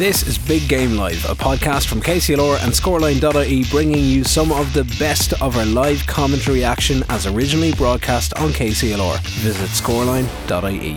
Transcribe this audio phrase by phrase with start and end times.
[0.00, 4.72] This is Big Game Live, a podcast from KCLR and Scoreline.ie bringing you some of
[4.72, 9.20] the best of our live commentary action as originally broadcast on KCLR.
[9.42, 10.96] Visit Scoreline.ie.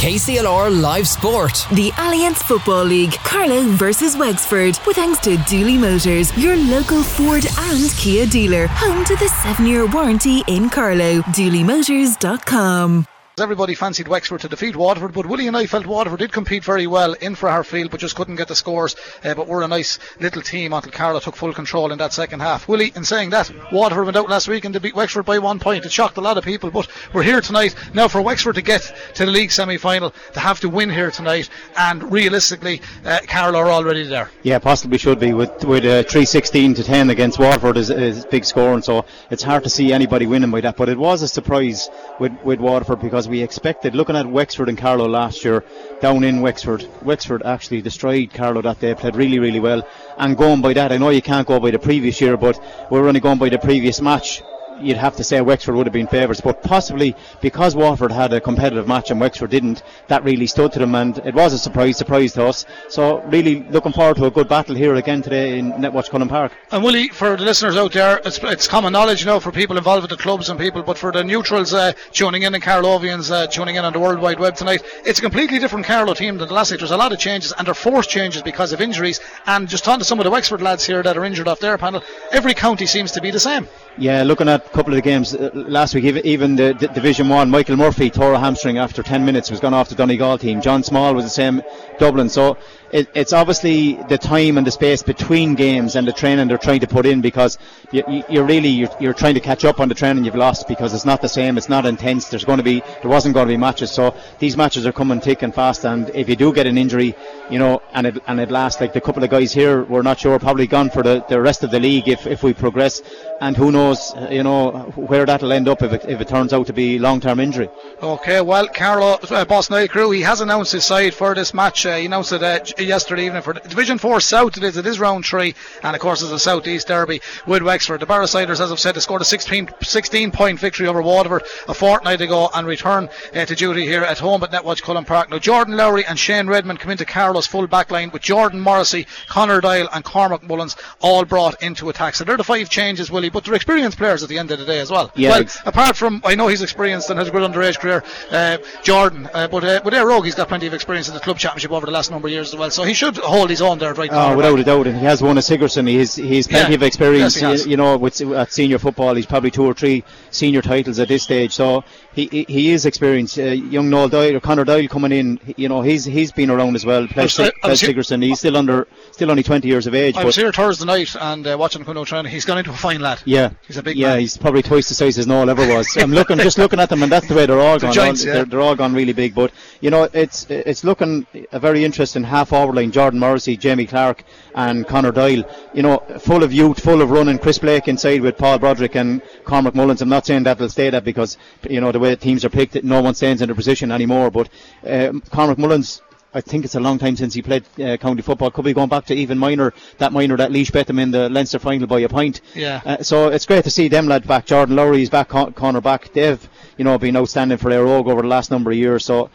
[0.00, 1.66] KCLR Live Sport.
[1.72, 7.44] The Allianz Football League, Carlow versus Wexford, with thanks to Dooley Motors, your local Ford
[7.58, 11.22] and Kia dealer, home to the seven year warranty in Carlow.
[11.22, 13.08] DooleyMotors.com.
[13.40, 16.86] Everybody fancied Wexford to defeat Waterford, but Willie and I felt Waterford did compete very
[16.86, 18.94] well in for our field, but just couldn't get the scores.
[19.24, 22.38] Uh, but we're a nice little team until Carlow took full control in that second
[22.38, 22.68] half.
[22.68, 25.58] Willie, in saying that, Waterford went out last week and they beat Wexford by one
[25.58, 25.84] point.
[25.84, 27.74] It shocked a lot of people, but we're here tonight.
[27.92, 28.82] Now, for Wexford to get
[29.14, 33.58] to the league semi final, they have to win here tonight, and realistically, uh, Carlow
[33.58, 34.30] are already there.
[34.44, 35.32] Yeah, possibly should be.
[35.32, 39.42] With with uh, 316 to 10 against Waterford is, is big score, and so it's
[39.42, 40.76] hard to see anybody winning by that.
[40.76, 41.90] But it was a surprise
[42.20, 45.64] with, with Waterford because we expected looking at Wexford and Carlow last year,
[46.00, 49.86] down in Wexford, Wexford actually destroyed Carlow that day, played really, really well.
[50.18, 52.58] And going by that, I know you can't go by the previous year, but
[52.90, 54.42] we're only going by the previous match
[54.84, 58.40] you'd have to say Wexford would have been favourites, but possibly because Waterford had a
[58.40, 61.96] competitive match and Wexford didn't, that really stood to them, and it was a surprise,
[61.96, 62.66] surprise to us.
[62.88, 66.52] So really looking forward to a good battle here again today in Netwatch Cullen Park.
[66.70, 69.76] And Willie, for the listeners out there, it's, it's common knowledge, you know, for people
[69.76, 73.30] involved with the clubs and people, but for the neutrals uh, tuning in and Carlovians
[73.30, 76.38] uh, tuning in on the World Wide Web tonight, it's a completely different Carlow team
[76.38, 76.80] than the last night.
[76.80, 79.20] There's a lot of changes, and they're forced changes because of injuries.
[79.46, 81.78] And just talking to some of the Wexford lads here that are injured off their
[81.78, 83.68] panel, every county seems to be the same.
[83.96, 87.48] Yeah, looking at couple of the games uh, last week, even, the, the, Division One,
[87.48, 90.60] Michael Murphy tore a hamstring after 10 minutes, was gone off the Donegal team.
[90.60, 91.62] John Small was the same,
[92.00, 92.28] Dublin.
[92.28, 92.56] So
[92.94, 96.78] it, it's obviously the time and the space between games and the training they're trying
[96.78, 97.58] to put in because
[97.90, 100.94] you, you're really you're, you're, trying to catch up on the training you've lost because
[100.94, 101.58] it's not the same.
[101.58, 102.28] It's not intense.
[102.28, 103.90] There's going to be there wasn't going to be matches.
[103.90, 105.84] So these matches are coming thick and fast.
[105.84, 107.16] And if you do get an injury,
[107.50, 110.20] you know, and it and it lasts like the couple of guys here, we're not
[110.20, 113.02] sure probably gone for the, the rest of the league if, if we progress.
[113.40, 116.68] And who knows, you know, where that'll end up if it, if it turns out
[116.68, 117.68] to be long term injury.
[118.00, 121.84] Okay, well, Carlow uh, Boss Carew, he has announced his side for this match.
[121.84, 124.56] Uh, he announced it uh, yesterday evening for Division 4 South.
[124.56, 127.62] It is, it is round 3, and of course, it's a South East Derby with
[127.62, 128.00] Wexford.
[128.00, 131.74] The Barrowsiders, as I've said, they scored a 16, 16 point victory over Waterford a
[131.74, 135.30] fortnight ago and return uh, to duty here at home at Netwatch Cullen Park.
[135.30, 139.06] Now, Jordan Lowry and Shane Redmond come into Carlow's full back line with Jordan Morrissey,
[139.28, 142.14] Connor Doyle, and Cormac Mullins all brought into attack.
[142.14, 144.64] So they're the five changes, Willie, but they're experienced players at the end of the
[144.64, 145.12] day as well.
[145.14, 148.58] Yeah, well, apart from, I know he's experienced and has a good underage career, uh,
[148.82, 151.38] Jordan, uh, but uh, with Éire Óg, he's got plenty of experience in the club
[151.38, 152.70] championship over the last number of years as well.
[152.74, 154.32] So he should hold his own there right now.
[154.32, 155.86] Oh, without a doubt, and he has won a Sigerson.
[155.86, 156.74] He's he's plenty Yeah.
[156.76, 157.40] of experience.
[157.40, 161.08] Yes, you know, with at senior football, he's probably two or three senior titles at
[161.08, 161.52] this stage.
[161.52, 161.84] So
[162.14, 163.38] he he, is experienced.
[163.38, 163.42] Uh,
[163.76, 166.84] young Noel Doyle or Connor Doyle coming in, you know, he's he's been around as
[166.84, 167.06] well.
[167.06, 168.22] Played, was- I- I played was here- Sigerson.
[168.22, 170.16] He's still under, still only 20 years of age.
[170.16, 172.32] I was here Thursday night and uh, watching Kuno training.
[172.32, 173.20] He's gone into a fine lad.
[173.24, 174.08] Yeah, He's a big yeah.
[174.08, 174.20] man.
[174.20, 175.96] He's probably twice the size as Noel ever was.
[175.96, 177.92] I'm looking, just looking at them, and that's the way they're all The gone.
[177.92, 178.34] giants, all, yeah.
[178.34, 179.34] they're, they're all gone really big.
[179.34, 182.92] But you know, it's it's looking a very interesting half forward line.
[182.92, 184.22] Jordan Morrissey, Jamie Clark,
[184.54, 185.42] and Connor Doyle.
[185.72, 187.38] You know, full of youth, full of running.
[187.38, 190.02] Chris Blake inside with Paul Broderick and Cormac Mullins.
[190.02, 191.36] I'm not saying that they'll stay that because
[191.68, 194.30] you know the way teams are picked, no one stands in their position anymore.
[194.30, 194.48] But
[194.86, 196.00] um, Cormac Mullins.
[196.36, 198.50] I think it's a long time since he played uh, county football.
[198.50, 201.28] Could be going back to even minor, that minor that Laois bet him in the
[201.28, 202.40] Leinster final by a point.
[202.56, 202.80] Yeah.
[202.84, 204.44] Uh, so it's great to see them lads back.
[204.44, 206.12] Jordan Lowry is back, con- corner back.
[206.12, 206.42] They've,
[206.76, 209.04] you know, been outstanding for Éire Óg over the last number of years.
[209.04, 209.30] So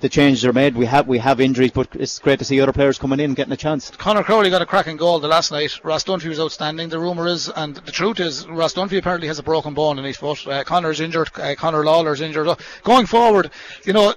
[0.00, 0.76] the changes are made.
[0.76, 3.52] We have we have injuries, but it's great to see other players coming in getting
[3.52, 3.90] a chance.
[3.90, 5.78] Connor Crowley got a cracking goal the last night.
[5.84, 6.88] Ross Dunphy was outstanding.
[6.88, 10.04] The rumour is, and the truth is, Ross Dunphy apparently has a broken bone in
[10.04, 10.46] his foot.
[10.46, 11.30] Uh, Connor's injured.
[11.34, 12.48] Uh, Connor Lawler's injured.
[12.48, 13.50] Uh, Going forward,
[13.84, 14.14] you know,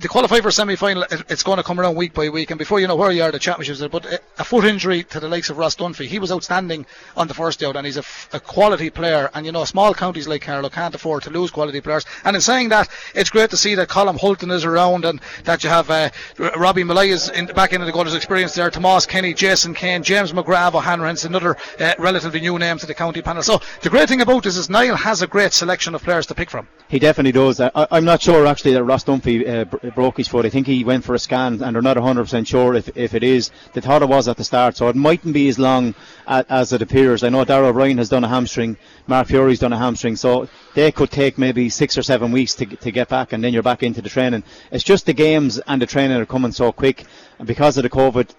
[0.00, 2.50] to qualify for semi final, it's going to come around week by week.
[2.50, 3.88] And before you know where you are, the championships are.
[3.88, 6.86] But a, a foot injury to the likes of Ross Dunphy, he was outstanding
[7.16, 8.04] on the first out, and he's a,
[8.40, 9.30] quality player.
[9.34, 12.04] And you know, small counties like Carlow can't afford to lose quality players.
[12.24, 15.64] And in saying that, it's great to see that Colin Hulton is around and that
[15.64, 16.10] you have uh,
[16.56, 18.04] Robbie Malay is in, back into the.
[18.04, 18.70] His experience there.
[18.70, 23.22] Tomas Kenny, Jason Kane, James McGrath, O'Hanrahan's another uh, relatively new name to the county
[23.22, 23.42] panel.
[23.42, 26.34] So the great thing about this is Niall has a great selection of players to
[26.34, 26.68] pick from.
[26.88, 27.60] He definitely does.
[27.60, 30.46] I, I'm not sure actually that Ross Dunphy uh, br- broke his foot.
[30.46, 33.22] I think he went for a scan, and they're not 100% sure if, if it
[33.22, 33.50] is.
[33.72, 35.94] They thought it was at the start, so it mightn't be as long
[36.26, 37.22] as it appears.
[37.22, 38.76] I know Darrell O'Brien has done a hamstring,
[39.06, 42.66] Mark Fury's done a hamstring, so they could take maybe six or seven weeks to,
[42.66, 44.42] to get back, and then you're back into the training.
[44.70, 47.04] It's just the games and the training are coming so quick.
[47.38, 48.30] And because of the COVID,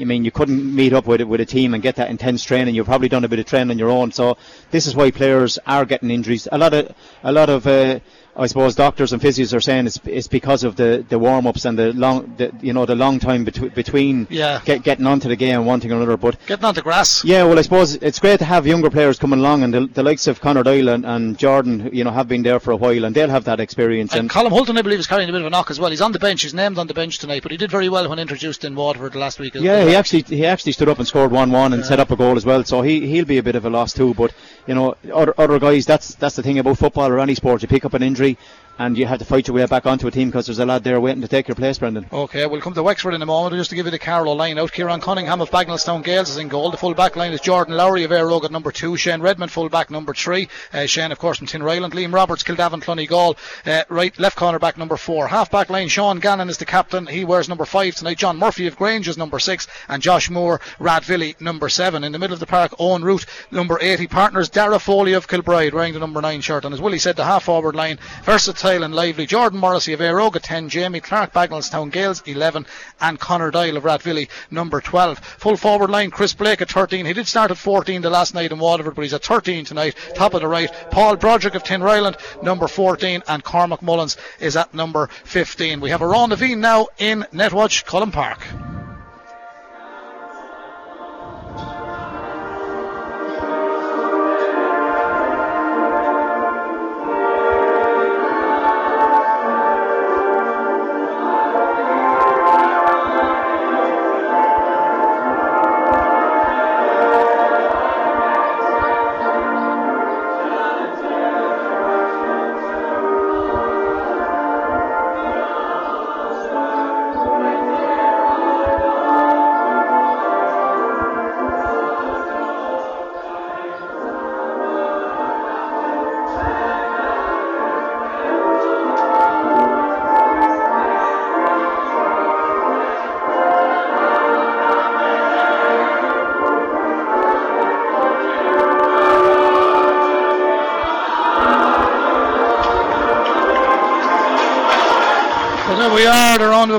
[0.00, 2.44] I mean, you couldn't meet up with it with a team and get that intense
[2.44, 2.74] training.
[2.74, 4.12] You've probably done a bit of training on your own.
[4.12, 4.36] So
[4.70, 6.46] this is why players are getting injuries.
[6.52, 8.00] A lot of, a lot of uh,
[8.34, 11.66] I suppose doctors and physios are saying it's, it's because of the, the warm ups
[11.66, 14.60] and the long the, you know the long time betw- between Yeah.
[14.64, 16.16] get, getting onto the game one thing or another.
[16.16, 17.24] But Getting on the grass.
[17.26, 20.02] yeah, well, I suppose it's great to have younger players coming along, and the, the
[20.02, 23.04] likes of Conor Doyle and, and Jordan, you know, have been there for a while,
[23.04, 24.12] and they'll have that experience.
[24.12, 25.90] And And Colin Hulton, I believe, is carrying a bit of a knock as well.
[25.90, 26.40] He's on the bench.
[26.42, 29.14] He's named on the bench tonight, but he did very well when introduced in Waterford
[29.14, 29.54] last week.
[29.56, 32.16] yeah, he actually he actually stood up and scored one one and set up a
[32.16, 32.64] goal as well.
[32.64, 34.14] So he he'll be a bit of a loss too.
[34.14, 34.32] But
[34.66, 37.60] you know, other other guys, that's that's the thing about football or any sport.
[37.60, 38.38] You pick up an injury, country
[38.78, 40.84] and you have to fight your way back onto a team because there's a lad
[40.84, 42.06] there waiting to take your place, Brendan.
[42.12, 43.54] Okay, we'll come to Wexford in a moment.
[43.54, 46.48] Just to give you the Carlow line out, Kieran Cunningham of Bagnallstown Gales is in
[46.48, 46.70] goal.
[46.70, 49.52] The full back line is Jordan Lowry of Éire Óg at number two, Shane Redmond
[49.52, 53.36] full back number three, uh, Shane of course from Tinryland, Liam Roberts, Kildavin, Clonegall,
[53.66, 55.28] uh, right left corner back number four.
[55.28, 57.06] Half back line, Sean Gannon is the captain.
[57.06, 58.18] He wears number five tonight.
[58.18, 62.04] John Murphy of Grange is number six, and Josh Moore, Rathvilly number seven.
[62.04, 64.06] In the middle of the park, Eoghan Ruth number eighty.
[64.06, 66.64] Partners Dara Foley of Kilbride wearing the number nine shirt.
[66.64, 69.26] And as Willie said, the half forward line, versatile and lively.
[69.26, 72.64] Jordan Morrissey of Éire Óg at 10, Jamie Clark, Bagnallstown Gales 11,
[73.00, 75.18] and Connor Doyle of Rathvilly number 12.
[75.18, 77.04] Full forward line, Chris Blake at 13.
[77.04, 79.96] He did start at 14 the last night in Waterford, but he's at 13 tonight.
[80.14, 84.72] Top of the right, Paul Broderick of Tinryland, number 14, and Cormac Mullins is at
[84.72, 85.80] number 15.
[85.80, 88.46] We have a Naveen now in Netwatch, Cullen Park.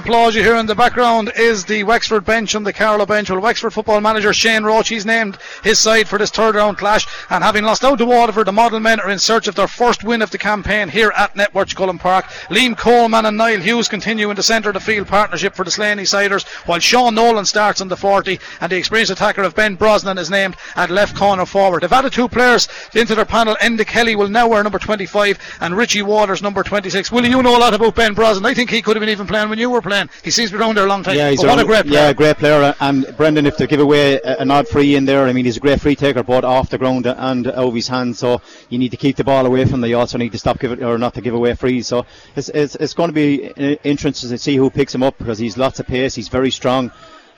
[0.03, 3.29] Applause you hear in the background is the Wexford bench and the Carlow bench.
[3.29, 7.07] Well, Wexford football manager Shane Roche, he's named his side for this third round clash.
[7.29, 10.03] And having lost out to Waterford, the Model men are in search of their first
[10.03, 12.25] win of the campaign here at Netwatch Cullen Park.
[12.49, 15.71] Liam Coleman and Niall Hughes continue in the centre of the field partnership for the
[15.71, 19.75] Slaney Siders, while Sean Nolan starts on the 40 and the experienced attacker of Ben
[19.75, 21.81] Brosnan is named at left corner forward.
[21.81, 23.55] They've added two players into their panel.
[23.61, 27.11] Enda Kelly will now wear number 25 and Richie Waters number 26.
[27.11, 28.45] Willie, you know a lot about Ben Brosnan.
[28.45, 30.09] I think he could have been even playing when you were playing.
[30.23, 31.15] He seems to be around there a long time.
[31.15, 32.01] Yeah, he's But what a great player.
[32.01, 32.75] Yeah, great player.
[32.79, 35.59] And Brendan, if they give away an odd free in there, I mean, he's a
[35.61, 38.19] great free taker, both off the ground and out of his hands.
[38.19, 39.89] So you need to keep the ball away from them.
[39.89, 41.87] You also need to stop give it or not to give away frees.
[41.87, 42.05] So
[42.35, 43.45] it's it's, it's going to be
[43.83, 46.15] interesting to see who picks him up because he's lots of pace.
[46.15, 46.91] He's very strong.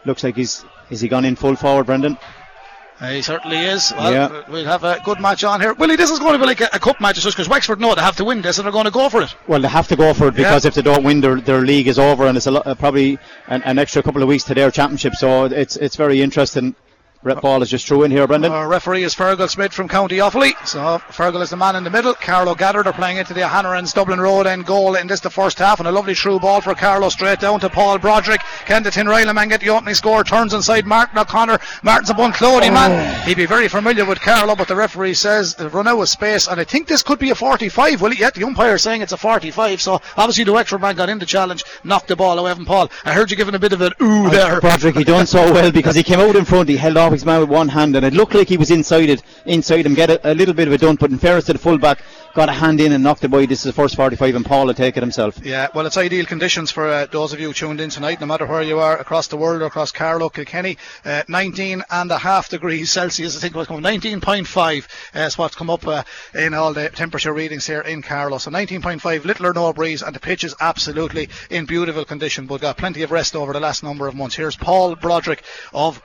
[0.06, 2.18] Looks like he's is he gone in full forward, Brendan?
[3.10, 3.92] He certainly is.
[3.96, 4.44] Well, Yeah.
[4.50, 5.74] we'll have a good match on here.
[5.74, 7.94] Willie, this is going to be like a, a cup match just because Wexford know
[7.94, 9.36] they have to win this and they're going to go for it.
[9.48, 10.70] Well, they have to go for it because Yeah.
[10.70, 13.20] if they don't win, their, their league is over, and it's a lot, uh, probably
[13.48, 15.14] an, an extra couple of weeks to their championship.
[15.16, 16.74] So it's it's very interesting.
[17.26, 18.52] Red ball is just through in here, Brendan.
[18.52, 20.54] Our referee is Fergal Smith from County Offaly.
[20.68, 22.14] So Fergal is the man in the middle.
[22.14, 25.58] Carlow Gathered are playing into the O'Hanrahan's Dublin Road end goal in this the first
[25.58, 28.42] half and a lovely through ball for Carlow straight down to Paul Broderick.
[28.68, 30.24] Can the Tinryland man get the opening score?
[30.24, 31.58] Turns inside Martin O'Connor.
[31.82, 32.92] Martin's a Bunclody man.
[32.92, 33.22] Oh.
[33.26, 36.48] He'd be very familiar with Carlow, but the referee says they've run out of space
[36.48, 38.04] and I think this could be a 45.
[38.04, 38.36] Will it yet?
[38.36, 39.82] The umpire is saying it's a 45.
[39.82, 42.92] So obviously the Wexford man got in the challenge, knocked the ball away from Paul.
[43.04, 44.62] I heard you giving a bit of an ooh there.
[44.62, 47.26] Broderick, he done so well because he came out in front, he held off his
[47.26, 50.10] man with one hand, and it looked like he was inside it, inside him, get
[50.10, 51.00] a, a little bit of a dunk.
[51.00, 52.02] But in fairness to the fullback,
[52.34, 53.46] got a hand in and knocked it by.
[53.46, 55.40] This is the first 45, and Paul will take it himself.
[55.44, 58.46] Yeah, well, it's ideal conditions for uh, those of you tuned in tonight, no matter
[58.46, 60.78] where you are across the world or across Carlow, Kilkenny.
[61.04, 63.84] Uh, 19 and a half degrees Celsius, I think what's coming.
[63.84, 66.04] 19.5 uh, is what's come up uh,
[66.34, 68.38] in all the temperature readings here in Carlow.
[68.38, 72.62] So 19.5, little or no breeze, and the pitch is absolutely in beautiful condition, but
[72.62, 74.36] got plenty of rest over the last number of months.
[74.36, 75.44] Here's Paul Broderick
[75.74, 76.02] of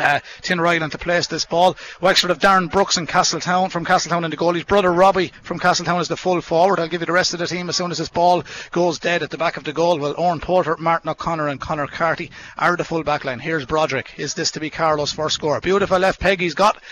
[0.00, 1.76] uh, Tinryland to place this ball.
[2.00, 4.54] Wexford of Darren Brooks and Castletown from Castletown in the goal.
[4.54, 6.80] His brother Robbie from Castletown is the full forward.
[6.80, 9.22] I'll give you the rest of the team as soon as this ball goes dead
[9.22, 9.98] at the back of the goal.
[9.98, 13.38] Well, Owen Porter, Martin O'Connor, and Connor Carty are the full back line.
[13.38, 14.14] Here's Broderick.
[14.16, 15.60] Is this to be Carlow's first score?
[15.60, 16.82] Beautiful left peg he's got.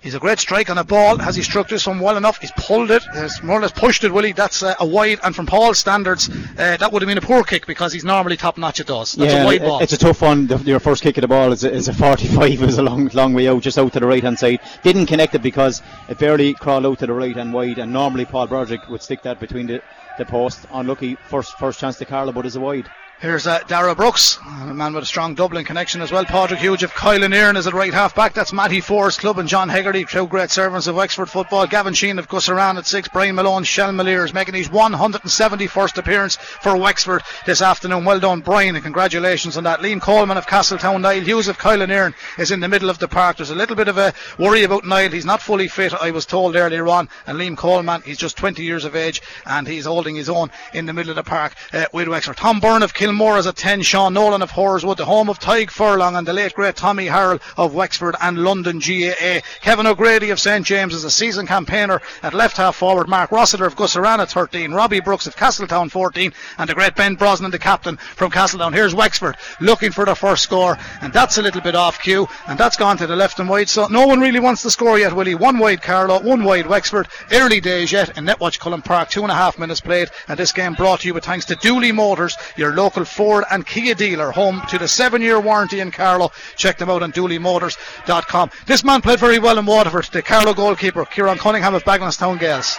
[0.00, 1.18] He's a great strike on a ball.
[1.18, 2.38] Has he struck this one well enough?
[2.38, 3.02] He's pulled it.
[3.14, 4.32] He's more or less pushed it, Willie.
[4.32, 5.18] That's uh, a wide.
[5.22, 8.36] And from Paul's standards, uh, that would have been a poor kick because he's normally
[8.36, 9.12] top notch at those.
[9.12, 9.80] That's yeah, a wide ball.
[9.80, 10.46] it's a tough one.
[10.46, 12.36] The, your first kick of the ball is a, is a 45.
[12.56, 14.60] It was a long, long way out, just out to the right hand side.
[14.82, 17.78] Didn't connect it because it barely crawled out to the right and wide.
[17.78, 19.82] And normally Paul Broderick would stick that between the
[20.18, 20.60] the post.
[20.72, 22.88] Unlucky first first chance to Carlow, but is a wide.
[23.18, 26.26] Here's uh, Dara Brooks, a man with a strong Dublin connection as well.
[26.26, 28.34] Patrick Hughes of Kilanerin is at right half back.
[28.34, 31.66] That's Matty Forrest Club and John Hegarty, two great servants of Wexford football.
[31.66, 33.08] Gavin Sheen of Gusserane at six.
[33.08, 38.04] Brian Malone, Shelmalier is making his 171st appearance for Wexford this afternoon.
[38.04, 39.80] Well done, Brian, and congratulations on that.
[39.80, 43.38] Liam Coleman of Castletown, Niall Hughes of Kilanerin is in the middle of the park.
[43.38, 45.10] There's a little bit of a worry about Niall.
[45.10, 47.08] He's not fully fit, I was told earlier on.
[47.26, 50.84] And Liam Coleman, he's just 20 years of age and he's holding his own in
[50.84, 52.36] the middle of the park uh, with Wexford.
[52.36, 53.82] Tom Byrne of Kilmore is at 10.
[53.82, 57.40] Sean Nolan of Horeswood, the home of Tadhg Furlong and the late great Tommy Harrell
[57.56, 59.40] of Wexford and London GAA.
[59.60, 63.08] Kevin O'Grady of St James is a season campaigner at left half forward.
[63.08, 64.72] Mark Rossiter of Gusarana 13.
[64.72, 66.32] Robbie Brooks of Castletown 14.
[66.58, 68.72] And the great Ben Brosnan, the captain from Castletown.
[68.72, 70.76] Here's Wexford looking for the first score.
[71.00, 72.26] And that's a little bit off cue.
[72.48, 73.68] And that's gone to the left and wide.
[73.68, 75.36] So no one really wants the score yet, Willie.
[75.36, 77.06] One wide Carlow, one wide Wexford.
[77.30, 79.10] Early days yet in Netwatch Cullen Park.
[79.10, 80.08] Two and a half minutes played.
[80.26, 83.66] And this game brought to you with thanks to Dooley Motors, your local Ford and
[83.66, 86.30] Kia dealer, home to the seven year warranty in Carlow.
[86.56, 88.50] Check them out on dooleymotors.com.
[88.66, 92.78] This man played very well in Waterford, the Carlow goalkeeper, Kieran Cunningham of Bagenalstown Gales.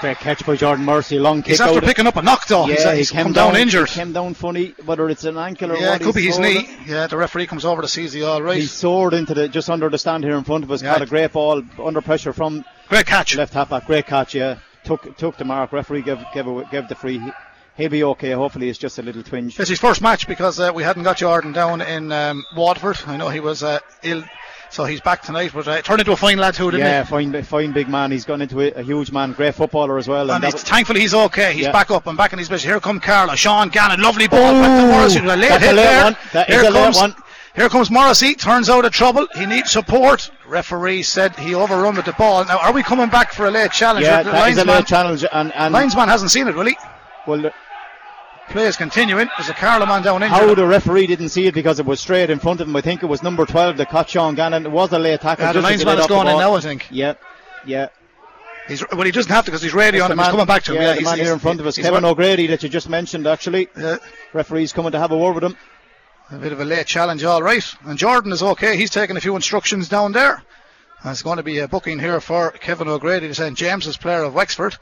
[0.00, 1.84] Great catch by Jordan Morrissey, long kick He's after out.
[1.84, 2.64] picking up a knock though.
[2.64, 3.88] Uh, yeah, he's, he's he came come down, injured.
[3.88, 6.00] He came down funny, whether it's an ankle or Yeah, what.
[6.00, 6.68] it could be his knee.
[6.84, 8.56] Yeah, the referee comes over to seize the all right.
[8.58, 10.82] He soared into the just under the stand here in front of us.
[10.82, 10.92] Yeah.
[10.92, 13.34] Caught a great ball under pressure from Great catch.
[13.36, 13.86] left half back.
[13.86, 14.58] Great catch, yeah.
[14.84, 15.72] Took took the mark.
[15.72, 17.22] Referee gave gave, a, gave the free.
[17.76, 18.30] He- He'll be okay.
[18.32, 19.58] Hopefully, it's just a little twinge.
[19.58, 22.98] It's his first match because uh, we hadn't got Jordan down in um, Waterford.
[23.06, 24.22] I know he was uh, ill,
[24.70, 25.50] so he's back tonight.
[25.52, 27.08] But uh, turned into a fine lad too, didn't Yeah, he?
[27.10, 28.12] fine, fine big man.
[28.12, 30.30] He's gone into a, a huge man, great footballer as well.
[30.30, 31.52] And that he's, thankfully he's okay.
[31.52, 31.72] He's Yeah.
[31.72, 32.70] back up and back in his position.
[32.70, 33.34] Here come Carlow.
[33.34, 34.52] Sean Gannon, lovely ball.
[34.52, 35.18] back to Morrissey.
[35.18, 36.04] A late that's a late there.
[36.04, 36.16] one.
[36.32, 37.14] That is here comes, one.
[37.56, 38.34] Here comes Morrissey.
[38.36, 39.26] Turns out of trouble.
[39.36, 40.30] He needs support.
[40.46, 42.44] Referee said he overrun with the ball.
[42.44, 44.06] Now, are we coming back for a late challenge?
[44.06, 45.24] yeah, the that is a late challenge.
[45.32, 46.76] And, and linesman hasn't seen it, will he?
[47.26, 47.50] well,
[48.50, 49.28] Play is continuing.
[49.36, 50.38] There's a Carlow man down injured.
[50.38, 52.76] how the referee didn't see it because it was straight in front of him.
[52.76, 54.66] I think it was number 12 that caught Sean Gannon.
[54.66, 55.44] It was a late tackle.
[55.46, 56.86] Yeah, the just as he linesman is going in now, I think.
[56.90, 57.14] Yeah,
[57.66, 57.88] yeah.
[58.68, 60.18] He's, well, he doesn't have to because he's radio on him.
[60.18, 60.76] He's coming back to him.
[60.80, 62.68] yeah, Yeah, the he's, man he's- here in front of us, Kevin O'Grady, that you
[62.68, 63.26] just mentioned.
[63.26, 63.96] Actually, Yeah.
[64.32, 65.56] referee's coming to have a word with him.
[66.30, 67.64] A bit of a late challenge, all right.
[67.84, 68.76] And Jordan is okay.
[68.78, 70.42] He's taking a few instructions down there.
[71.02, 74.22] And it's going to be a booking here for Kevin O'Grady, the St James's player
[74.22, 74.76] of Wexford.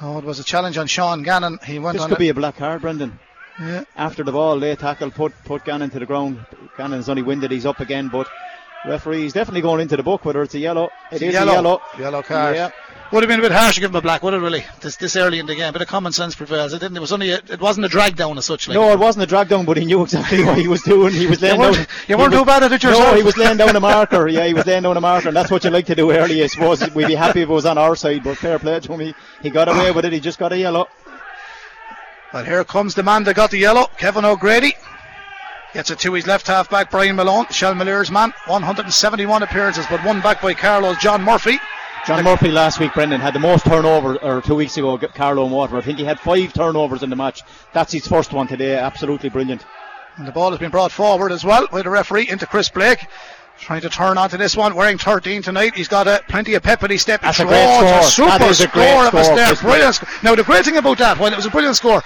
[0.00, 1.58] Oh, it was a challenge on Sean Gannon.
[1.64, 2.20] He went This on could it.
[2.20, 3.18] be a black card, Brendan.
[3.60, 3.84] Yeah.
[3.96, 6.44] After the ball, late tackle, put put Gannon to the ground.
[6.76, 8.26] Gannon's only winded, he's up again, but
[8.86, 10.24] referee's definitely going into the book.
[10.24, 11.52] Whether it's a yellow, it is yellow.
[11.52, 11.82] a yellow.
[11.98, 12.56] Yellow card.
[12.56, 12.70] Yeah.
[13.12, 14.64] Would have been a bit harsh to give him a black, would it really?
[14.80, 15.68] This this early in the game.
[15.68, 16.72] A bit of common sense prevails.
[16.72, 16.96] It didn't.
[16.96, 17.30] It was only.
[17.30, 18.66] A, it wasn't a drag down as such.
[18.66, 18.74] Like.
[18.74, 21.12] No, it wasn't a drag down, but he knew exactly what he was doing.
[21.12, 21.86] He was laying weren't- down.
[22.08, 23.04] you weren't was- too bad at it yourself.
[23.10, 24.26] No, he was laying down a marker.
[24.26, 26.42] Yeah, he was laying down a marker, and that's what you like to do early.
[26.42, 28.92] I suppose we'd be happy if it was on our side, but fair play to
[28.92, 29.00] him.
[29.00, 30.12] He, he got away with it.
[30.12, 30.88] He just got a yellow.
[32.32, 34.74] Well, here comes the man that got the yellow, Kevin O'Grady.
[35.74, 38.32] Gets it to his left half back, Brian Malone, Shelmalier's man.
[38.46, 41.58] 171 appearances, but one back by Carlow's John Murphy.
[42.06, 45.52] John Murphy last week, Brendan, had the most turnover, or two weeks ago, Carlow and
[45.52, 45.76] Water.
[45.76, 47.42] I think he had five turnovers in the match.
[47.72, 48.76] That's his first one today.
[48.76, 49.64] Absolutely brilliant.
[50.16, 53.04] And the ball has been brought forward as well by the referee into Chris Blake.
[53.58, 55.74] Trying to turn onto this one, wearing 13 tonight.
[55.74, 58.02] He's got uh, plenty of pep and he's stepping That's a great score.
[58.02, 59.60] super That is a great score of a step.
[59.60, 60.08] Brilliant score.
[60.22, 62.02] Now, the great thing about that, when it was a brilliant score,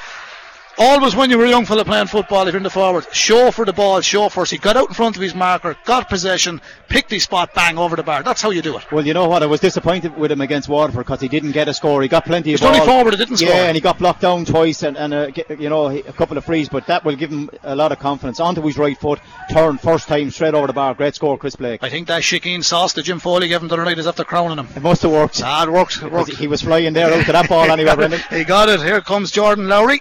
[0.79, 3.51] always when you were a young fella playing football, if you're in the forward, show
[3.51, 4.53] for the ball, show first.
[4.53, 7.97] He got out in front of his marker, got possession, picked his spot, bang, over
[7.97, 8.23] the bar.
[8.23, 8.91] That's how you do it.
[8.93, 9.43] Well, you know what?
[9.43, 12.03] I was disappointed with him against Waterford because he didn't get a score.
[12.03, 13.61] He got plenty of He's only forward, it didn't yeah, score.
[13.61, 16.45] Yeah, and he got blocked down twice and, and uh, you know, a couple of
[16.45, 18.41] frees, but that will give him a lot of confidence.
[18.41, 19.21] Onto his right foot,
[19.51, 20.95] turn, first time, straight over the bar.
[20.95, 21.83] Great score, Chris Blake.
[21.83, 24.25] I think that Shikeen sauce that Jim Foley gave him the other night is after
[24.25, 24.69] crowning him.
[24.75, 25.41] It must have worked.
[25.45, 26.03] Ah, it worked.
[26.03, 26.35] It worked.
[26.35, 28.21] He was flying there out to that ball anyway, Brendan.
[28.31, 28.81] he got it.
[28.81, 30.01] Here comes Jordan Lowry.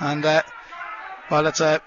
[0.00, 0.42] And, uh,
[1.30, 1.78] well, it's uh,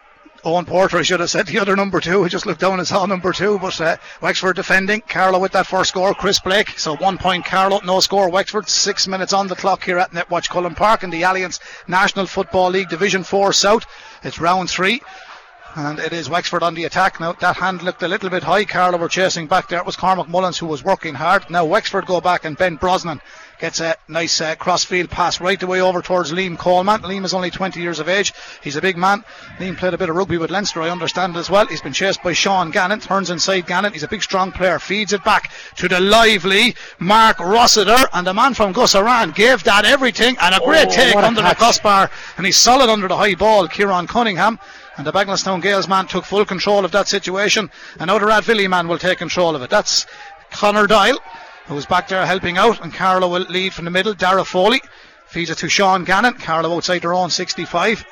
[0.45, 2.23] Owen Porter, I should have said the other number two.
[2.23, 3.59] He just looked down and saw number two.
[3.59, 5.01] But uh, Wexford defending.
[5.01, 6.13] Carlow with that first score.
[6.13, 6.79] Chris Blake.
[6.79, 8.29] So one point Carlow, no score.
[8.29, 12.25] Wexford, six minutes on the clock here at Netwatch Cullen Park in the Allianz National
[12.25, 13.85] Football League Division 4 South.
[14.23, 15.01] It's round three.
[15.75, 17.19] And it is Wexford on the attack.
[17.19, 18.65] Now, that hand looked a little bit high.
[18.65, 19.79] Carlow were chasing back there.
[19.79, 21.49] It was Cormac Mullins who was working hard.
[21.49, 23.21] Now, Wexford go back and Ben Brosnan
[23.59, 27.01] gets a nice uh, crossfield pass right the way over towards Liam Coleman.
[27.01, 28.33] Liam is only 20 years of age.
[28.63, 29.23] He's a big man.
[29.57, 31.65] Liam played a bit of rugby with Leinster, I understand as well.
[31.67, 33.01] He's been chased by Sean Gannon.
[33.01, 33.91] Turns inside Gannon.
[33.93, 34.79] He's a big, strong player.
[34.79, 38.07] Feeds it back to the lively Mark Rossiter.
[38.13, 40.37] And the man from Gusserane gave that everything.
[40.41, 41.57] And a great Oh, take a under the catch.
[41.57, 42.09] crossbar.
[42.37, 43.67] And he's solid under the high ball.
[43.67, 44.57] Kieran Cunningham.
[44.95, 47.69] And the Bagenalstown Gales man took full control of that situation.
[47.99, 49.69] And now the Rathvilly man will take control of it.
[49.69, 50.05] That's
[50.51, 51.19] Connor Doyle,
[51.69, 52.83] who's back there helping out.
[52.83, 54.13] And Carlow will lead from the middle.
[54.13, 54.81] Dara Foley.
[55.27, 56.33] Feeds it to Sean Gannon.
[56.33, 58.03] Carlow outside their own 65.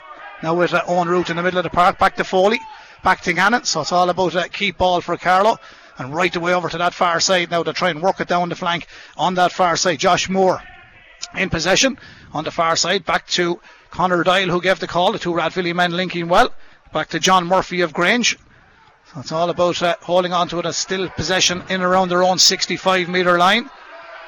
[0.43, 1.97] Now with uh, own route in the middle of the park.
[1.97, 2.59] Back to Foley.
[3.03, 3.63] Back to Gannon.
[3.63, 5.57] So it's all about uh, keep ball for Carlow.
[5.97, 8.49] And right away over to that far side now to try and work it down
[8.49, 8.85] the flank
[9.17, 9.97] on that far side.
[9.97, 10.61] Josh Moore
[11.35, 11.97] in possession
[12.33, 13.05] on the far side.
[13.05, 13.59] Back to
[13.89, 15.11] Connor Dial who gave the call.
[15.11, 16.53] The two Rathvilly men linking well.
[16.93, 18.37] Back to John Murphy of Grange.
[19.13, 22.23] So it's all about uh, holding on to it as still possession in around their
[22.23, 23.69] own 65 metre line.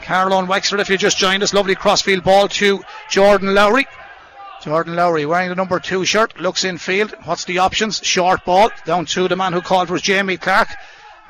[0.02, 3.86] Carlow and Wexford, if you just joined us, lovely crossfield ball to Jordan Lowry.
[4.62, 7.14] Jordan Lowry wearing the number two shirt, looks in field.
[7.26, 8.02] What's the options?
[8.04, 10.70] Short ball down to the man who called was Jamie Clark.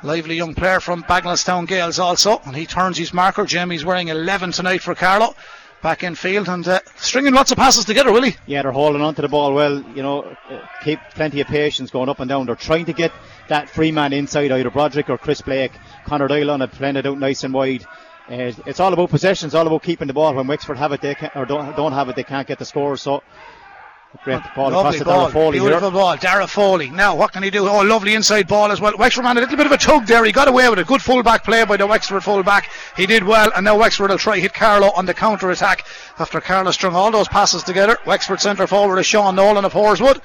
[0.02, 2.40] Lively young player from Bagenalstown Gales also.
[2.46, 3.44] And he turns his marker.
[3.44, 5.34] Jamie's wearing 11 tonight for Carlow.
[5.82, 8.36] Back in field and uh, stringing lots of passes together, will he?
[8.46, 9.80] Yeah, they're holding on to the ball well.
[9.94, 12.44] You know, uh, keep plenty of patience going up and down.
[12.44, 13.12] They're trying to get
[13.48, 15.72] that free man inside, either Broderick or Chris Blake.
[16.04, 17.86] Connor on it, playing it out nice and wide.
[18.28, 19.46] Uh, it's all about possession.
[19.46, 20.34] It's all about keeping the ball.
[20.34, 22.66] When Wexford have it, they can, or don't, don't have it, they can't get the
[22.66, 22.98] score.
[22.98, 23.22] So
[24.24, 25.30] Great ball lovely across ball.
[25.30, 25.98] Foley Beautiful here.
[25.98, 26.16] ball.
[26.16, 26.90] Dara Foley.
[26.90, 27.68] Now, what can he do?
[27.68, 28.92] Oh, lovely inside ball as well.
[28.98, 30.24] Wexford man, a little bit of a tug there.
[30.24, 30.86] He got away with it.
[30.88, 32.70] Good full-back play by the Wexford full-back.
[32.96, 35.86] He did well, and now Wexford will try hit Carlo on the counter-attack
[36.18, 37.98] after Carlow strung all those passes together.
[38.04, 40.20] Wexford centre forward is Sean Nolan of Horeswood.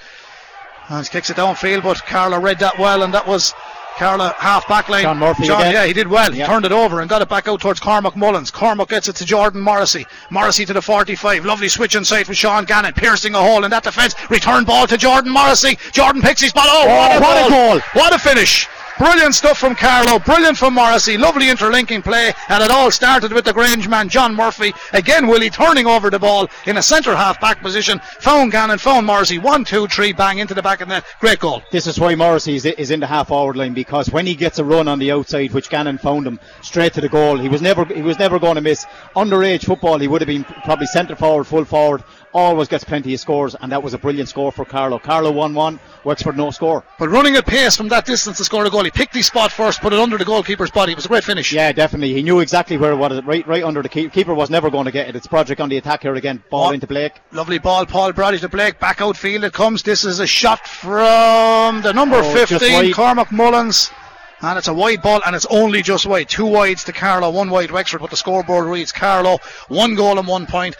[0.90, 3.54] And he kicks it downfield, but Carlo read that well, and that was
[3.98, 5.04] Carlow half back line.
[5.04, 5.74] John Murphy John, again.
[5.74, 6.32] yeah, he did well.
[6.32, 8.52] He turned it over and got it back out towards Cormac Mullins.
[8.52, 10.06] Cormac gets it to Jordan Morrissey.
[10.30, 11.46] Morrissey to the 45.
[11.46, 14.16] Lovely switch inside from Sean Gannon, piercing a hole in that defence.
[14.30, 15.78] Return ball to Jordan Morrissey.
[15.92, 16.66] Jordan picks his ball.
[16.68, 17.70] Oh, what, a, oh, what a goal.
[17.70, 17.80] goal.
[17.94, 18.68] What a finish.
[18.98, 23.44] Brilliant stuff from Carlow, brilliant from Morrissey, lovely interlinking play, and it all started with
[23.44, 24.74] the Grange man, John Murphy.
[24.94, 29.06] Again, Willie turning over the ball in a centre half back position, found Gannon, found
[29.06, 31.06] Morrissey, one, two, three, bang into the back of the net.
[31.20, 31.62] Great goal.
[31.72, 34.60] This is why Morrissey is, is in the half forward line because when he gets
[34.60, 37.62] a run on the outside, which Gannon found him straight to the goal, he was
[37.62, 38.86] never he was never going to miss.
[39.14, 42.02] Underage football, he would have been probably centre forward, full forward.
[42.36, 45.00] Always gets plenty of scores, and that was a brilliant score for Carlow.
[45.00, 46.84] Carlow one one, Wexford no score.
[47.00, 49.54] But running at pace from that distance to score a goal, he picked his spot
[49.54, 50.92] first, put it under the goalkeeper's body.
[50.92, 51.54] It was a great finish.
[51.54, 52.14] Yeah, definitely.
[52.14, 54.10] He knew exactly where it was, right, right under the keeper.
[54.14, 55.16] Keeper was never going to get it.
[55.16, 56.44] It's Broderick on the attack here again.
[56.50, 56.72] Ball Oh.
[56.74, 57.14] into Blake.
[57.32, 58.82] Lovely ball, Paul Brady to Blake.
[58.82, 59.82] Back outfield it comes.
[59.84, 62.94] This is a shot from the number Oh, just 15, wide.
[62.94, 63.92] Cormac Mullins.
[64.42, 66.28] And it's a wide ball, and it's only just wide.
[66.28, 70.28] Two wides to Carlow, one wide Wexford, but the scoreboard reads Carlow, one goal and
[70.28, 70.76] one point.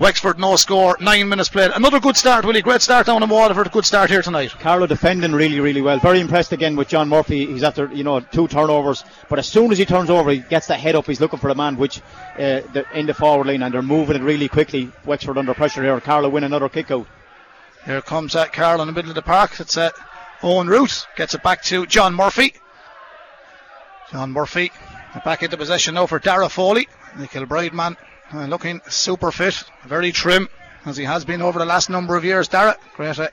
[0.00, 1.72] Wexford, no score, nine minutes played.
[1.72, 2.62] Another good start, Willie.
[2.62, 3.70] Great start down in Waterford.
[3.70, 4.48] Good start here tonight.
[4.58, 5.98] Carlow defending really, really well.
[5.98, 7.44] Very impressed again with John Murphy.
[7.44, 10.68] He's after you know two turnovers, but as soon as he turns over, he gets
[10.68, 11.04] the head up.
[11.04, 12.00] He's looking for the man which
[12.38, 12.62] uh,
[12.94, 14.90] in the forward line, and they're moving it really quickly.
[15.04, 16.00] Wexford under pressure here.
[16.00, 17.06] Carlow win another kick out.
[17.84, 19.60] Here comes that Carl in the middle of the park.
[19.60, 19.90] It's uh,
[20.40, 21.04] Eoghan Ruth.
[21.14, 22.54] Gets it back to John Murphy.
[24.10, 24.72] John Murphy
[25.26, 26.88] back into possession now for Dara Foley.
[27.18, 27.98] The Kilbride man
[28.32, 30.48] uh, looking super fit, very trim.
[30.86, 33.28] As he has been over the last number of years, Dara, great uh,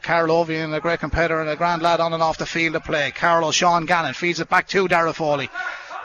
[0.74, 3.12] a great competitor and a grand lad on and off the field of play.
[3.12, 5.50] Carlow Sean Gannon feeds it back to Dara Foley.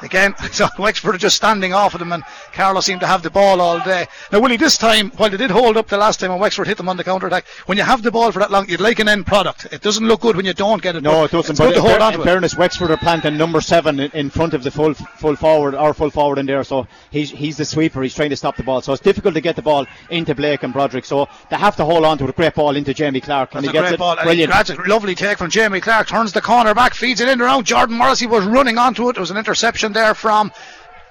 [0.03, 3.31] Again, so Wexford are just standing off of them, and Carlow seemed to have the
[3.31, 4.07] ball all day.
[4.31, 6.77] Now, Willie, this time, while they did hold up the last time when Wexford hit
[6.77, 8.99] them on the counter attack, when you have the ball for that long, you'd like
[8.99, 9.67] an end product.
[9.73, 11.03] It doesn't look good when you don't get it.
[11.03, 11.59] No, it doesn't.
[11.59, 12.25] But to hold on in it.
[12.25, 16.11] fairness, Wexford are planting number seven in, front of the full full forward, our full
[16.11, 16.65] forward in there.
[16.65, 18.03] So he's he's the sweeper.
[18.03, 18.81] He's trying to stop the ball.
[18.81, 21.05] So it's difficult to get the ball into Blake and Broderick.
[21.05, 22.27] So they have to hold on to.
[22.33, 23.99] A great ball into Jamie Clark, and That's he gets it.
[23.99, 24.17] ball.
[24.17, 24.53] And Brilliant.
[24.53, 26.09] That's a lovely take from Jamie Clark.
[26.09, 27.67] Turns the corner back, feeds it in around.
[27.67, 29.17] Jordan Morrissey was running onto it.
[29.17, 30.53] It was an interception there from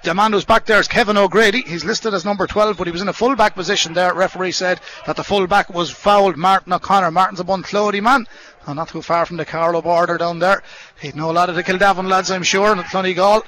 [0.02, 1.62] the man who's back there is Kevin O'Grady.
[1.62, 4.12] He's listed as number 12, but he was in a full back position there.
[4.12, 6.36] Referee said that the full back was fouled.
[6.36, 7.12] Martin O'Connor.
[7.12, 8.26] Martin's a Bunclody man.
[8.66, 10.62] And not too far from the Carlow border down there.
[11.00, 13.44] He'd know a lot of the Kildavin lads, I'm sure, and the Clonegall.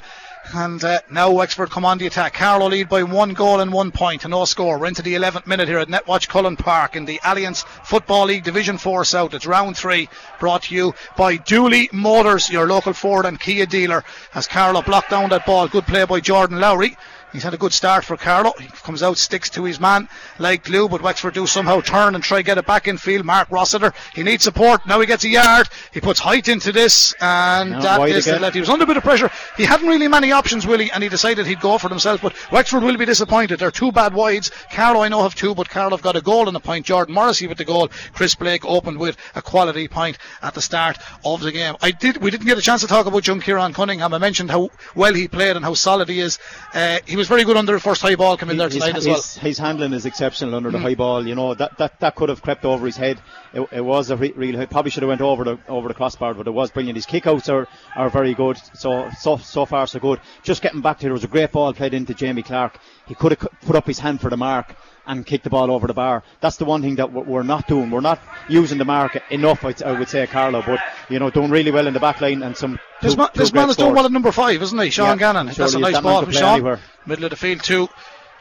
[0.52, 2.35] And uh, now Wexford come on the attack.
[2.35, 4.78] Carlow lead by one goal and one point, and no score.
[4.78, 8.44] We're into the 11th minute here at Netwatch Cullen Park in the Allianz Football League
[8.44, 9.35] Division 4 South.
[9.35, 14.04] It's round three, brought to you by Dooley Motors, your local Ford and Kia dealer.
[14.35, 16.96] As Carlow blocked down that ball, good play by Jordan Lowry.
[17.35, 18.53] He's had a good start for Carlow.
[18.61, 22.23] He comes out, sticks to his man like glue, but Wexford do somehow turn and
[22.23, 23.27] try get it back in field.
[23.27, 24.87] Mark Rossiter, he needs support.
[24.87, 25.68] Now he gets a yard.
[25.92, 28.55] He puts height into this, and that wide the let.
[28.55, 29.33] He was under a bit of pressure.
[29.57, 32.23] He hadn't really many options, Willie, and he decided he'd go for himself.
[32.23, 33.59] But Wexford will be disappointed.
[33.59, 34.53] They're two bad wides.
[34.70, 36.87] Carlow, I know, have two, but Carlow have got a goal and a point.
[36.87, 37.88] Jordan Morrissey with the goal.
[38.12, 41.75] Chris Blake opened with a quality point at the start of the game.
[41.83, 42.18] I did.
[42.18, 44.14] We didn't get a chance to talk about young Kieran Cunningham.
[44.14, 46.38] I mentioned how well he played and how solid he is.
[46.73, 48.96] Uh, he was was very good under the first high ball coming there His- tonight
[48.96, 49.22] as well.
[49.40, 51.26] his handling is exceptional under the high ball.
[51.26, 53.18] You know that, that, that could have crept over his head.
[53.55, 54.61] It, it was a re- real.
[54.61, 56.97] It probably should have went over the over the crossbar, but it was brilliant.
[56.97, 58.59] His kickouts are, are very good.
[58.75, 60.21] So so so far so good.
[60.43, 62.79] Just getting back to it was a great ball played into Jamie Clark.
[63.07, 64.75] He could have put up his hand for the mark
[65.07, 66.25] and kicked the ball over the bar.
[66.40, 67.90] That's the one thing that we're- not doing.
[67.90, 69.62] We're not using the mark enough.
[69.64, 72.57] I would say, Carlow, but you know, doing really well in the back line and
[72.57, 72.79] some.
[73.03, 74.90] This, two- man, two this man is doing well at number five, isn't he?
[74.90, 75.47] Sean Yeah, Gannon.
[75.47, 76.55] That's a nice ball from Sean.
[76.55, 76.81] anywhere.
[77.07, 77.88] Middle of the field to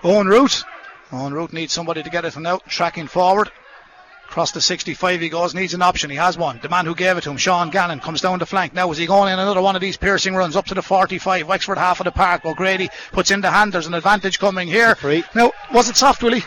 [0.02, 0.64] Eoghan Ruth.
[1.12, 2.60] Eoghan Ruth needs somebody to get it from now.
[2.68, 3.52] Tracking forward.
[4.34, 6.10] Across the 65 he goes, needs an option.
[6.10, 6.58] He has one.
[6.60, 8.74] The man who gave it to him, Sean Gannon, comes down the flank.
[8.74, 11.48] Now is he going in another one of these piercing runs up to the 45?
[11.48, 12.44] Wexford half of the park.
[12.44, 13.74] O'Grady puts in the hand.
[13.74, 14.96] There's an advantage coming here.
[15.36, 16.42] Now, was it soft, Willie?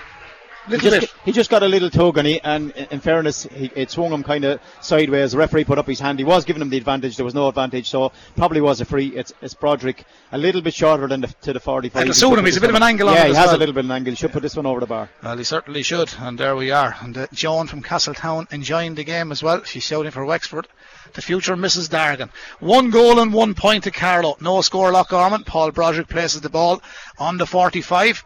[0.69, 3.91] He just, he just got a little tug and he, and in fairness, he, it
[3.91, 5.33] swung him kind of sideways.
[5.33, 6.19] The referee put up his hand.
[6.19, 7.17] He was giving him the advantage.
[7.17, 9.09] There was no advantage, so probably was a free.
[9.17, 12.03] It's, it's Broderick a little bit shorter than the, to the 45.
[12.03, 12.45] It'll He suit him.
[12.45, 13.57] He's a bit of an angle on Yeah, he has well.
[13.57, 14.13] a little bit of an angle.
[14.13, 15.09] He should put this one over the bar.
[15.23, 16.97] Well, he certainly should, and there we are.
[17.01, 19.63] And uh, Joan from Castletown enjoying the game as well.
[19.65, 20.67] She's shouting for Wexford.
[21.15, 21.89] The future Mrs.
[21.89, 22.31] Dargan.
[22.59, 24.37] One goal and one point to Carlow.
[24.41, 25.47] No score, Loch Ormond.
[25.47, 26.83] Paul Broderick places the ball
[27.19, 28.25] on the 45.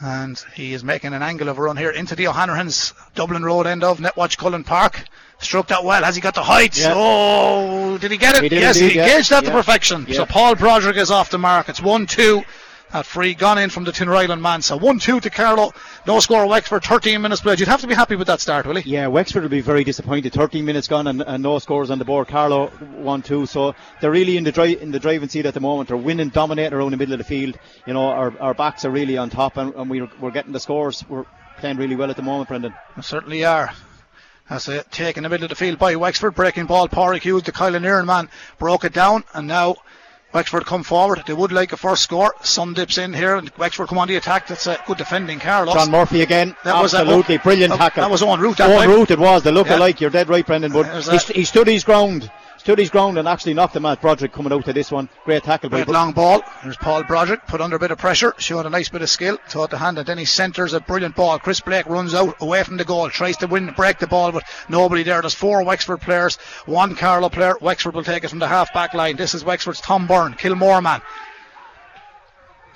[0.00, 3.66] And he is making an angle of a run here into the O'Hanrahan's Dublin Road
[3.66, 5.04] end of Netwatch Cullen Park.
[5.38, 6.02] Struck that well.
[6.02, 6.78] Has he got the height?
[6.78, 6.92] Yeah.
[6.94, 8.50] Oh, did he get it?
[8.50, 9.06] He yes, indeed, he yeah.
[9.06, 10.06] gauged that to perfection.
[10.08, 10.16] Yeah.
[10.16, 11.68] So Paul Broderick is off the mark.
[11.68, 12.42] It's 1 2.
[12.92, 14.62] That free gone in from the Tinryland man.
[14.62, 15.72] So 1 2 to Carlow.
[16.06, 16.84] No score, Wexford.
[16.84, 17.58] 13 minutes played.
[17.58, 18.90] You'd have to be happy with that start, will he?
[18.90, 20.32] Yeah, Wexford will be very disappointed.
[20.32, 22.28] 13 minutes gone and, and no scores on the board.
[22.28, 25.60] Carlow one two, so they're really in the dri- in the driving seat at the
[25.60, 25.88] moment.
[25.88, 27.58] They're winning, dominating around the middle of the field.
[27.86, 30.60] You know, our, our backs are really on top, and, and we're, we're getting the
[30.60, 31.04] scores.
[31.08, 31.26] We're
[31.58, 32.72] playing really well at the moment, Brendan.
[32.94, 33.72] They certainly are.
[34.48, 36.36] That's a take in the middle of the field by Wexford.
[36.36, 36.88] Breaking ball.
[36.88, 39.24] Porrick Hughes, the Kilanerin man, broke it down.
[39.34, 39.74] And now
[40.32, 41.22] Wexford come forward.
[41.26, 42.34] They would like a first score.
[42.42, 43.36] Sun dips in here.
[43.36, 44.46] And Wexford come on the attack.
[44.48, 45.74] That's a good defending, Carlos.
[45.74, 48.02] John Murphy again, That was a- absolutely brilliant that- tackle.
[48.02, 49.42] that was on route that On route it was.
[49.44, 49.76] The look Yeah.
[49.78, 50.00] alike.
[50.00, 50.72] You're dead right, Brendan.
[50.72, 52.30] But he, st- he stood his ground.
[52.66, 54.00] Stood his ground and actually knocked him out.
[54.00, 55.08] Broderick coming out to this one.
[55.24, 56.42] Great tackle by Great long ball.
[56.64, 59.38] There's Paul Broderick put under a bit of pressure, showing a nice bit of skill.
[59.48, 61.38] Taught the hand, and then he centres a brilliant ball.
[61.38, 64.42] Chris Blake runs out away from the goal, tries to win, break the ball, but
[64.68, 65.20] nobody there.
[65.20, 67.54] There's four Wexford players, one Carlow player.
[67.60, 69.14] Wexford will take it from the half back line.
[69.14, 71.02] This is Wexford's Tom Byrne, Kilmore man.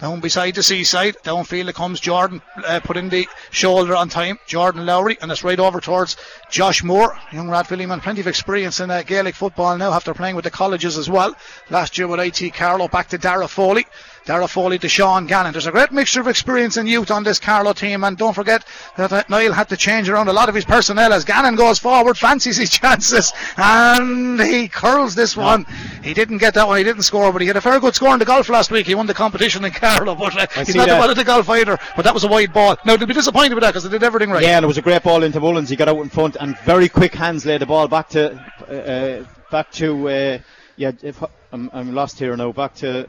[0.00, 4.38] Down beside the seaside, downfield it comes Jordan, uh, put in the shoulder on time.
[4.46, 6.16] Jordan Lowry, and it's right over towards
[6.50, 10.36] Josh Moore, young Rathvilly man, plenty of experience in uh, Gaelic football now after playing
[10.36, 11.34] with the colleges as well.
[11.68, 13.86] Last year with IT Carlow, back to Dara Foley.
[14.24, 15.52] Dara Foley to Sean Gannon.
[15.52, 18.64] There's a great mixture of experience and youth on this Carlow team, and don't forget
[18.96, 22.18] that Niall had to change around a lot of his personnel as Gannon goes forward,
[22.18, 25.66] fancies his chances, and he curls this one.
[26.02, 28.12] He didn't get that one, he didn't score, but he had a very good score
[28.12, 28.86] in the golf last week.
[28.86, 31.10] He won the competition in Carlow, but uh, he's not the that.
[31.10, 31.78] at the golf either.
[31.96, 32.76] But that was a wide ball.
[32.84, 34.42] Now they'll be disappointed with that because they did everything right.
[34.42, 35.70] Yeah, and it was a great ball into Mullins.
[35.70, 38.32] He got out in front and very quick hands laid the ball back to
[38.68, 40.38] uh, uh, back to uh,
[40.76, 40.92] yeah.
[41.02, 42.52] If, I'm, I'm lost here now.
[42.52, 43.08] Back to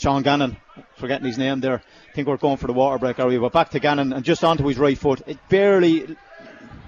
[0.00, 0.56] Sean Gannon.
[0.96, 1.82] Forgetting his name there.
[2.10, 3.36] I think we're going for the water break, are we?
[3.36, 5.20] But back to Gannon and just onto his right foot.
[5.26, 6.16] It barely.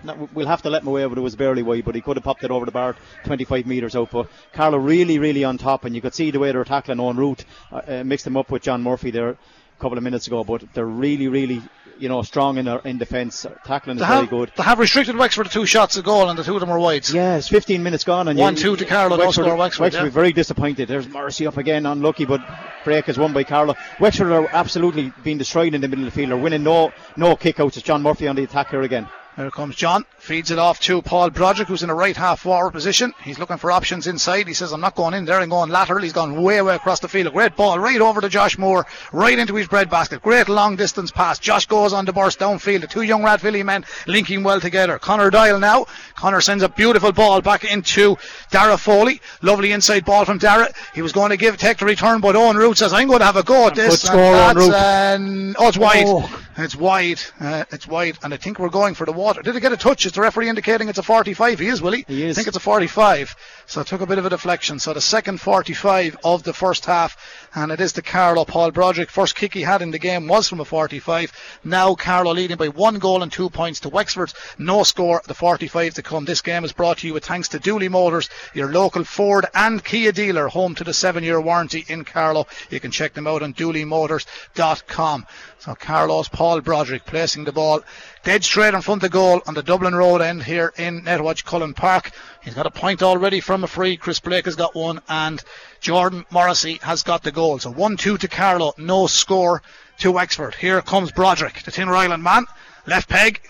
[0.03, 1.85] not- We'll have to let him away, but it was barely wide.
[1.85, 4.11] But he could have popped it over the bar, 25 metres out.
[4.11, 7.01] But Carlow really, really on top, and you could see the way they were tackling
[7.01, 7.45] on route.
[7.71, 9.37] Uh, uh, mixed him up with John Murphy there a
[9.79, 10.43] couple of minutes ago.
[10.43, 11.61] But they're really, really,
[12.03, 13.47] you know, strong in in defence.
[13.65, 14.51] Tackling is They very good.
[14.57, 16.79] they have restricted Wexford to two shots a goal, and the two of them are
[16.79, 17.15] wides.
[17.15, 18.27] Yes, 15 minutes gone.
[18.27, 20.09] And One, you, two to Carlow, no score Wexford, yeah.
[20.09, 20.89] very disappointed.
[20.89, 22.41] There's Morrissey up again, unlucky, but
[22.85, 23.77] break is won by Carlow.
[24.01, 26.31] Wexford are absolutely being destroyed in the middle of the field.
[26.31, 27.77] They're winning no no kickouts.
[27.77, 29.07] It's John Murphy on the attack here again.
[29.37, 32.73] Here comes John, feeds it off to Paul Broderick, who's in a right half forward
[32.73, 33.15] position.
[33.25, 34.47] He's looking for options inside.
[34.47, 36.03] He says, I'm not going in there, I'm going lateral.
[36.03, 37.29] He's gone way, way across the field.
[37.29, 40.21] A great ball right over to Josh Moore, right into his bread basket.
[40.21, 41.39] Great long distance pass.
[41.39, 42.83] Josh goes on the burst downfield.
[42.83, 44.99] The two young Rathvilly men linking well together.
[44.99, 45.87] Connor Doyle now.
[46.15, 48.19] Connor sends a beautiful ball back into
[48.51, 49.23] Dara Foley.
[49.41, 50.69] Lovely inside ball from Dara.
[50.95, 53.25] He was going to give take the return, but Eoghan Ruth says, I'm going to
[53.27, 54.03] have a go at this.
[54.03, 54.71] Good score, Owen And Root.
[54.73, 56.05] that's, um, oh, it's wide.
[56.07, 56.39] Oh.
[56.59, 57.19] It's wide.
[57.41, 59.43] Uh, it's wide, and I think we're going for the water.
[59.43, 60.05] Did it get a touch?
[60.07, 61.59] Is the referee indicating it's a 45?
[61.59, 62.05] He is, will he?
[62.07, 62.37] He is.
[62.37, 63.37] I think it's a 45.
[63.67, 64.79] So it took a bit of a deflection.
[64.79, 67.17] So the second 45 of the first half,
[67.55, 69.11] and it is to Carlow Paul Broderick.
[69.11, 71.33] First kick he had in the game was from a 45.
[71.65, 74.33] Now Carlow leading by one goal and two points to Wexford.
[74.59, 75.23] No score.
[75.27, 76.25] The 45 to come.
[76.25, 79.83] This game is brought to you with thanks to Dooley Motors, your local Ford and
[79.85, 82.47] Kia dealer, home to the seven-year warranty in Carlow.
[82.71, 85.27] You can check them out on DooleyMotors.com.
[85.59, 87.83] So Carlos Paul Broderick placing the ball.
[88.23, 91.75] Dead straight in front of goal on the Dublin Road end here in Netwatch Cullen
[91.75, 92.13] Park.
[92.41, 93.97] He's got a point already from a free.
[93.97, 95.43] Chris Blake has got one, and
[95.81, 97.59] Jordan Morrissey has got the goal.
[97.59, 99.61] So 1 2 to Carlow, no score
[99.99, 100.55] to Wexford.
[100.55, 102.47] Here comes Broderick, the Tinryland man.
[102.87, 103.41] Left peg,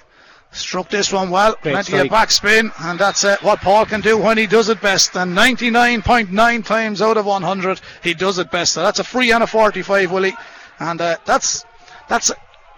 [0.53, 2.05] Struck this one well, Great plenty strike.
[2.05, 5.17] of backspin, and that's uh, what Paul can do when he does it best.
[5.17, 8.73] And 99.9 times out of 100, he does it best.
[8.73, 10.35] So that's a free and a 45, Willie,
[10.79, 11.65] and uh, that's
[12.09, 12.31] that's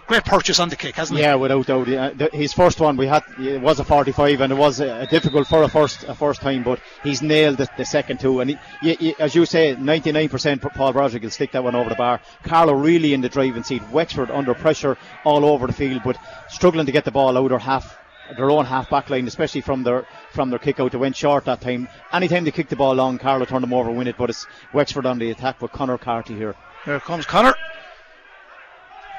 [0.07, 1.87] great purchase on the kick, hasn't Yeah, without doubt.
[1.87, 4.77] Yeah, the, his first one, we had it was a 45, and it was
[5.09, 8.39] difficult for a first a first time, but he's nailed the, the second two.
[8.39, 11.89] And he, y- y- as you say, 99% Paul Broderick will stick that one over
[11.89, 12.19] the bar.
[12.43, 13.81] Carlow really in the driving seat.
[13.89, 16.17] Wexford under pressure all over the field, but
[16.49, 17.97] struggling to get the ball out their half.
[18.37, 21.45] Their own half back line, especially from their from their kick out, they went short
[21.45, 21.87] that time.
[22.11, 24.17] Anytime they kicked the ball long, Carlow turned them over, win it.
[24.17, 26.55] But it's Wexford on the attack with Connor Carty here.
[26.85, 26.89] he?
[26.89, 27.53] Here comes Connor.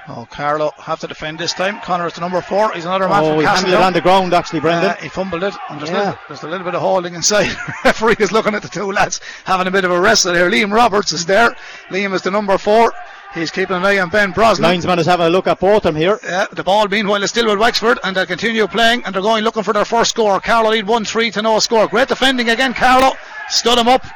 [0.09, 1.81] Oh, Carlow have to defend this time.
[1.81, 2.73] Connor is the number four.
[2.73, 4.91] He's another man Oh, he it on the ground actually, Brendan.
[4.91, 5.53] Uh, he fumbled it.
[5.69, 5.99] And there's, a Yeah.
[5.99, 7.49] little, there's a little bit of holding inside.
[7.85, 10.49] referee is looking at the two lads having a bit of a wrestle here.
[10.49, 11.57] Liam Roberts is there.
[11.91, 12.93] Liam is the number four.
[13.35, 14.71] He's keeping an eye on Ben Brosnan.
[14.71, 16.21] Linesman is having a look at both of them here.
[16.23, 19.43] Yeah, the ball meanwhile is still with Wexford and they continue playing and they're going
[19.43, 20.39] looking for their first score.
[20.41, 21.89] Carlow lead 1 3 to no score.
[21.89, 23.15] Great defending again, Carlow.
[23.49, 24.07] Stood him up.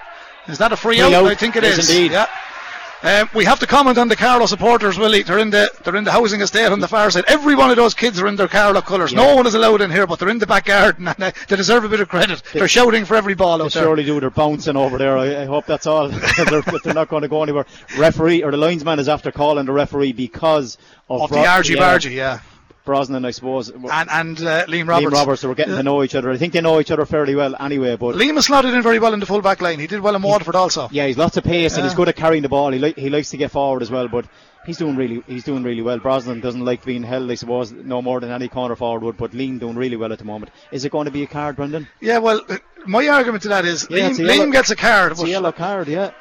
[0.46, 1.24] Is that a free, Free out?
[1.24, 1.26] out.
[1.26, 1.90] I think it is.
[1.90, 2.12] indeed.
[2.12, 2.26] Yeah.
[3.02, 5.22] Um, we have to comment on the Carlow supporters, Willie.
[5.22, 7.24] They're in the they're in the housing estate on the far side.
[7.28, 9.14] Every one of those kids are in their Carlow colours.
[9.14, 11.56] No one is allowed in here, but they're in the back garden and uh, they
[11.56, 12.42] deserve a bit of credit.
[12.52, 13.84] They're shouting for every ball They out there.
[13.84, 14.20] surely do.
[14.20, 15.16] They're bouncing over there.
[15.16, 16.08] I, I hope that's all.
[16.36, 17.64] they're, they're not going to go anywhere.
[17.96, 20.76] Referee or the linesman is after calling the referee because
[21.08, 22.40] of, Of the Argy yeah, Bargy, yeah.
[22.84, 23.68] Brosnan, I suppose.
[23.68, 25.12] And and uh, Liam Liam Roberts.
[25.12, 26.30] Roberts, they were getting to know each other.
[26.30, 27.96] I think they know each other fairly well anyway.
[27.96, 29.78] But Liam has slotted in very well in the full back line.
[29.78, 30.88] He did well in Waterford also.
[30.90, 32.70] yeah, he's lots of pace and he's good at carrying the ball.
[32.72, 34.08] He li- he likes to get forward as well.
[34.08, 34.26] But
[34.66, 35.98] he's doing really he's doing really well.
[35.98, 39.16] Brosnan doesn't like being held, I suppose, no more than any corner forward would.
[39.16, 40.50] But Liam doing really well at the moment.
[40.72, 41.86] Is it going to be a card, Brendan?
[42.00, 45.12] Yeah, well, uh, my argument to that is Yeah, Liam, Liam gets a card.
[45.12, 46.12] It's a yellow card, yeah.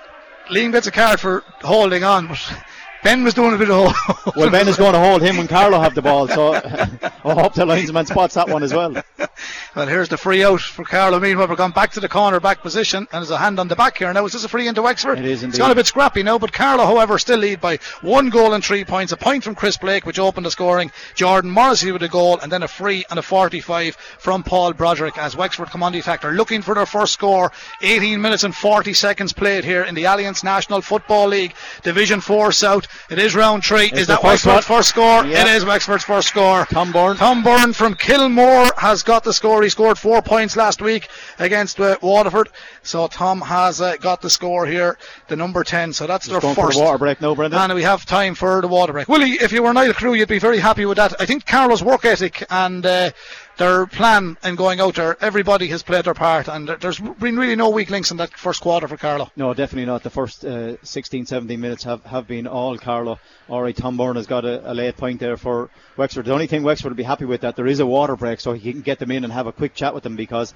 [0.52, 2.54] Liam gets a card for holding on, but
[3.04, 4.36] Ben was doing a bit of hold.
[4.36, 6.54] Well, Ben is going to hold him when Carlow have the ball, so
[7.24, 9.02] I hope the linesman spots that one as well.
[9.76, 11.20] Well, here's the free out for Carlow.
[11.20, 13.76] Meanwhile, we're gone back to the corner back position, and there's a hand on the
[13.76, 14.12] back here.
[14.12, 15.18] Now, is this a free into Wexford?
[15.20, 15.58] It is It's indeed.
[15.60, 18.84] gone a bit scrappy now, but Carlow, however, still lead by one goal and three
[18.84, 19.14] points.
[19.14, 20.92] A point from Chris Blake, which opened the scoring.
[21.16, 25.18] Jordan Morrissey with a goal, and then a free and a 45 from Paul Broderick
[25.18, 26.22] as Wexford come on the attack.
[26.22, 27.52] They're looking for their first score.
[27.82, 32.52] 18 minutes and 40 seconds played here in the Allianz National Football League, Division 4
[32.52, 32.88] South.
[33.10, 33.86] It is round three.
[33.86, 35.26] It's is that Wexford's first score?
[35.26, 35.42] Yeah.
[35.42, 36.66] It is Wexford's first score.
[36.66, 37.18] Tom Byrne.
[37.18, 39.64] Tom Byrne from Kilmore has got the score.
[39.64, 41.08] He scored four points last week
[41.40, 42.50] against uh, Waterford.
[42.84, 44.98] So Tom has uh, got the score here,
[45.28, 45.94] the number 10.
[45.94, 46.78] So that's Just their first.
[46.78, 47.60] the water break now, Brendan.
[47.60, 49.08] And we have time for the water break.
[49.08, 51.14] Willie, if you were Niall Carew, you'd be very happy with that.
[51.20, 53.12] I think Carlow's work ethic and uh,
[53.60, 57.38] their plan in going out there, everybody has played their part, and there- there's been
[57.38, 59.30] really no weak links in that first quarter for Carlow.
[59.36, 60.02] No, definitely not.
[60.02, 63.20] The first uh, 16, 17 minutes have, have been all Carlow.
[63.48, 66.26] All right, Tom Byrne has got a, a late point there for Wexford.
[66.26, 68.54] The only thing Wexford will be happy with that there is a water break, so
[68.54, 70.54] he can get them in and have a quick chat with them because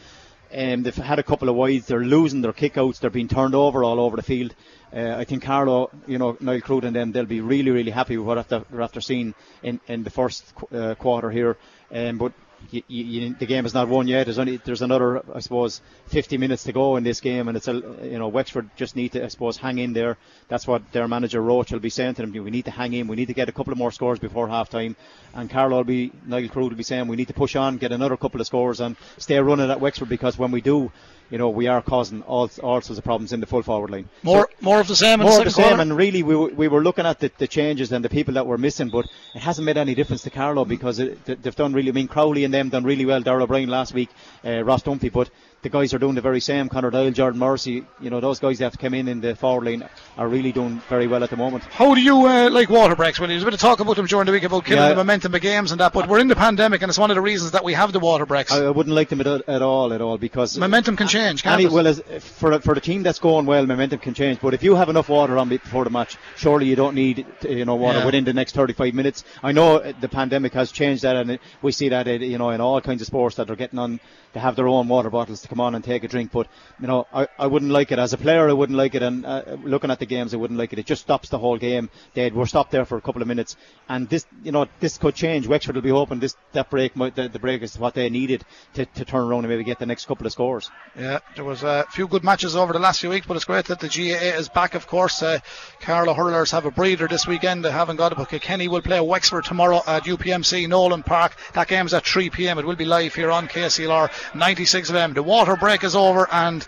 [0.56, 1.88] um, they've had a couple of wides.
[1.88, 3.00] They're losing their kickouts.
[3.00, 4.56] They're being turned over all over the field.
[4.96, 8.16] Uh, I think Carlow, you know, Niall Cruden and them, they'll be really, really happy
[8.18, 11.58] with what after, after seeing in, in the first qu- uh, quarter here.
[11.92, 12.32] Um, but
[12.72, 14.26] you, you, the game is not won yet.
[14.26, 17.68] There's only there's another, I suppose, 50 minutes to go in this game, and it's
[17.68, 20.18] a you know Wexford just need to, I suppose, hang in there.
[20.48, 22.32] That's what their manager Roche will be saying to them.
[22.32, 23.08] We need to hang in.
[23.08, 24.96] We need to get a couple of more scores before half time.
[25.34, 27.92] And Carlow will be, Nigel Carew will be saying we need to push on, get
[27.92, 30.92] another couple of scores, and stay running at Wexford because when we do,
[31.30, 34.08] you know, we are causing all all sorts of problems in the full forward line.
[34.22, 36.68] More, more of the same in More the of the same, and really we, we
[36.68, 39.66] were looking at the, the changes and the people that were missing, but it hasn't
[39.66, 41.90] made any difference to Carlow because it, they've done really.
[41.90, 43.22] I mean, Crowley and them done really well.
[43.22, 44.10] Darrell O'Brien last week,
[44.46, 45.30] uh, Ross Dunphy, but
[45.64, 46.70] the guys are doing the very same.
[46.70, 49.66] Conor Doyle, Jordan Morrissey, you know, those guys that have come in in the forward
[49.66, 51.64] line are really doing very well at the moment.
[51.66, 53.20] How do you uh, like water breaks?
[53.20, 54.90] Well, there's a bit of talk about them during the week about killing Yeah.
[54.90, 57.16] the momentum of games and that, but we're in the pandemic, and it's one of
[57.16, 58.52] the reasons that we have the water breaks.
[58.52, 61.54] I, I wouldn't like them at, at all, at all, because momentum can change, can't
[61.56, 61.72] Any, it?
[61.72, 64.40] well, as, for for the team that's going well, momentum can change.
[64.42, 67.66] But if you have enough water on before the match, surely you don't need you
[67.66, 68.06] know water Yeah.
[68.06, 69.24] within the next 35 minutes.
[69.42, 72.38] I know uh, the pandemic has changed that, and it, we see that uh, you
[72.38, 74.00] know in all kinds of sports that are getting on
[74.34, 76.32] to have their own water bottles to come on and take a drink.
[76.32, 76.48] But
[76.80, 78.50] you know, I, I wouldn't like it as a player.
[78.50, 80.80] I wouldn't like it, and uh, looking at the games, I wouldn't like it.
[80.80, 81.90] It just stops the whole game.
[82.16, 82.34] Dead.
[82.34, 83.56] We're stopped there for a couple of minutes,
[83.88, 85.48] and this, you know, this could change.
[85.48, 88.44] Wexford will be hoping this that break, might, the, the break is what they needed
[88.74, 90.72] to, to turn around and maybe get the next couple of scores.
[90.98, 93.66] Yeah, there was a few good matches over the last few weeks, but it's great
[93.66, 94.74] that the GAA is back.
[94.74, 95.40] Of course, uh,
[95.82, 97.64] Carlow Hurlers have a breather this weekend.
[97.64, 101.36] They haven't got it, but Kenny will play Wexford tomorrow at UPMC Nolan Park.
[101.54, 102.58] That game's at 3 p.m.
[102.58, 105.14] It will be live here on KCLR 96 FM.
[105.14, 106.66] The water break is over and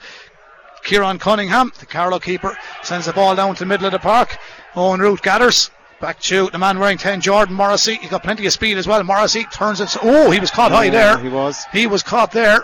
[0.84, 4.38] Kieran Cunningham, the Carlow keeper, sends the ball down to the middle of the park.
[4.74, 5.72] Eoghan Ruth gathers.
[6.00, 7.96] Back to the man wearing 10, Jordan Morrissey.
[7.96, 9.02] He's got plenty of speed as well.
[9.04, 9.96] Morrissey turns it.
[10.02, 11.18] Oh, he was caught high oh, there.
[11.18, 11.66] He was.
[11.72, 12.64] He was caught there.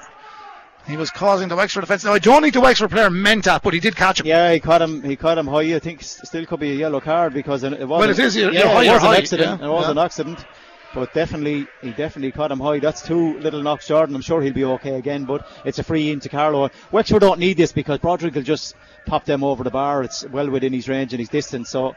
[0.88, 2.04] He was causing the Wexford defence.
[2.04, 4.26] Now I don't think the Wexford player meant that, but he did catch him.
[4.26, 5.02] Yeah, he caught him.
[5.04, 5.76] He caught him high.
[5.76, 7.88] I think still could be a yellow card because it was.
[7.88, 8.36] Well, it is.
[8.36, 8.54] Yeah, it
[8.91, 9.62] was high, an accident.
[9.62, 9.91] Yeah, it was yeah.
[9.91, 10.45] an accident.
[10.94, 12.80] But definitely, he definitely caught him high.
[12.80, 14.14] That's two little knocks, Jordan.
[14.16, 15.26] I'm sure he'll be okay again.
[15.26, 16.70] But it's a free into Carlow.
[16.92, 18.76] Wexford don't need this because Broderick will just
[19.06, 20.04] pop them over the bar.
[20.04, 21.70] It's well within his range and his distance.
[21.70, 21.96] So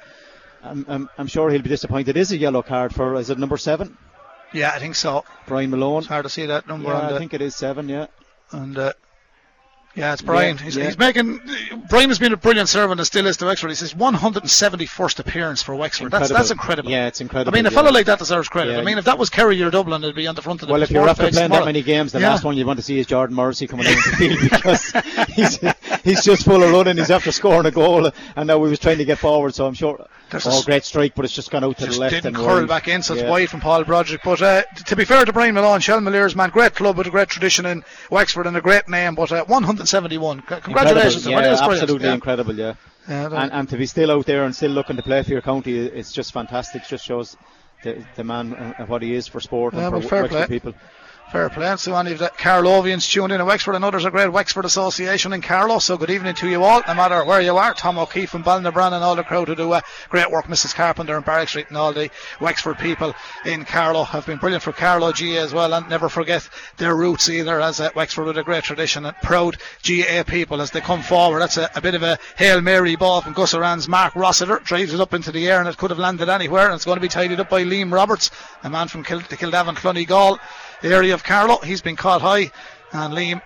[0.63, 2.17] I'm, I'm, I'm sure he'll be disappointed.
[2.17, 3.97] It is a yellow card for is it number seven?
[4.53, 5.25] Yeah, I think so.
[5.47, 5.99] Brian Malone.
[5.99, 7.15] It's hard to see that number Yeah.
[7.15, 7.89] I think it is seven.
[7.89, 8.07] Yeah.
[8.53, 8.93] And uh,
[9.95, 10.57] yeah, it's Brian.
[10.57, 10.85] Yeah, he's, yeah.
[10.85, 11.41] he's making.
[11.89, 13.71] Brian has been a brilliant servant and still is to Wexford.
[13.71, 16.11] He's his 171st appearance for Wexford.
[16.11, 16.91] That's that's incredible.
[16.91, 17.55] Yeah, it's incredible.
[17.55, 17.75] I mean, a yeah.
[17.75, 18.77] fellow like that deserves credit.
[18.77, 20.73] I mean, if that was Kerry or Dublin, it'd be on the front of the
[20.73, 22.99] Well, if you're after playing that many games, the last one you want to see
[22.99, 24.93] is Jordan Morrissey coming out the field because
[25.35, 25.59] he's
[26.03, 26.97] he's just full of running.
[26.97, 29.55] He's after scoring a goal, and now he was trying to get forward.
[29.55, 31.99] So I'm sure, There's a oh, great strike, but it's just gone out to the
[31.99, 32.69] left didn't and curl wide.
[32.69, 34.23] back in, so it's wide from Paul Broderick.
[34.25, 37.29] But uh, to be fair to Brian Malone, Shelmaliers, man, great club with a great
[37.29, 39.15] tradition in Wexford and a great name.
[39.15, 39.45] But uh,
[39.85, 41.27] 171, C- congratulations.
[41.27, 41.57] Incredible.
[41.57, 42.15] Yeah, absolutely Yeah.
[42.15, 42.55] incredible.
[42.57, 42.75] Yeah,
[43.09, 45.43] Yeah, and, and to be still out there and still looking to play for your
[45.43, 46.83] county, it's just fantastic.
[46.83, 47.37] It just shows
[47.83, 50.47] the, the man and and what he is for sport Yeah, and for fair play.
[50.47, 50.75] people.
[51.33, 51.67] Fair play.
[51.67, 53.75] And so any of the Carlovians tuned in at Wexford.
[53.75, 56.83] I know there's a great Wexford Association in Carlow, so good evening to you all,
[56.87, 57.75] no matter where you are.
[57.75, 60.45] Tom O'Keefe and Balnabran and all the crowd who do uh, great work.
[60.47, 60.75] Mrs.
[60.75, 62.09] Carpenter and Barrack Street and all the
[62.41, 65.75] Wexford people in Carlow have been brilliant for Carlow GA as well.
[65.75, 69.57] And never forget their roots either, as uh, Wexford with a great tradition and proud
[69.83, 71.41] GA people as they come forward.
[71.41, 74.61] That's a, a bit of a Hail Mary ball from Gusserane's Mark Rossiter.
[74.63, 76.67] Drives it up into the air and it could have landed anywhere.
[76.67, 78.31] And it's going to be tidied up by Liam Roberts,
[78.63, 80.39] a man from Kil- the Kildavin Clonegall
[80.93, 81.59] area of Carlow.
[81.59, 82.51] He's been caught high,
[82.93, 83.41] and Liam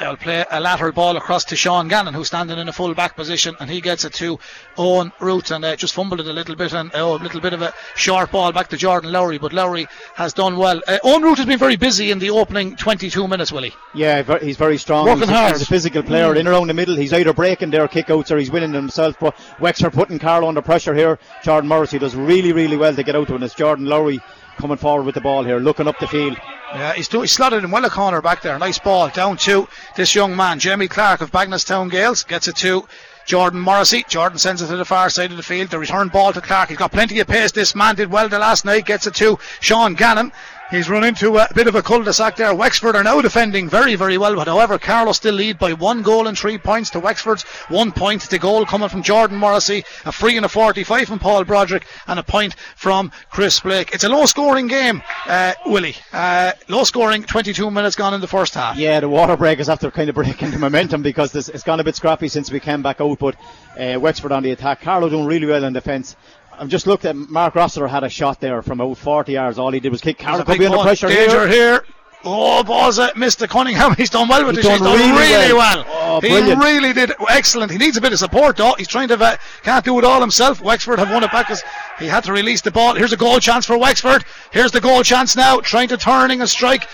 [0.00, 3.14] will play a lateral ball across to Sean Gannon, who's standing in a full back
[3.16, 4.38] position, and he gets it to
[4.76, 7.52] Eoghan Ruth and uh, just fumbled it a little bit, and oh, a little bit
[7.52, 10.80] of a short ball back to Jordan Lowry, but Lowry has done well.
[10.88, 13.72] Uh, Eoghan Ruth has been very busy in the opening 22 minutes, Willie.
[13.94, 15.06] Yeah, he's very strong.
[15.06, 15.52] Working he's, a- hard.
[15.52, 16.96] he's a physical player in around the middle.
[16.96, 19.16] He's either breaking their kickouts or he's winning them himself.
[19.20, 21.18] But Wexford putting Carlow under pressure here.
[21.42, 23.42] Jordan Morrissey does really, really well to get out to it.
[23.42, 24.20] It's Jordan Lowry
[24.56, 26.36] coming forward with the ball here, looking up the field.
[26.72, 28.58] Yeah, he's, do, he's slotted in well a corner back there.
[28.58, 32.24] Nice ball down to this young man, Jamie Clark of Bagenalstown Gales.
[32.24, 32.88] Gets it to
[33.26, 34.04] Jordan Morrissey.
[34.08, 35.70] Jordan sends it to the far side of the field.
[35.70, 36.68] The return ball to Clark.
[36.68, 37.52] He's got plenty of pace.
[37.52, 38.86] This man did well the last night.
[38.86, 40.32] Gets it to Sean Gannon.
[40.70, 42.54] He's run into a bit of a cul-de-sac there.
[42.54, 46.26] Wexford are now defending very, very well, but however, Carlow still lead by one goal
[46.26, 48.22] and three points to Wexford's one point.
[48.22, 52.18] The goal coming from Jordan Morrissey, a free and a 45 from Paul Broderick, and
[52.18, 53.92] a point from Chris Blake.
[53.92, 55.96] It's a low-scoring game, uh, Willie.
[56.12, 58.76] Uh, low-scoring, 22 minutes gone in the first half.
[58.76, 61.78] Yeah, the water break is after kind of breaking the momentum because this, it's gone
[61.78, 63.18] a bit scrappy since we came back out.
[63.18, 63.36] But
[63.78, 64.80] uh, Wexford on the attack.
[64.80, 66.16] Carlow doing really well in defence.
[66.58, 69.58] I've just looked at Mark Rossiter had a shot there from about 40 yards.
[69.58, 70.22] All he did was kick.
[70.24, 71.82] A could be under pressure Danger here.
[71.82, 71.84] here.
[72.26, 73.46] Oh, balls at Mr.
[73.46, 73.94] Cunningham.
[73.98, 74.72] He's done well with He's this.
[74.72, 75.84] He's done done really really well.
[75.84, 76.16] well.
[76.16, 76.62] Oh, he brilliant.
[76.62, 77.70] really did excellent.
[77.70, 78.74] He needs a bit of support though.
[78.78, 80.60] He's trying to uh, can't do it all himself.
[80.62, 81.62] Wexford have won it back as
[81.98, 82.94] he had to release the ball.
[82.94, 84.24] Here's a goal chance for Wexford.
[84.52, 85.60] Here's the goal chance now.
[85.60, 86.88] Trying to turning a strike.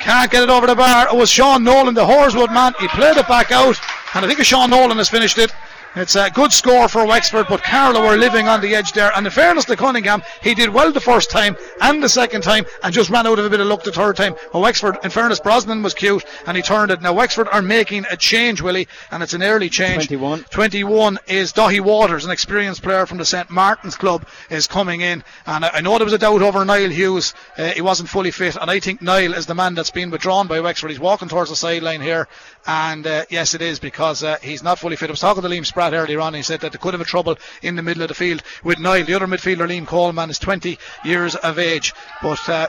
[0.00, 1.08] Can't get it over the bar.
[1.12, 2.72] It was Sean Nolan, the Horeswood man.
[2.78, 3.76] He played it back out,
[4.14, 5.50] and I think Sean Nolan has finished it.
[5.98, 9.10] It's a good score for Wexford, but Carlow were living on the edge there.
[9.16, 12.66] And in fairness to Cunningham, he did well the first time and the second time,
[12.84, 14.36] and just ran out of a bit of luck the third time.
[14.54, 17.02] Well, Wexford, in fairness, Brosnan was cute, and he turned it.
[17.02, 20.06] Now Wexford are making a change, Willie, and it's an early change.
[20.06, 20.44] 21.
[20.44, 25.24] 21 is Daithí Waters, an experienced player from the St Martin's Club, is coming in.
[25.46, 27.34] And I, I know there was a doubt over Niall Hughes.
[27.56, 30.46] Uh, he wasn't fully fit, and I think Niall is the man that's been withdrawn
[30.46, 30.90] by Wexford.
[30.90, 32.28] He's walking towards the sideline here,
[32.68, 35.10] and uh, yes, it is because uh, he's not fully fit.
[35.10, 36.34] I was talking to Liam Spratt earlier on.
[36.34, 38.78] He said that they could have a trouble in the middle of the field with
[38.78, 39.04] Niall.
[39.04, 42.48] The other midfielder, Liam Coleman, is 20 years of age, but.
[42.48, 42.66] Uh,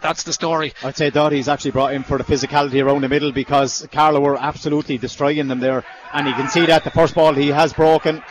[0.00, 0.74] that's the story.
[0.84, 4.36] I'd say Daithí's actually brought in for the physicality around the middle because Carlow were
[4.36, 5.82] absolutely destroying them there.
[6.12, 8.22] And you can see that the first ball he has broken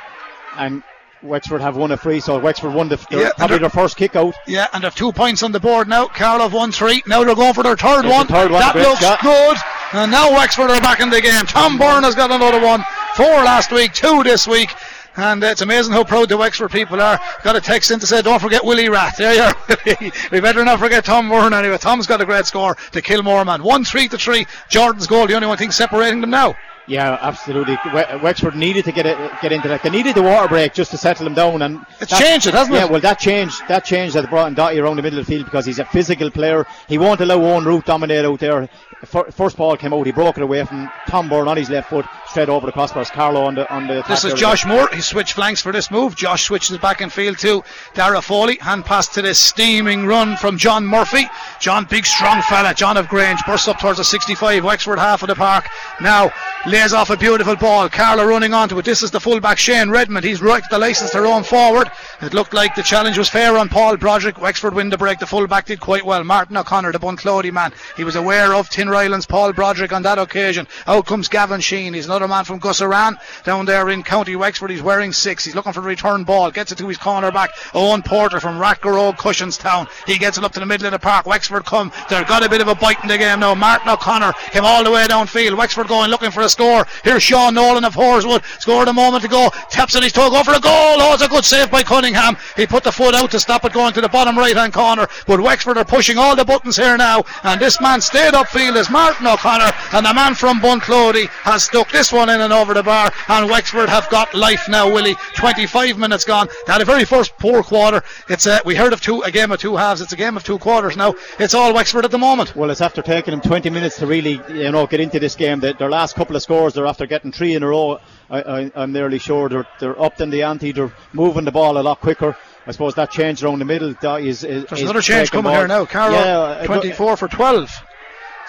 [0.55, 0.81] and
[1.23, 4.15] Wexford have won a free, so Wexford won the, their, Yeah, probably their first kick
[4.15, 4.35] out.
[4.45, 6.07] Yeah, and they've two points on the board now.
[6.07, 7.01] Carlow have won three.
[7.07, 8.27] Now they're going for their third one.
[8.27, 9.21] the third one, That looks shot.
[9.21, 9.57] good.
[9.93, 11.45] And now Wexford are back in the game.
[11.47, 12.83] Tom Byrne has got another one.
[13.17, 14.69] Four last week, two this week.
[15.15, 17.19] And it's amazing how proud the Wexford people are.
[17.41, 19.15] Got a text in to say, don't forget Willie Rath.
[19.17, 20.11] There you are.
[20.31, 21.79] we better not forget Tom Byrne anyway.
[21.79, 23.63] Tom's got a great score to Kilmore man.
[23.63, 24.45] 1 3 to 3.
[24.69, 26.53] Jordan's goal, the only one thing separating them now.
[26.87, 27.77] Yeah, absolutely.
[28.21, 29.83] Wexford needed to get it, get into that.
[29.83, 32.75] They needed the water break just to settle them down, and it's changed it, hasn't
[32.75, 32.85] yeah, it?
[32.85, 33.61] Yeah, well, that changed.
[33.67, 35.85] That changed that brought in Daithí around the middle of the field because he's a
[35.85, 36.65] physical player.
[36.87, 38.69] He won't allow Eoghan Ruth dominate out there.
[39.05, 42.05] First ball came out, he broke it away from Tom Byrne on his left foot,
[42.29, 43.11] straight over the crossbars.
[43.11, 44.03] Carlow on the on the.
[44.07, 44.89] This is Josh Moore.
[44.93, 46.15] He switched flanks for this move.
[46.15, 47.63] Josh switches back in field to
[47.93, 48.57] Dara Foley.
[48.57, 51.27] Hand pass to this steaming run from John Murphy.
[51.59, 52.73] John, big strong fella.
[52.73, 54.63] John of Grange bursts up towards the 65.
[54.63, 55.67] Wexford half of the park.
[56.01, 56.31] Now
[56.65, 57.89] lays off a beautiful ball.
[57.89, 58.85] Carlow running onto it.
[58.85, 60.25] This is the fullback Shane Redmond.
[60.25, 61.89] He's right the license to run forward.
[62.21, 64.41] It looked like the challenge was fair on Paul Broderick.
[64.41, 65.19] Wexford win the break.
[65.19, 66.23] The fullback did quite well.
[66.23, 67.71] Martin O'Connor, the Bunclody man.
[67.95, 70.67] He was aware of Tinryland's Paul Broderick on that occasion.
[70.87, 71.93] Out comes Gavin Sheen.
[71.93, 74.71] He's another man from Gusserane down there in County Wexford.
[74.71, 75.45] He's wearing six.
[75.45, 76.49] He's looking for the return ball.
[76.51, 77.51] Gets it to his corner back.
[77.73, 79.87] Owen Porter from Rathgar Cushinstown.
[80.07, 81.25] He gets it up to the middle of the park.
[81.25, 81.91] Wexford come.
[82.09, 83.53] They've got a bit of a bite in the game now.
[83.53, 85.55] Martin O'Connor came all the way downfield.
[85.55, 86.85] Wexford going looking for a score.
[87.03, 88.43] Here's Sean Nolan of Horeswood.
[88.59, 89.49] Scored a moment ago.
[89.69, 90.29] Taps in his toe.
[90.29, 90.97] Go for a goal.
[90.99, 92.35] Oh, it's a good save by Cunningham.
[92.55, 95.07] He put the foot out to stop it going to the bottom right hand corner.
[95.27, 97.23] But Wexford are pushing all the buttons here now.
[97.43, 99.71] And this man stayed upfield is Martin O'Connor.
[99.93, 103.11] And the man from Bunclody has stuck this one in and over the bar.
[103.27, 105.15] And Wexford have got life now, Willie.
[105.35, 106.47] 25 minutes gone.
[106.65, 108.03] They had a very first poor quarter.
[108.29, 110.01] It's a, we heard of two a game of two halves.
[110.01, 111.15] It's a game of two quarters now.
[111.39, 112.55] It's all Wexford at the moment.
[112.55, 115.59] Well, it's after taking them 20 minutes to really, you know, get into this game.
[115.59, 117.99] That their last couple of scores, they're after getting three in a row.
[118.29, 120.71] I, am nearly sure they're, they're up in the ante.
[120.71, 122.35] They're moving the ball a lot quicker.
[122.67, 125.59] I suppose that change around the middle that is, is There's another change coming ball.
[125.59, 125.85] here now.
[125.85, 127.71] Carlow, yeah, 24 for 12.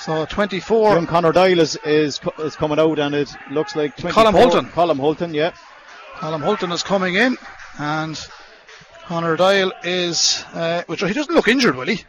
[0.00, 0.94] So 24.
[0.94, 4.24] Young Connor Doyle is, is, is coming out, and it looks like 24.
[4.24, 4.66] Colm Hulton.
[4.66, 5.52] Colm Hulton, yeah.
[6.16, 7.36] Colm Hulton is coming in,
[7.78, 8.28] and
[9.06, 10.44] Connor Doyle is.
[10.52, 12.04] Uh, which he doesn't look injured, will he?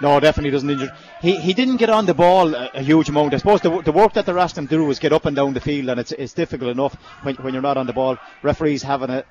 [0.00, 0.96] No, definitely doesn't injure.
[1.20, 3.34] He he didn't get on the ball a, a, huge amount.
[3.34, 5.36] I suppose the, the work that they're asking him to do is get up and
[5.36, 8.18] down the field, and it's it's difficult enough when, when you're not on the ball.
[8.42, 9.24] Referees having a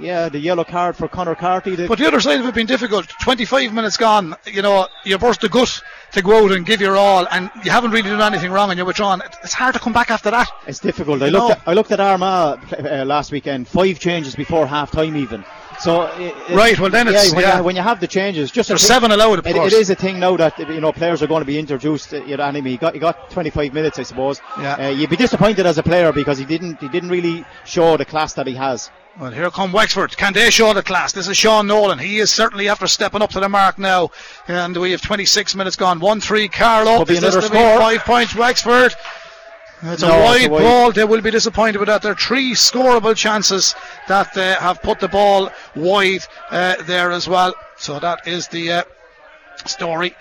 [0.00, 1.74] yeah, the yellow card for Conor Carty.
[1.74, 3.08] The but the other side of it being difficult.
[3.22, 4.34] 25 minutes gone.
[4.46, 5.82] You know, you burst the gut
[6.12, 8.78] to go out and give your all, and you haven't really done anything wrong, and
[8.78, 9.22] you're withdrawn.
[9.42, 10.48] It's hard to come back after that.
[10.66, 11.22] It's difficult.
[11.22, 13.68] I looked, at, I looked at Armagh uh, last weekend.
[13.68, 15.44] Five changes before half time, even.
[15.80, 17.58] So it, right, well then yeah, it's when, yeah.
[17.58, 19.38] You, when you have the changes, just there's seven allowed.
[19.38, 19.72] Of it, course.
[19.72, 22.12] it is a thing now that you know players are going to be introduced.
[22.12, 22.76] You know, enemy.
[22.76, 24.40] Got he got 25 minutes, I suppose.
[24.58, 24.74] Yeah.
[24.74, 28.04] Uh, you'd be disappointed as a player because he didn't he didn't really show the
[28.04, 28.90] class that he has.
[29.18, 30.16] Well, here come Wexford.
[30.16, 31.12] Can they show the class?
[31.12, 31.98] This is Sean Nolan.
[31.98, 34.10] He is certainly after stepping up to the mark now.
[34.46, 35.98] And we have 26 minutes gone.
[35.98, 36.98] 1 3 Carlow.
[36.98, 37.78] Could be is another this score.
[37.78, 38.94] Five points Wexford.
[39.82, 40.62] It's No, a it's wide a wide.
[40.62, 40.92] ball.
[40.92, 42.02] They will be disappointed with that.
[42.02, 43.74] There are three scoreable chances
[44.06, 47.54] that uh, have put the ball wide uh, there as well.
[47.76, 48.82] So that is the uh,
[49.66, 50.14] story.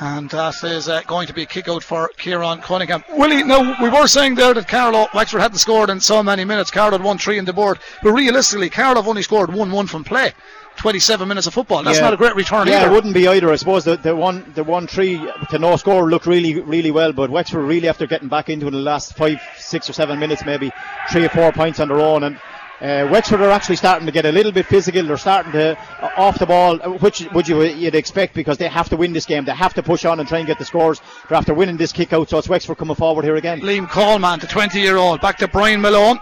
[0.00, 3.02] And that is uh, going to be a kick out for Kieran Cunningham.
[3.10, 6.70] Willie, now we were saying there that Carlow, Wexford hadn't scored in so many minutes.
[6.70, 7.80] Carlow had won three in the board.
[8.02, 10.32] But realistically, Carlow have only scored 1 1 from play.
[10.76, 11.82] 27 minutes of football.
[11.82, 12.04] That's Yeah.
[12.04, 12.90] not a great return Yeah, either.
[12.90, 13.50] it wouldn't be either.
[13.50, 15.20] I suppose the, the one the one three
[15.50, 18.68] to no score looked really really well, but Wexford really after getting back into it
[18.68, 20.70] in the last five, six or seven minutes, maybe
[21.10, 22.38] three or four points on their own, and
[22.80, 25.04] uh, Wexford are actually starting to get a little bit physical.
[25.04, 28.68] They're starting to uh, off the ball, uh, which would you you'd expect because they
[28.68, 29.44] have to win this game.
[29.44, 31.00] They have to push on and try and get the scores.
[31.28, 33.60] They're after winning this kick out, so it's Wexford coming forward here again.
[33.60, 36.18] Liam Coleman, the 20 year old, back to Brian Malone.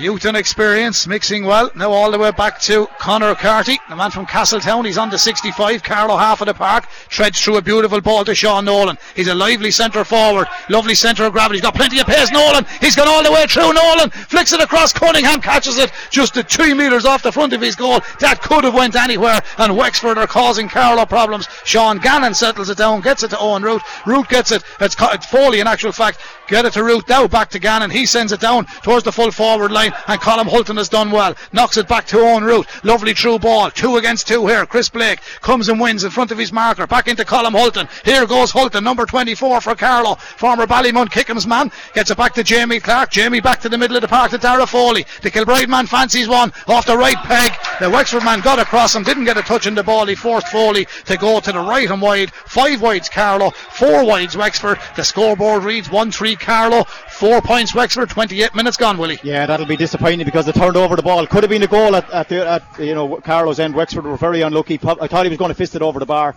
[0.00, 1.72] And experience mixing well.
[1.74, 4.84] Now all the way back to Connor Carty, the man from Castletown.
[4.84, 5.82] He's on the 65.
[5.82, 6.86] Carlow half of the park.
[7.08, 8.96] Treads through a beautiful ball to Sean Nolan.
[9.16, 10.46] He's a lively centre forward.
[10.68, 11.56] Lovely centre of gravity.
[11.56, 12.30] He's got plenty of pace.
[12.30, 12.64] Nolan.
[12.80, 13.72] He's gone all the way through.
[13.72, 14.92] Nolan flicks it across.
[14.92, 17.98] Cunningham catches it just at two metres off the front of his goal.
[18.20, 19.40] That could have went anywhere.
[19.58, 21.48] And Wexford are causing Carlow problems.
[21.64, 23.00] Sean Gannon settles it down.
[23.00, 23.82] Gets it to Eoghan Ruth.
[24.06, 24.62] Ruth gets it.
[24.80, 24.94] It's
[25.26, 26.20] Foley in actual fact.
[26.48, 27.06] Get it to Ruth.
[27.08, 27.90] Now back to Gannon.
[27.90, 29.92] He sends it down towards the full forward line.
[30.06, 31.34] And Colm Hulton has done well.
[31.52, 32.84] Knocks it back to Eoghan Ruth.
[32.84, 33.70] Lovely true ball.
[33.70, 34.64] Two against two here.
[34.64, 36.86] Chris Blake comes and wins in front of his marker.
[36.86, 37.86] Back into Colm Hulton.
[38.02, 40.14] Here goes Hulton, number 24 for Carlow.
[40.14, 41.70] Former Ballymun Kickham's man.
[41.92, 43.10] Gets it back to Jamie Clark.
[43.10, 45.04] Jamie back to the middle of the park to Dara Foley.
[45.20, 47.52] The Kilbride man fancies one off the right peg.
[47.78, 49.02] The Wexford man got across him.
[49.02, 50.06] Didn't get a touch in the ball.
[50.06, 52.32] He forced Foley to go to the right and wide.
[52.32, 53.50] Five wides Carlow.
[53.50, 54.78] Four wides Wexford.
[54.96, 56.84] The scoreboard reads 1-3 Carlow.
[56.84, 58.08] Four points Wexford.
[58.10, 59.18] 28 minutes gone, Willie.
[59.22, 61.26] Yeah, that'll be disappointing because they turned over the ball.
[61.26, 63.74] Could have been a goal at, at, the, at you know Carlow's end.
[63.74, 64.74] Wexford were very unlucky.
[64.82, 66.36] I thought he was going to fist it over the bar.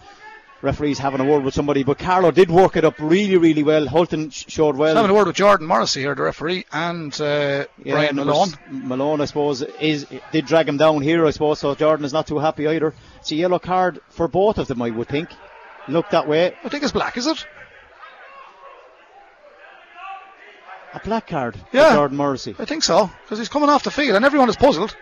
[0.62, 1.84] referees having a word with somebody.
[1.84, 3.88] But Carlow did work it up really, really well.
[3.88, 4.96] Hulton sh- showed well.
[4.96, 8.50] Having a word with Jordan Morrissey here, the referee, and uh, Yeah, Brian Malone.
[8.70, 11.26] Malone, I suppose, is did drag him down here.
[11.26, 11.74] I suppose so.
[11.76, 12.94] Jordan is not too happy either.
[13.20, 15.30] It's a yellow card for both of them, I would think.
[15.88, 16.54] Look that way.
[16.64, 17.44] I think it's black, is it?
[20.94, 21.90] A black card Yeah.
[21.90, 22.56] for Jordan Morrissey.
[22.60, 24.96] I think so, because he's coming off the field, and everyone is puzzled.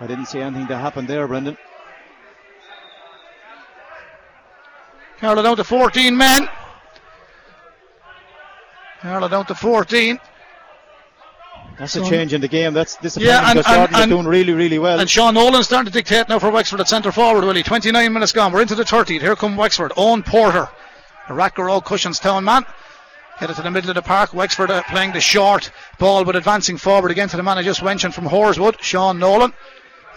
[0.00, 1.56] I didn't see anything that happened there, Brendan.
[5.20, 6.48] Carlow down to 14 men.
[9.02, 10.18] Carlow down to 14.
[11.78, 12.74] That's So- a change in the game.
[12.74, 14.98] That's disappointing Yeah, and- because Jordan and- is doing really, really well.
[15.00, 17.62] And Sean Nolan starting to dictate now for Wexford at centre forward, Willie.
[17.62, 18.52] 29 minutes gone.
[18.52, 19.18] We're into the 30.
[19.20, 19.92] Here come Wexford.
[19.96, 20.68] Owen Porter,
[21.28, 22.66] a Rackrow Cushinstown man.
[23.36, 24.34] Headed to the middle of the park.
[24.34, 28.14] Wexford playing the short ball, but advancing forward again to the man I just mentioned
[28.14, 29.52] from Horeswood, Sean Nolan.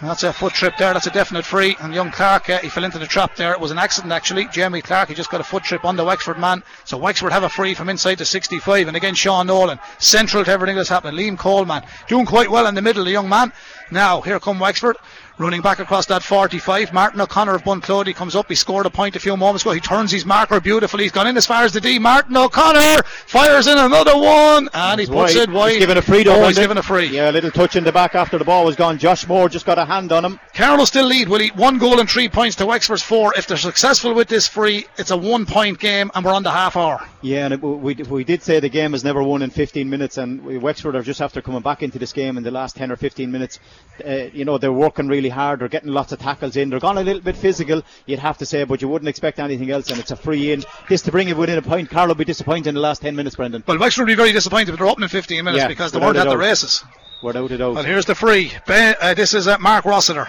[0.02, 0.92] That's a foot trip there.
[0.92, 1.74] That's a definite free.
[1.80, 3.52] And young Clark, uh, he fell into the trap there.
[3.52, 4.46] It was an accident actually.
[4.48, 6.62] Jamie Clark, he just got a foot trip on the Wexford man.
[6.84, 8.88] So Wexford have a free from inside the 65.
[8.88, 11.18] And again, Sean Nolan, central to everything that's happening.
[11.18, 13.54] Liam Coleman doing quite well in the middle, the young man.
[13.90, 14.96] Now here come Wexford.
[15.38, 16.94] Running back across that 45.
[16.94, 18.48] Martin O'Connor of Bunclody comes up.
[18.48, 19.72] He scored a point a few moments ago.
[19.72, 21.02] He turns his marker beautifully.
[21.02, 21.98] He's gone in as far as the D.
[21.98, 24.70] Martin O'Connor fires in another one.
[24.72, 25.72] And he puts it wide.
[25.72, 26.22] He's given a free.
[26.24, 27.08] though, Oh, he's given a free.
[27.08, 28.96] Yeah, a little touch in the back after the ball was gone.
[28.96, 30.40] Josh Moore just got a hand on him.
[30.54, 31.48] Carlow still lead, Willie.
[31.50, 33.34] One goal and three points to Wexford's four.
[33.36, 36.50] If they're successful with this free, it's a one point game and we're on the
[36.50, 37.06] half hour.
[37.20, 40.16] Yeah, and it, we, we did say the game is never won in 15 minutes,
[40.16, 42.96] and Wexford are just after coming back into this game in the last 10 or
[42.96, 43.58] 15 minutes.
[44.06, 46.98] Uh, you know, they're working really hard, they're getting lots of tackles in, they're gone
[46.98, 49.98] a little bit physical, you'd have to say, but you wouldn't expect anything else, and
[49.98, 50.64] it's a free in.
[50.88, 53.14] This to bring it within a point, Carlow will be disappointed in the last 10
[53.16, 53.62] minutes, Brendan.
[53.66, 55.98] Well, Wexford will be very disappointed if they're up in 15 minutes Yeah, because they
[55.98, 56.84] weren't at the races.
[57.22, 57.74] Without a doubt.
[57.74, 58.52] Well, here's the free.
[58.66, 60.28] Ben, uh, this is uh, Mark Rossiter.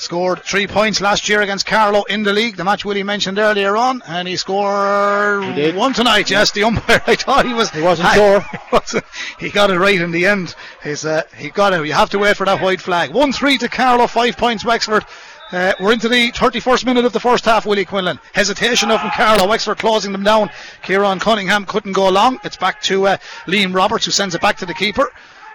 [0.00, 3.76] Scored three points last year against Carlow in the league, the match Willie mentioned earlier
[3.76, 6.30] on, and he scored He one tonight.
[6.30, 7.02] Yes, the umpire.
[7.06, 7.68] I thought he was.
[7.68, 8.40] He wasn't I- sure.
[8.50, 9.04] he wasn't-
[9.38, 10.54] He got it right in the end.
[10.82, 11.84] He's, uh, he got it.
[11.86, 13.10] You have to wait for that white flag.
[13.12, 15.04] One three to Carlow, five points Wexford.
[15.52, 18.18] Uh, we're into the 31st minute of the first half, Willie Quinlan.
[18.32, 19.48] Hesitation of from Carlow.
[19.48, 20.48] Wexford closing them down.
[20.82, 22.38] Kieran Cunningham couldn't go long.
[22.42, 25.10] It's back to uh, Liam Roberts, who sends it back to the keeper.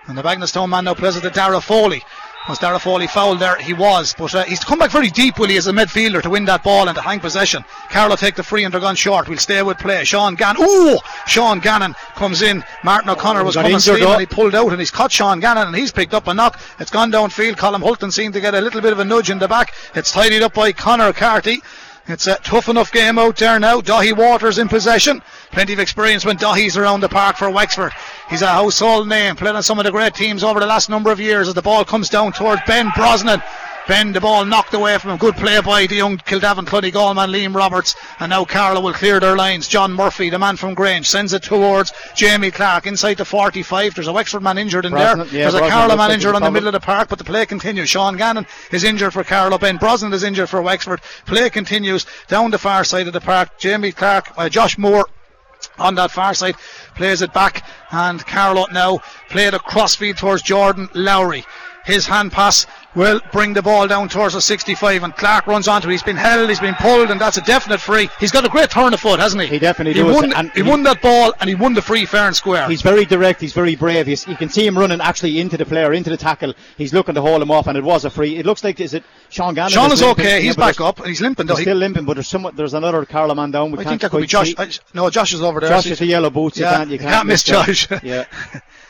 [0.08, 2.04] And the Bagenalstown man now plays it to Dara Foley.
[2.48, 3.58] Was Dara Foley fouled there?
[3.58, 6.46] He was, but uh, he's come back very deep, Willie, as a midfielder to win
[6.46, 7.66] that ball and to hang possession.
[7.90, 9.28] Carlow take the free and they're gone short.
[9.28, 10.04] We'll stay with play.
[10.04, 10.62] Sean Gannon.
[10.62, 11.00] Ooh!
[11.26, 12.64] Sean Gannon comes in.
[12.84, 15.68] Martin O'Connor was got coming injured, and he pulled out and he's caught Sean Gannon
[15.68, 16.60] and he's picked up a knock.
[16.80, 17.56] It's gone downfield.
[17.56, 19.74] Colm Hulton seemed to get a little bit of a nudge in the back.
[19.96, 21.64] It's tidied up by Connor Carty.
[22.08, 23.82] It's a tough enough game out there now.
[23.82, 25.24] Daithí Waters in possession.
[25.52, 27.94] Plenty of experience when Daithí's around the park for Wexford.
[28.30, 31.12] He's a household name, playing on some of the great teams over the last number
[31.12, 33.42] of years as the ball comes down towards Ben Brosnan.
[33.88, 35.18] Ben, the ball knocked away from him.
[35.18, 37.96] Good play by the young Kildavin Clonegall man Liam Roberts.
[38.20, 39.68] And now Carlow will clear their lines.
[39.68, 43.94] John Murphy, the man from Grange, sends it towards Jamie Clark inside the 45.
[43.94, 45.28] There's a Wexford man injured in Brosnan, there.
[45.28, 47.20] yeah, There's a Brosnan Carlow looks man injured on the middle of the park, but
[47.20, 47.88] the play continues.
[47.90, 49.60] Sean Gannon is injured for Carlow.
[49.60, 51.02] Ben Brosnan is injured for Wexford.
[51.28, 53.60] Play continues down the far side of the park.
[53.60, 55.08] Jamie Clark, uh, Josh Moore
[55.78, 56.56] on that far side
[56.96, 61.44] plays it back and Carlow now played a crossfeed towards Jordan Lowry
[61.86, 62.66] his hand pass
[62.96, 66.16] will bring the ball down towards the 65 and Clark runs onto it he's been
[66.16, 69.00] held he's been pulled and that's a definite free he's got a great turn of
[69.00, 71.50] foot hasn't he He definitely he does, won, and he he- won that ball and
[71.50, 73.42] he won the free fair and square He's very direct.
[73.42, 74.08] He's very brave.
[74.08, 76.54] He's, you can see him running actually into the player, into the tackle.
[76.78, 78.38] He's looking to haul him off, and it was a free.
[78.38, 79.72] It looks like is it Sean Gannon?
[79.72, 80.26] Sean is limping?
[80.26, 82.50] okay he's but back up and he's limping He's He- still limping, but there's some.
[82.56, 83.72] There's another Carlow man down.
[83.72, 84.54] We I think that could be Josh.
[84.58, 86.58] I, uh, no Josh is over there Josh is the yellow boots.
[86.58, 86.90] Yeah, you can't.
[86.90, 87.88] You you can't, can't miss Josh.
[88.04, 88.26] yeah.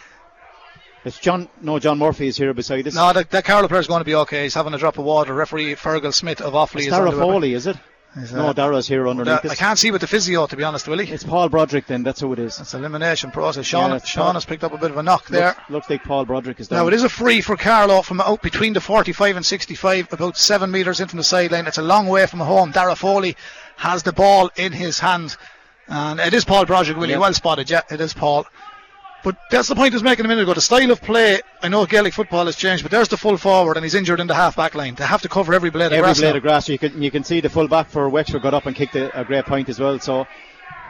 [1.06, 1.48] It's John.
[1.62, 2.96] No, John Murphy is here beside us.
[2.96, 5.06] no that, that Carlow player is going to be okay he's having a drop of
[5.06, 6.94] water referee Fergal Smith of Offaly it's is.
[7.20, 7.78] Foley, is it?
[8.18, 9.52] Is, no, Dara's here underneath us.
[9.52, 11.10] I can't see with the physio, to be honest, Willie.
[11.10, 11.86] It's Paul Broderick.
[11.86, 12.58] Then that's who it is.
[12.62, 13.66] It's elimination process.
[13.66, 14.34] Sean, Yeah, Sean Paul.
[14.36, 15.48] has picked up a bit of a knock there.
[15.48, 16.80] Looks, looks like Paul Broderick is down.
[16.80, 20.38] Now it is a free for Carlow from out between the 45 and 65, about
[20.38, 21.68] seven metres in from the sideline.
[21.68, 22.72] It's a long way from home.
[22.72, 23.36] Dara Foley
[23.76, 25.36] has the ball in his hand,
[25.90, 26.96] and it is Paul Broderick.
[26.98, 27.20] Willie, Yep.
[27.20, 27.70] well spotted.
[27.70, 28.48] Yeah, it is Paul.
[29.26, 30.54] But that's the point I was making a minute ago.
[30.54, 33.76] The style of play, I know Gaelic football has changed, but there's the full forward,
[33.76, 34.94] and he's injured in the half back line.
[34.94, 36.20] They have to cover every blade of grass.
[36.20, 36.38] Every blade now.
[36.38, 36.70] of grass.
[36.70, 39.20] You can you can see the full back for Wexford got up and kicked a,
[39.20, 39.98] a great point as well.
[39.98, 40.28] So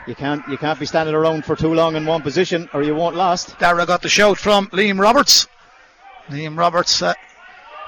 [0.06, 2.94] you can't you can't be standing around for too long in one position or you
[2.94, 3.58] won't last.
[3.58, 5.48] Dara got the shout from Liam Roberts.
[6.28, 7.14] Liam Roberts uh,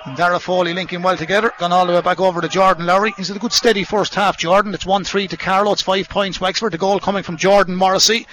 [0.05, 1.51] and Dara Foley linking well together.
[1.59, 3.13] Gone all the way back over to Jordan Lowry.
[3.17, 4.73] He's had a good steady first half, Jordan.
[4.73, 5.73] It's 1 3 to Carlow.
[5.73, 6.71] It's 5 points Wexford.
[6.71, 8.25] The goal coming from Jordan Morrissey.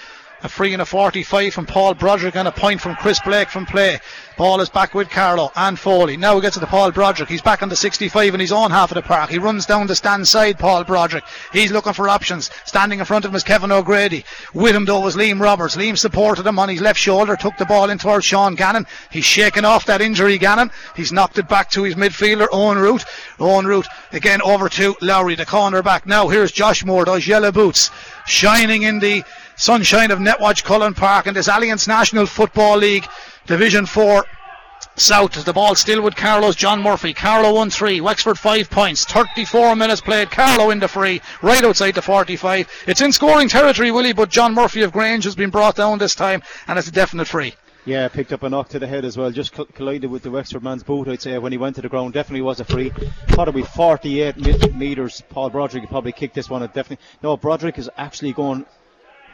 [0.42, 3.64] A free and a 45 from Paul Broderick and a point from Chris Blake from
[3.64, 3.98] play.
[4.36, 6.16] Ball is back with Carlow and Foley.
[6.16, 7.30] Now we get to the Paul Broderick.
[7.30, 9.30] He's back on the 65 in his own half of the park.
[9.30, 11.24] He runs down the stand side, Paul Broderick.
[11.52, 12.50] He's looking for options.
[12.66, 14.24] Standing in front of him is Kevin O'Grady.
[14.52, 15.76] With him though was Liam Roberts.
[15.76, 18.86] Liam supported him on his left shoulder, took the ball in towards Sean Gannon.
[19.10, 20.70] He's shaken off that injury, Gannon.
[20.96, 23.04] He's knocked it back to his midfielder, Eoghan Ruth.
[23.38, 26.06] Eoghan Ruth again over to Lowry, the corner back.
[26.06, 27.90] Now here's Josh Moore, those yellow boots,
[28.26, 29.24] shining in the
[29.56, 33.06] sunshine of Netwatch Cullen Park in this Allianz National Football League
[33.46, 34.24] Division 4
[34.96, 37.12] South the ball still with Carlow's John Murphy.
[37.14, 40.30] Carlow 1 3, Wexford 5 points, 34 minutes played.
[40.30, 42.68] Carlow in the free, right outside the 45.
[42.86, 46.14] It's in scoring territory, Willie, but John Murphy of Grange has been brought down this
[46.14, 47.54] time and it's a definite free.
[47.86, 49.30] Yeah, picked up a knock to the head as well.
[49.30, 52.14] Just collided with the Wexford man's boot, I'd say, when he went to the ground.
[52.14, 52.92] Definitely was a free.
[53.28, 55.22] It'd 48 metres.
[55.28, 56.62] Paul Broderick probably kicked this one.
[56.62, 57.04] It definitely.
[57.22, 58.64] No, Broderick is actually going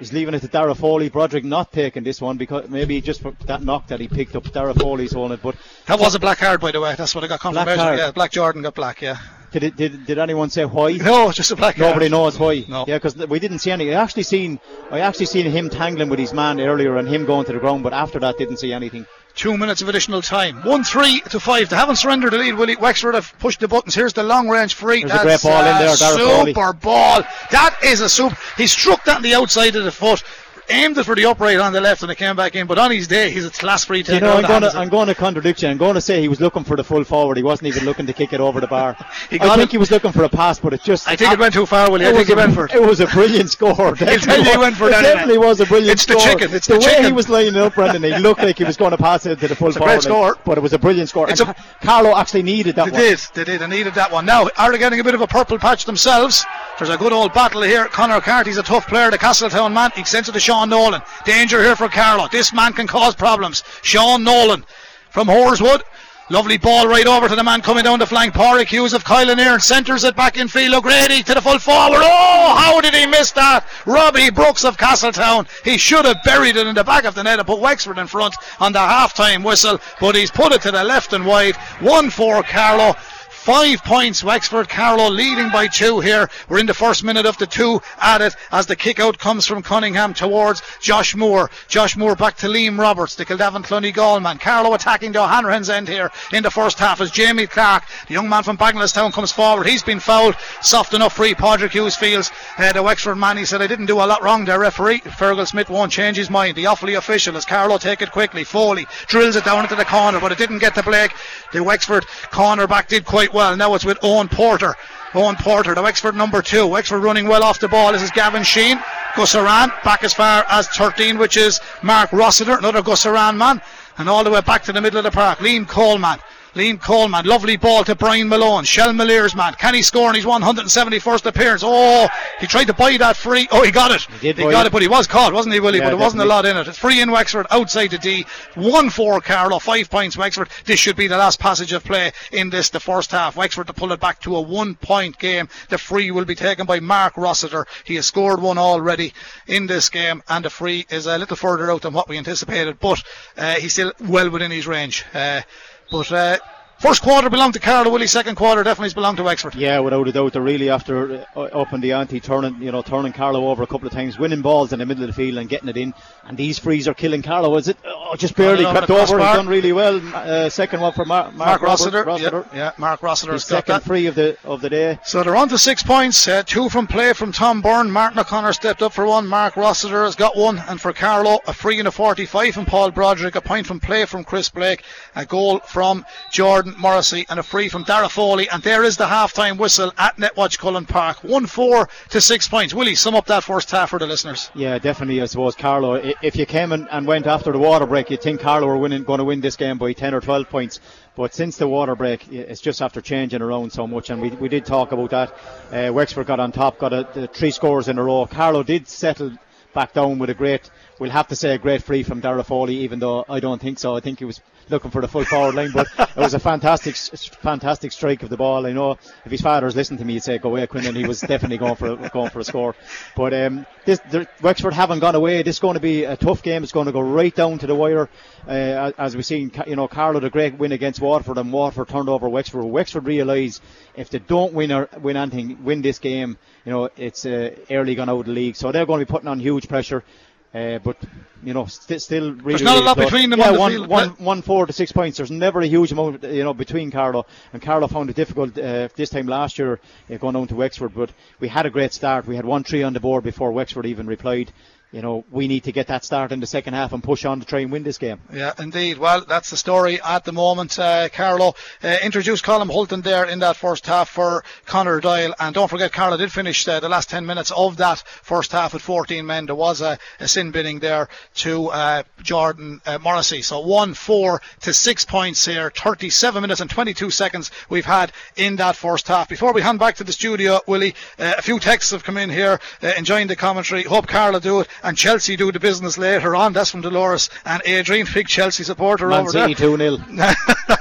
[0.00, 1.10] He's leaving it to Dara Foley.
[1.10, 4.50] Broderick not taking this one because maybe just for that knock that he picked up.
[4.50, 5.54] Dara Foley's holding it, but
[5.86, 6.94] that was a black card, by the way.
[6.96, 7.76] That's what I got confirmation.
[7.76, 9.02] Black yeah, Black Jordan got black.
[9.02, 9.18] Yeah.
[9.52, 10.92] Did, it, did did anyone say why?
[10.92, 12.12] No, just a black Nobody card.
[12.12, 12.64] knows why.
[12.66, 12.86] No.
[12.88, 13.92] Yeah, because we didn't see any.
[13.94, 14.58] I actually seen
[14.90, 17.82] I actually seen him tangling with his man earlier and him going to the ground,
[17.82, 19.06] but after that didn't see anything.
[19.34, 20.62] Two minutes of additional time.
[20.64, 21.68] One three to five.
[21.68, 22.54] They haven't surrendered the lead.
[22.54, 23.94] Willie Wexford have pushed the buttons.
[23.94, 25.00] Here's the long range free.
[25.00, 25.96] There's That's a great ball in there.
[25.96, 27.22] Super ball.
[27.50, 28.36] That is a super.
[28.56, 30.22] He struck that on the outside of the foot
[30.70, 32.66] aimed it for the upright on the left and it came back in.
[32.66, 34.14] But on his day, he's a class free taker.
[34.14, 35.68] You know, I'm going, to, I'm going to contradict you.
[35.68, 37.36] I'm going to say he was looking for the full forward.
[37.36, 38.96] He wasn't even looking to kick it over the bar.
[39.00, 39.70] I think it.
[39.72, 41.08] he was looking for a pass, but it just.
[41.08, 42.06] I think it went too far, Willie.
[42.06, 42.74] I think he went for it.
[42.74, 43.94] It was a brilliant score.
[44.00, 45.02] it he went for it that.
[45.02, 46.16] definitely was a brilliant it's score.
[46.16, 46.56] It's the chicken.
[46.56, 47.04] It's the, the way chicken.
[47.04, 48.02] he was lining up, Brendan.
[48.02, 49.92] He looked like he was going to pass it to the full it's forward.
[49.92, 50.36] A great score.
[50.44, 51.28] But it was a brilliant score.
[51.30, 53.00] It's and a, Carlow actually needed that they one.
[53.00, 53.18] They did.
[53.34, 53.60] They did.
[53.60, 54.26] They needed that one.
[54.26, 56.44] Now, are they getting a bit of a purple patch themselves?
[56.78, 57.86] There's a good old battle here.
[57.86, 59.90] Connor Carty's a tough player, the Castletown man.
[59.94, 61.02] He sends it to Sean Nolan.
[61.24, 62.28] Danger here for Carlow.
[62.30, 63.64] This man can cause problems.
[63.82, 64.64] Sean Nolan
[65.10, 65.82] from Horeswood.
[66.30, 68.34] Lovely ball right over to the man coming down the flank.
[68.34, 70.74] Pádraig Hughes of Kilanerin and centres it back in field.
[70.74, 72.02] O'Grady to the full forward.
[72.04, 73.66] Oh, how did he miss that?
[73.84, 75.48] Robbie Brooks of Castletown.
[75.64, 78.06] He should have buried it in the back of the net and put Wexford in
[78.06, 81.56] front on the half time whistle, but he's put it to the left and wide.
[81.80, 82.94] 1 4 Carlow.
[83.40, 84.68] Five points, Wexford.
[84.68, 86.28] Carlow leading by two here.
[86.50, 89.62] We're in the first minute of the two added as the kick out comes from
[89.62, 91.50] Cunningham towards Josh Moore.
[91.66, 94.36] Josh Moore back to Liam Roberts, the Kildavin Clonegall man.
[94.36, 98.28] Carlow attacking the O'Hanrahan's end here in the first half as Jamie Clark, the young
[98.28, 99.66] man from Town, comes forward.
[99.66, 100.36] He's been fouled.
[100.60, 101.32] Soft enough free.
[101.32, 103.38] Pádraig Hughes feels uh, the Wexford man.
[103.38, 105.00] He said, I didn't do a lot wrong there, referee.
[105.00, 106.58] Fergal Smith won't change his mind.
[106.58, 108.44] The Offaly official as Carlow take it quickly.
[108.44, 111.12] Foley drills it down into the corner, but it didn't get to Blake.
[111.54, 113.56] The Wexford corner back did quite well.
[113.56, 114.74] Now it's with Owen Porter.
[115.14, 116.66] Owen Porter, the Wexford number two.
[116.66, 117.92] Wexford running well off the ball.
[117.92, 118.78] This is Gavin Sheen.
[119.14, 123.60] Gusserane back as far as 13, which is Mark Rossiter, another Gusserane man.
[123.98, 125.38] And all the way back to the middle of the park.
[125.38, 126.18] Liam Coleman.
[126.54, 128.64] Liam Coleman, lovely ball to Brian Malone.
[128.64, 131.62] Shelmaliers man, can he score in his 171st appearance?
[131.64, 132.08] Oh,
[132.40, 133.46] he tried to buy that free.
[133.52, 134.02] Oh, he got it.
[134.20, 135.78] He, he got it, but he was caught, wasn't he, Willie?
[135.78, 136.66] Yeah, but it wasn't a lot in it.
[136.66, 138.26] It's free in Wexford, outside the D.
[138.54, 140.48] 1 4 Carlow, 5 points Wexford.
[140.64, 143.36] This should be the last passage of play in this, the first half.
[143.36, 145.48] Wexford to pull it back to a one point game.
[145.68, 147.66] The free will be taken by Mark Rossiter.
[147.84, 149.14] He has scored one already
[149.46, 152.80] in this game, and the free is a little further out than what we anticipated,
[152.80, 153.02] but
[153.36, 155.04] uh, he's still well within his range.
[155.14, 155.42] Uh,
[155.90, 156.38] but uh,
[156.80, 158.06] first quarter belonged to Carlow Willie.
[158.06, 159.54] Second quarter definitely belonged to Wexford.
[159.54, 162.82] Yeah, without a doubt, they're really after uh, up in the ante, turning you know
[162.82, 165.38] turning Carlow over a couple of times, winning balls in the middle of the field
[165.38, 165.94] and getting it in.
[166.24, 167.56] And these frees are killing Carlow.
[167.56, 167.76] Is it?
[167.84, 169.18] Oh, just barely crept over.
[169.18, 170.00] He's done really well.
[170.14, 172.04] Uh, second one for Mar- Mark, Mark Rossiter.
[172.04, 172.46] Rossiter.
[172.52, 173.82] Yeah, yeah, Mark Rossiter has got second that.
[173.84, 174.98] free of the of the day.
[175.04, 176.26] So they're on to six points.
[176.26, 177.90] Uh, two from play from Tom Byrne.
[177.90, 179.26] Martin O'Connor stepped up for one.
[179.26, 180.58] Mark Rossiter has got one.
[180.68, 183.34] And for Carlow a free and a 45 from Paul Broderick.
[183.36, 184.82] A point from play from Chris Blake.
[185.14, 187.26] A goal from Jordan Morrissey.
[187.28, 188.48] And a free from Dara Foley.
[188.48, 191.22] And there is the half time whistle at Netwatch Cullen Park.
[191.22, 192.74] 1 4 to six points.
[192.74, 194.50] Willie, sum up that first half for the listeners.
[194.54, 195.22] Yeah, definitely.
[195.22, 195.94] I suppose Carlow.
[196.22, 199.04] If you came and, and went after the water break, you'd think Carlow were winning,
[199.04, 200.80] going to win this game by 10 or 12 points.
[201.16, 204.48] But since the water break, it's just after changing around so much, and we, we
[204.48, 205.36] did talk about that.
[205.72, 208.26] Uh, Wexford got on top, got a, the three scores in a row.
[208.26, 209.32] Carlow did settle
[209.74, 212.76] back down with a great, we'll have to say a great free from Dara Foley,
[212.78, 213.96] even though I don't think so.
[213.96, 214.40] I think he was
[214.70, 218.36] looking for the full forward line, but it was a fantastic, fantastic strike of the
[218.36, 218.66] ball.
[218.66, 218.92] I know
[219.24, 221.76] if his father's listening to me, he'd say, "Go away, Quinlan." He was definitely going
[221.76, 222.74] for a, going for a score.
[223.16, 225.42] But um, this the, Wexford haven't gone away.
[225.42, 226.62] This is going to be a tough game.
[226.62, 228.08] It's going to go right down to the wire.
[228.46, 232.08] Uh, as we've seen, you know, Carlow the great win against Waterford, and Waterford turned
[232.08, 232.64] over Wexford.
[232.64, 233.60] Wexford realise
[233.94, 237.94] if they don't win or win anything, win this game, you know, it's uh, early
[237.94, 238.56] gone out of the league.
[238.56, 240.04] So they're going to be putting on huge pressure.
[240.52, 240.96] Uh, but
[241.44, 242.58] you know, st- still really.
[242.58, 243.88] There's not a lot between them yeah, on the one, field.
[243.88, 245.16] one- one four to six points.
[245.16, 248.88] There's never a huge amount, you know, between Carlow and Carlow found it difficult uh,
[248.96, 249.78] this time last year
[250.10, 250.92] uh, going down to Wexford.
[250.94, 252.26] But we had a great start.
[252.26, 254.52] We had one three on the board before Wexford even replied.
[254.92, 257.38] You know, we need to get that start in the second half and push on
[257.38, 258.20] to try and win this game.
[258.32, 258.98] Yeah, indeed.
[258.98, 260.76] Well, that's the story at the moment.
[260.76, 265.32] Uh, Carlow uh, introduced Colm Hulton there in that first half for Connor Doyle.
[265.38, 268.72] And don't forget, Carlow did finish uh, the last 10 minutes of that first half
[268.72, 269.46] with 14 men.
[269.46, 273.42] There was a, a sin binning there to uh, Jordan uh, Morrissey.
[273.42, 275.70] So 1 4 to 6 points here.
[275.70, 279.28] 37 minutes and 22 seconds we've had in that first half.
[279.28, 282.28] Before we hand back to the studio, Willie, uh, a few texts have come in
[282.28, 282.58] here
[282.96, 283.84] enjoying the commentary.
[283.84, 286.52] Hope Carlow do it and Chelsea do the business later on.
[286.52, 289.76] That's from Dolores and Adrian, big Chelsea supporter Man over City there.
[289.76, 289.96] 2 0.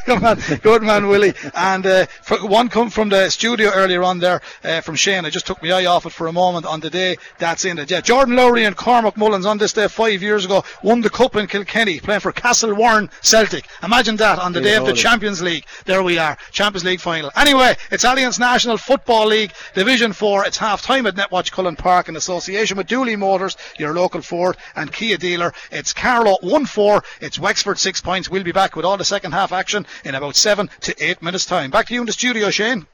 [0.06, 1.34] Good man, good man, Willie.
[1.54, 5.24] And uh, for one come from the studio earlier on there uh, from Shane.
[5.24, 7.78] I just took my eye off it for a moment on the day that's in
[7.78, 7.92] it.
[7.92, 11.36] Yeah, Jordan Lowry and Cormac Mullins on this day five years ago won the cup
[11.36, 13.68] in Kilkenny, playing for Castle Warren Celtic.
[13.84, 14.94] Imagine that on the day of the.
[15.00, 15.66] Champions League.
[15.86, 17.32] There we are, Champions League final.
[17.36, 20.46] Anyway, it's Allianz National Football League Division Four.
[20.46, 23.56] It's half time at Netwatch Cullen Park in association with Dooley Motors,
[23.90, 25.52] your local Ford and Kia dealer.
[25.72, 27.04] It's Carlow one four.
[27.22, 28.30] It's Wexford six points.
[28.30, 31.46] We'll be back with all the second half action in about seven to eight minutes
[31.46, 31.72] time.
[31.72, 32.86] Back to you in the studio, Shane.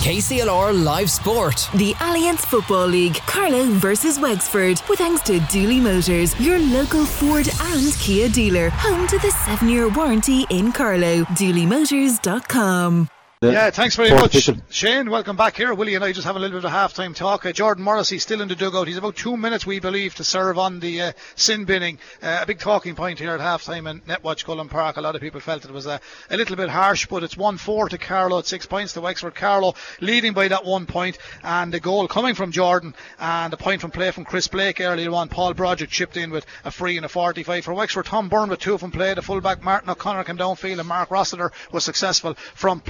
[0.00, 1.68] KCLR Live Sport.
[1.74, 7.48] The Allianz Football League, Carlow versus Wexford, with thanks to Dooley Motors, your local Ford
[7.60, 11.24] and Kia dealer, home to the seven-year warranty in Carlow.
[11.24, 13.19] DooleyMotors.com.
[13.42, 14.50] Yeah, thanks very much.
[14.68, 15.08] Shane.
[15.08, 15.72] Welcome back here.
[15.72, 17.46] Willie and I just have a little bit of a half-time talk.
[17.46, 18.86] Uh, Jordan Morrissey still in the dugout.
[18.86, 21.98] He's about two minutes, we believe, to serve on the uh, sin binning.
[22.22, 24.98] Uh, a big talking point here at half-time in Netwatch Cullen Park.
[24.98, 27.88] A lot of people felt it was a, a little bit harsh, but it's 1-4
[27.88, 29.34] to Carlow at six points to Wexford.
[29.34, 33.80] Carlow leading by that one point, and the goal coming from Jordan, and a point
[33.80, 35.30] from play from Chris Blake earlier on.
[35.30, 38.04] Paul Broderick chipped in with a free and a 45 for Wexford.
[38.04, 39.14] Tom Byrne with two from play.
[39.14, 42.80] The fullback Martin O'Connor came downfield, and Mark Rossiter was successful from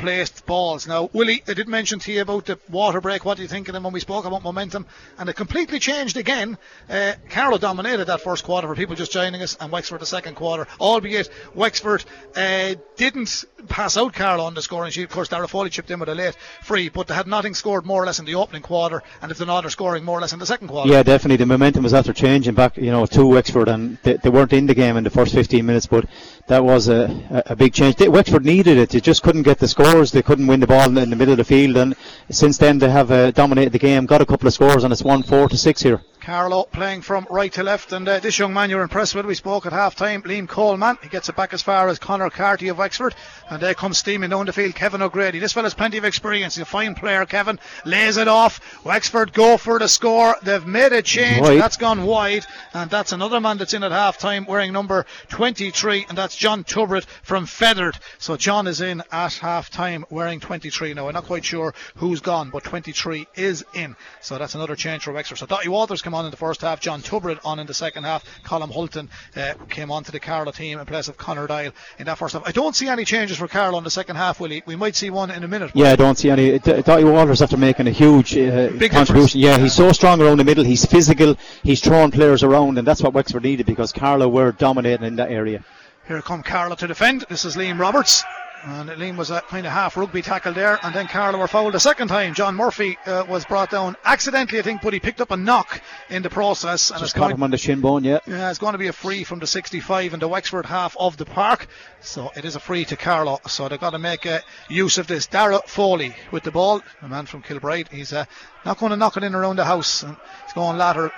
[0.47, 0.87] balls.
[0.87, 3.25] Now, Willie, I did mention to you about the water break.
[3.25, 4.87] What do you think of them when we spoke about momentum?
[5.19, 6.59] And it completely changed again.
[6.89, 7.13] Uh,
[7.59, 10.67] dominated that first quarter for people just joining us, and Wexford the second quarter.
[10.81, 12.05] Albeit Wexford
[12.37, 15.05] uh, didn't pass out Carlow on the scoring sheet.
[15.05, 17.85] Of course, Dara Foley chipped in with a late free, but they had nothing scored
[17.85, 20.21] more or less in the opening quarter, and if they're not, they're scoring more or
[20.21, 20.91] less in the second quarter.
[20.91, 21.37] Yeah, definitely.
[21.37, 24.67] The momentum was after changing back, you know, to Wexford, and they, they weren't in
[24.67, 26.07] the game in the first 15 minutes, but
[26.51, 27.95] that was a, a, big change.
[27.95, 28.91] They, Wexford needed it.
[28.91, 30.11] They just couldn't get the scores.
[30.11, 31.95] They couldn't win the ball in, the middle of the field, and
[32.29, 35.05] since then they have uh, dominated the game, got a couple of scores, and it's
[35.05, 36.03] 1 4 to 6 here.
[36.21, 39.27] Carlow playing from right to left, and uh, this young man you're impressed with.
[39.27, 40.99] We spoke at half time, Liam Coleman.
[41.03, 43.15] He gets it back as far as Connor Carty of Wexford,
[43.49, 45.39] and there comes steaming down the field Kevin O'Grady.
[45.39, 46.55] This fella's plenty of experience.
[46.55, 47.59] He's a fine player, Kevin.
[47.85, 48.61] Lays it off.
[48.85, 50.37] Wexford go for the score.
[50.43, 51.41] They've made a change.
[51.41, 51.61] Wide.
[51.61, 52.45] That's gone wide,
[52.75, 56.65] and that's another man that's in at half time wearing number 23, and that's John
[56.65, 57.99] Tubritt from Fethard.
[58.19, 60.95] So John is in at half time wearing 23.
[60.95, 63.97] Now, I'm not quite sure who's gone, but 23 is in.
[64.21, 65.39] So that's another change for Wexford.
[65.39, 68.03] So Daithí Waters came on in the first half, John Tubritt on in the second
[68.03, 71.71] half, Colm Hulton uh, came on to the Carlow team in place of Connor Doyle
[72.01, 72.43] in that first half.
[72.45, 74.65] I don't see any changes for Carlow in the second half, Willie.
[74.67, 75.71] We might see one in a minute.
[75.73, 76.59] Yeah, I don't see any.
[76.59, 79.05] Daithí Waters after making a huge uh, Big contribution.
[79.05, 79.35] difference.
[79.37, 80.65] Yeah, he's so strong around the middle.
[80.65, 81.37] He's physical.
[81.63, 85.31] He's throwing players around, and that's what Wexford needed because Carlow were dominating in that
[85.31, 85.63] area.
[86.09, 87.25] Here come Carlow to defend.
[87.29, 88.25] This is Liam Roberts.
[88.63, 91.75] And Liam was a kind of half rugby tackle there, and then Carlow were fouled
[91.75, 92.35] a second time.
[92.35, 95.81] John Murphy uh, was brought down accidentally, I think, but he picked up a knock
[96.11, 96.91] in the process.
[96.91, 98.05] And Just it's caught going, him on the shin bone.
[98.05, 98.19] Yeah.
[98.27, 101.17] yeah, it's going to be a free from the 65 in the Wexford half of
[101.17, 101.69] the park.
[102.01, 103.41] So it is a free to Carlow.
[103.47, 105.27] So they've got to make uh, use of this.
[105.27, 107.89] Dara Foley with the ball, a man from Kilbride.
[107.89, 108.27] He's uh,
[108.67, 110.03] not going to knock it in around the house.
[110.03, 111.11] And he's going lateral.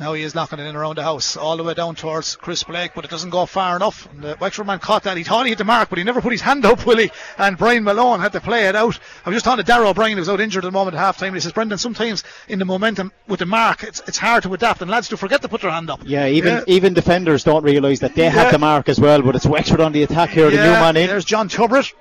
[0.00, 2.62] Now he is knocking it in around the house, all the way down towards Chris
[2.62, 4.08] Blake, but it doesn't go far enough.
[4.10, 5.18] And the Wexford man caught that.
[5.18, 7.12] He thought he hit the mark, but he never put his hand up, Willie.
[7.36, 8.98] And Brian Malone had to play it out.
[9.26, 11.00] I was just talking to Darrow O'Brien, who was out injured at the moment at
[11.00, 11.34] half time.
[11.34, 14.80] He says, Brendan, sometimes in the momentum with the mark, it's, it's hard to adapt,
[14.80, 16.00] and lads do forget to put their hand up.
[16.06, 16.64] Yeah, even Yeah.
[16.66, 18.30] even defenders don't realise that they Yeah.
[18.30, 19.20] have the mark as well.
[19.20, 20.50] But it's Wexford on the attack here.
[20.50, 21.08] the new man in.
[21.08, 21.92] There's John Tubritt.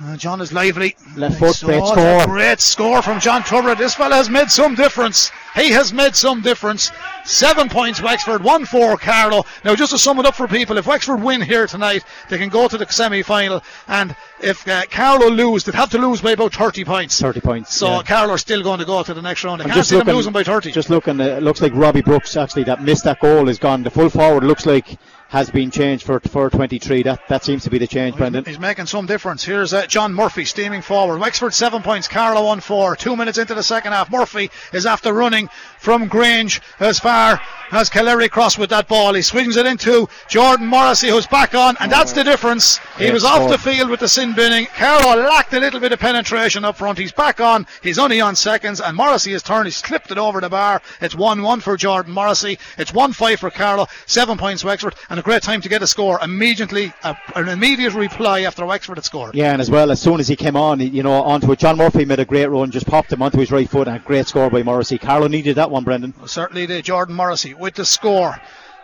[0.00, 0.94] Uh, John is lively.
[1.16, 2.26] Left foot, So great score.
[2.26, 3.78] Great score from John Tubritt.
[3.78, 5.32] This fella has made some difference.
[5.56, 6.92] He has made some difference.
[7.24, 9.44] Seven points Wexford, one four Carlow.
[9.64, 12.48] Now, just to sum it up for people, if Wexford win here tonight, they can
[12.48, 13.60] go to the semi-final.
[13.88, 17.20] And if uh, Carlow lose, they'd have to lose by about 30 points.
[17.20, 17.74] 30 points.
[17.74, 18.02] So yeah.
[18.02, 19.62] Carlow are still going to go to the next round.
[19.62, 20.70] I can't see them losing by 30.
[20.70, 23.82] Just looking, uh, it looks like Robbie Brooks actually that missed that goal is gone.
[23.82, 24.96] The full forward looks like
[25.28, 27.02] has been changed for for 23.
[27.02, 28.44] That that seems to be the change, Brendan.
[28.44, 29.44] He's making some difference.
[29.44, 31.20] Here's uh, John Murphy steaming forward.
[31.20, 32.96] Wexford seven points, Carlow on four.
[32.96, 34.10] Two minutes into the second half.
[34.10, 35.48] Murphy is after running
[35.78, 37.40] from Grange as far
[37.72, 39.14] as Kellery Cross with that ball.
[39.14, 42.78] He swings it into Jordan Morrissey, who's back on, and that's the difference.
[42.98, 44.66] He was off the field with the sin binning.
[44.66, 46.98] Carlow lacked a little bit of penetration up front.
[46.98, 47.66] He's back on.
[47.82, 49.66] He's only on seconds, and Morrissey has turned.
[49.66, 50.82] He's clipped it over the bar.
[51.00, 52.58] It's 1 1 for Jordan Morrissey.
[52.76, 53.86] It's 1 5 for Carlow.
[54.06, 56.92] Seven points Wexford, and a great time to get a score immediately.
[57.04, 59.34] A, an immediate reply after Wexford had scored.
[59.34, 61.76] Yeah, and as well, as soon as he came on, you know, onto it, John
[61.76, 64.26] Murphy made a great run, just popped him onto his right foot, and a great
[64.26, 64.98] score by Morrissey.
[64.98, 66.14] Carlow needed that one, Brendan.
[66.18, 66.84] Well, certainly did.
[66.84, 68.40] Jordan Morrissey with the score.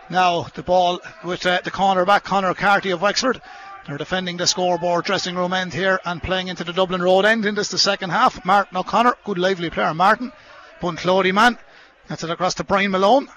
[0.09, 3.41] Now the ball with uh, the corner back, Conor Carty of Wexford.
[3.87, 7.45] They're defending the scoreboard dressing room end here and playing into the Dublin Road end
[7.45, 8.43] in this the second half.
[8.43, 10.31] Martin O'Connor, good lively player, Martin.
[10.81, 11.57] Bunclody man.
[12.07, 13.27] That's it across to Brian Malone.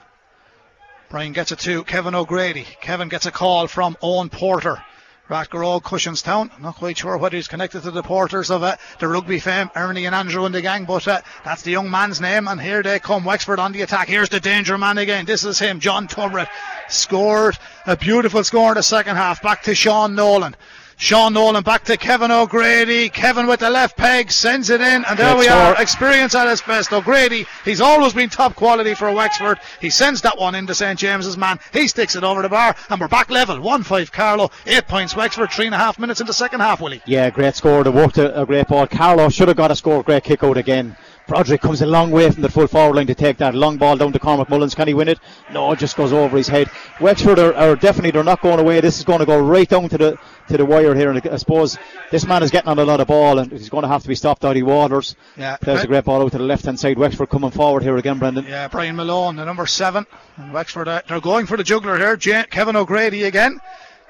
[1.11, 2.67] Brian gets it to Kevin O'Grady.
[2.81, 4.83] Kevin gets a call from Owen Porter.
[5.29, 6.59] Rathgar Cushinstown.
[6.61, 10.07] Not quite sure whether he's connected to the porters of uh, the rugby fame, Ernie
[10.07, 12.49] and Andrew and the gang, but uh, that's the young man's name.
[12.49, 14.09] And here they come, Wexford on the attack.
[14.09, 15.27] Here's the danger man again.
[15.27, 16.49] This is him, John Tubritt.
[16.89, 19.43] Scored a beautiful score in the second half.
[19.43, 20.57] Back to Sean Nolan.
[21.01, 23.09] Sean Nolan back to Kevin O'Grady.
[23.09, 25.81] Kevin with the left peg sends it in, and there we are.
[25.81, 26.93] Experience at its best.
[26.93, 29.61] O'Grady, he's always been top quality for Wexford.
[29.81, 31.61] He sends that one into St James's man.
[31.73, 33.61] He sticks it over the bar, and we're back level.
[33.61, 36.81] 1 5 Carlow, 8 points Wexford, three and a half minutes in the second half,
[36.81, 37.01] Willie.
[37.07, 37.85] Yeah, great score.
[37.85, 38.89] They worked a, a uh, great ball.
[38.89, 40.03] Carlow should have got a score.
[40.03, 40.97] Great kick out again.
[41.29, 43.99] Broderick comes a long way from the full forward line to take that long ball
[43.99, 44.75] down to Cormac Mullins.
[44.75, 45.19] Can he win it?
[45.53, 46.71] No, it just goes over his head.
[47.03, 48.81] Wexford are, are, definitely they're not going away.
[48.81, 50.19] This is going to go right down to the
[50.49, 51.77] to the wire here, and I suppose
[52.11, 54.09] this man is getting on a lot of ball, and he's going to have to
[54.09, 54.43] be stopped.
[54.47, 56.97] Out Waters yeah, plays a great ball out to the left hand side.
[56.97, 58.47] Wexford coming forward here again, Brendan.
[58.47, 60.07] Yeah, Brian Malone, the number seven,
[60.39, 62.17] and Wexford uh, they're going for the juggler here.
[62.17, 63.61] J- Kevin O'Grady again.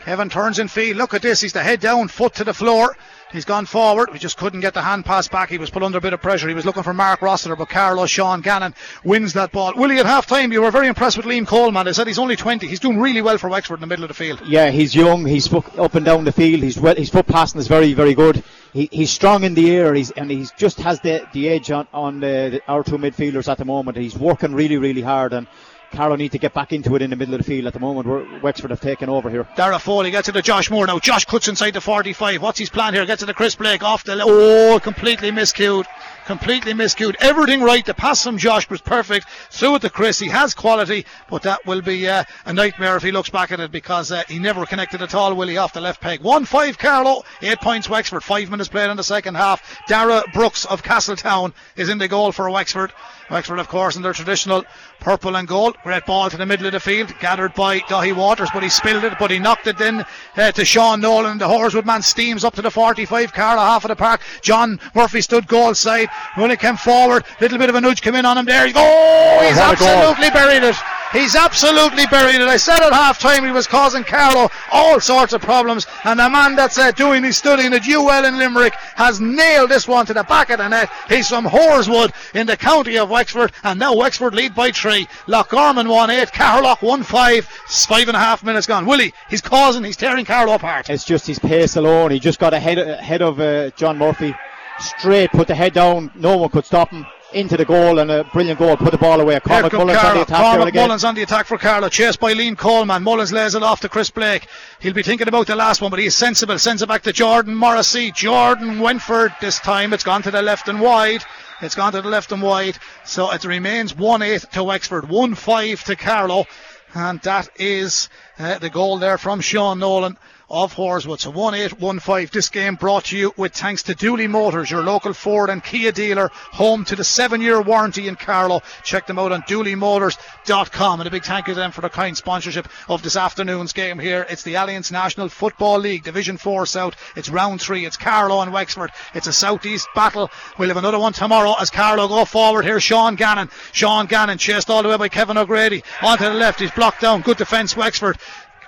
[0.00, 0.96] Kevin turns in field.
[0.96, 1.40] Look at this.
[1.40, 2.96] He's the head down, foot to the floor.
[3.30, 4.10] He's gone forward.
[4.10, 5.50] We just couldn't get the hand pass back.
[5.50, 6.48] He was put under a bit of pressure.
[6.48, 8.74] He was looking for Mark Rossiter, but Carlow's Sean Gannon
[9.04, 9.74] wins that ball.
[9.76, 11.84] Willie, at half time, you were very impressed with Liam Coleman.
[11.84, 12.66] They said he's only 20.
[12.66, 14.40] He's doing really well for Wexford in the middle of the field.
[14.46, 15.26] Yeah, he's young.
[15.26, 16.62] He's up and down the field.
[16.62, 18.42] He's well, his foot passing is very, very good.
[18.72, 19.92] He, he's strong in the air.
[19.94, 23.48] He's and he just has the the edge on on the, the, our two midfielders
[23.48, 23.96] at the moment.
[23.98, 25.46] He's working really, really hard and
[25.92, 27.80] Carlow need to get back into it in the middle of the field at the
[27.80, 28.06] moment.
[28.06, 29.48] Where Wexford have taken over here.
[29.56, 30.98] Dara Foley gets it to Josh Moore now.
[30.98, 32.42] Josh cuts inside the 45.
[32.42, 33.06] What's his plan here?
[33.06, 34.20] Gets it to Chris Blake off the.
[34.22, 35.86] Oh, completely miscued
[36.28, 37.16] completely miscued.
[37.20, 37.86] Everything right.
[37.86, 39.26] The pass from Josh was perfect.
[39.50, 40.18] Through it to Chris.
[40.18, 43.60] He has quality, but that will be uh, a nightmare if he looks back at
[43.60, 46.20] it because uh, he never connected at all, will he, off the left peg.
[46.20, 47.24] 1 5 Carlow.
[47.40, 49.78] 8 points Wexford, 5 minutes played in the second half.
[49.88, 52.92] Dara Brooks of Castletown is in the goal for Wexford.
[53.30, 54.64] Wexford, of course, in their traditional
[55.00, 55.76] purple and gold.
[55.82, 59.04] Great ball to the middle of the field, gathered by Daithí Waters, but he spilled
[59.04, 60.04] it, but he knocked it in
[60.36, 61.38] uh, to Sean Nolan.
[61.38, 64.22] The Horeswood man steams up to the 45, Carlow half of the park.
[64.40, 66.08] John Murphy stood goal side.
[66.36, 68.70] When it came forward, little bit of a nudge came in on him there.
[68.74, 70.76] Oh, he's absolutely buried it.
[71.12, 72.48] He's absolutely buried it.
[72.48, 76.28] I said at half time he was causing Carlow all sorts of problems, and the
[76.28, 80.14] man that's uh, doing his studying at UL in Limerick has nailed this one to
[80.14, 80.90] the back of the net.
[81.08, 85.08] He's from Horeswood in the county of Wexford, and now Wexford lead by three.
[85.26, 88.84] Loch Garman 1 8, Carlow 1 5, five and a half minutes gone.
[88.84, 90.90] Willie, he's causing, he's tearing Carlow apart.
[90.90, 92.10] It's just his pace alone.
[92.10, 94.34] He just got ahead, ahead of uh, John Murphy
[94.78, 97.06] straight, put the head down, no one could stop him.
[97.34, 99.38] Into the goal and a brilliant goal, put the ball away.
[99.40, 100.56] Cormac Mullins on the attack.
[100.56, 103.02] Cormac Mullins on the attack for Carlow, chased by Liam Coleman.
[103.02, 104.46] Mullins lays it off to Chris Blake.
[104.80, 106.58] He'll be thinking about the last one, but he's sensible.
[106.58, 108.12] Sends it back to Jordan Morrissey.
[108.12, 109.92] Jordan went for it this time.
[109.92, 111.22] It's gone to the left and wide.
[111.60, 112.78] It's gone to the left and wide.
[113.04, 116.46] So it remains 1 8 to Wexford, 1 5 to Carlow.
[116.94, 118.08] And that is
[118.38, 120.16] uh, the goal there from Sean Nolan
[120.50, 121.20] of Horeswood.
[121.20, 122.30] So 1815.
[122.32, 125.92] This game brought to you with thanks to Dooley Motors, your local Ford and Kia
[125.92, 128.62] dealer, home to the seven year warranty in Carlow.
[128.82, 131.00] Check them out on dooleymotors.com.
[131.00, 133.98] And a big thank you to them for the kind sponsorship of this afternoon's game
[133.98, 134.26] here.
[134.28, 136.96] It's the Allianz National Football League, Division 4 South.
[137.16, 137.84] It's round three.
[137.84, 138.90] It's Carlow and Wexford.
[139.14, 140.30] It's a southeast battle.
[140.58, 142.64] We'll have another one tomorrow as Carlow go forward.
[142.64, 143.50] Here's Sean Gannon.
[143.72, 145.82] Sean Gannon chased all the way by Kevin O'Grady.
[146.02, 146.60] Onto the left.
[146.60, 147.20] He's blocked down.
[147.20, 148.18] Good defence, Wexford.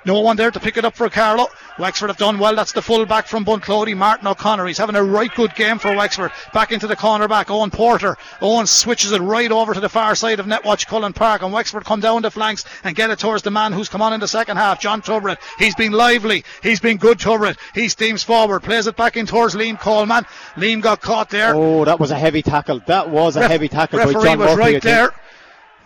[0.04, 1.48] No one there to pick it up for Carlow.
[1.78, 2.54] Wexford have done well.
[2.54, 4.66] That's the full back from Bunclody, Martin O'Connor.
[4.66, 6.32] He's having a right good game for Wexford.
[6.52, 8.16] Back into the corner back, Owen Porter.
[8.40, 11.84] Owen switches it right over to the far side of Netwatch Cullen Park, and Wexford
[11.84, 14.28] come down the flanks and get it towards the man who's come on in the
[14.28, 15.38] second half, John Tubritt.
[15.58, 16.44] He's been lively.
[16.62, 17.58] He's been good, Tubritt.
[17.74, 20.24] He steams forward, plays it back in towards Liam Coleman.
[20.56, 21.54] Liam got caught there.
[21.54, 22.80] Oh, that was a heavy tackle.
[22.86, 25.10] That was a Ref- heavy tackle by John was Murphy, right there.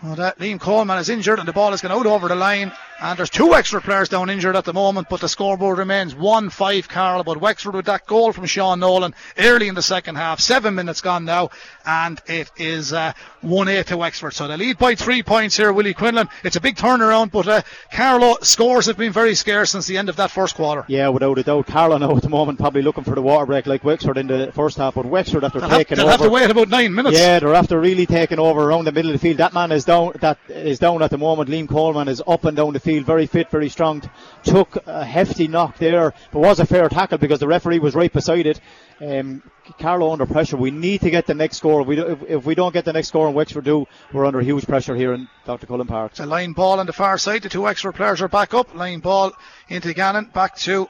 [0.03, 2.71] Oh, that Liam Coleman is injured and the ball is going out over the line.
[3.01, 6.49] And there's two Wexford players down injured at the moment, but the scoreboard remains 1
[6.49, 7.23] 5 Carlow.
[7.23, 10.39] But Wexford with that goal from Sean Nolan early in the second half.
[10.39, 11.49] Seven minutes gone now,
[11.85, 14.33] and it is uh, 1 8 to Wexford.
[14.33, 16.29] So they lead by three points here, Willie Quinlan.
[16.45, 20.07] It's a big turnaround, but uh, Carlow scores have been very scarce since the end
[20.07, 20.85] of that first quarter.
[20.87, 21.67] Yeah, without a doubt.
[21.67, 24.51] Carlow now at the moment probably looking for the water break like Wexford in the
[24.53, 26.23] first half, but Wexford after They'll, taking have, they'll over.
[26.23, 27.17] have to wait about nine minutes.
[27.17, 29.37] Yeah, they're after really taking over around the middle of the field.
[29.37, 30.13] That man is down.
[30.21, 31.49] That is down at the moment.
[31.49, 34.01] Liam Coleman is up and down the field, very fit, very strong.
[34.43, 38.13] Took a hefty knock there, but was a fair tackle because the referee was right
[38.13, 38.61] beside it.
[39.01, 39.41] Um,
[39.79, 40.55] Carlow under pressure.
[40.55, 41.83] We need to get the next score.
[41.83, 44.65] We, if, if we don't get the next score and Wexford do, we're under huge
[44.65, 45.67] pressure here in Dr.
[45.67, 46.11] Cullen Park.
[46.11, 47.41] It's a line ball on the far side.
[47.41, 48.73] The two Wexford players are back up.
[48.75, 49.33] Line ball
[49.67, 50.25] into Gannon.
[50.33, 50.87] Back to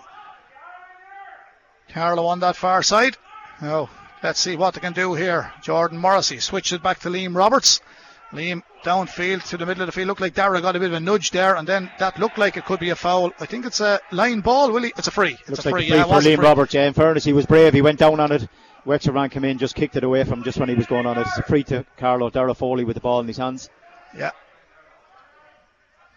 [1.89, 3.15] Carlow on that far side.
[3.61, 3.89] Now,
[4.21, 5.53] let's see what they can do here.
[5.61, 7.81] Jordan Morrissey switched it back to Liam Roberts.
[8.35, 10.07] Liam downfield to the middle of the field.
[10.07, 12.57] Looked like Dara got a bit of a nudge there, and then that looked like
[12.57, 13.31] it could be a foul.
[13.39, 14.93] I think it's a line ball, Willie.
[14.97, 15.37] It's a free.
[15.41, 15.87] It's Looks a like free.
[15.87, 16.45] a free yeah, for Liam free.
[16.45, 16.73] Roberts.
[16.73, 17.73] Yeah, in fairness, he was brave.
[17.73, 18.47] He went down on it.
[18.85, 21.17] Wexford ran came in, just kicked it away from just when he was going on
[21.17, 21.21] it.
[21.21, 22.29] It's a free to Carlow.
[22.29, 23.69] Dara Foley with the ball in his hands.
[24.15, 24.29] Yeah.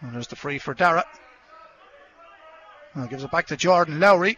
[0.03, 1.05] And there's the free for Dara.
[2.95, 4.37] Now gives it back to Jordan Lowry.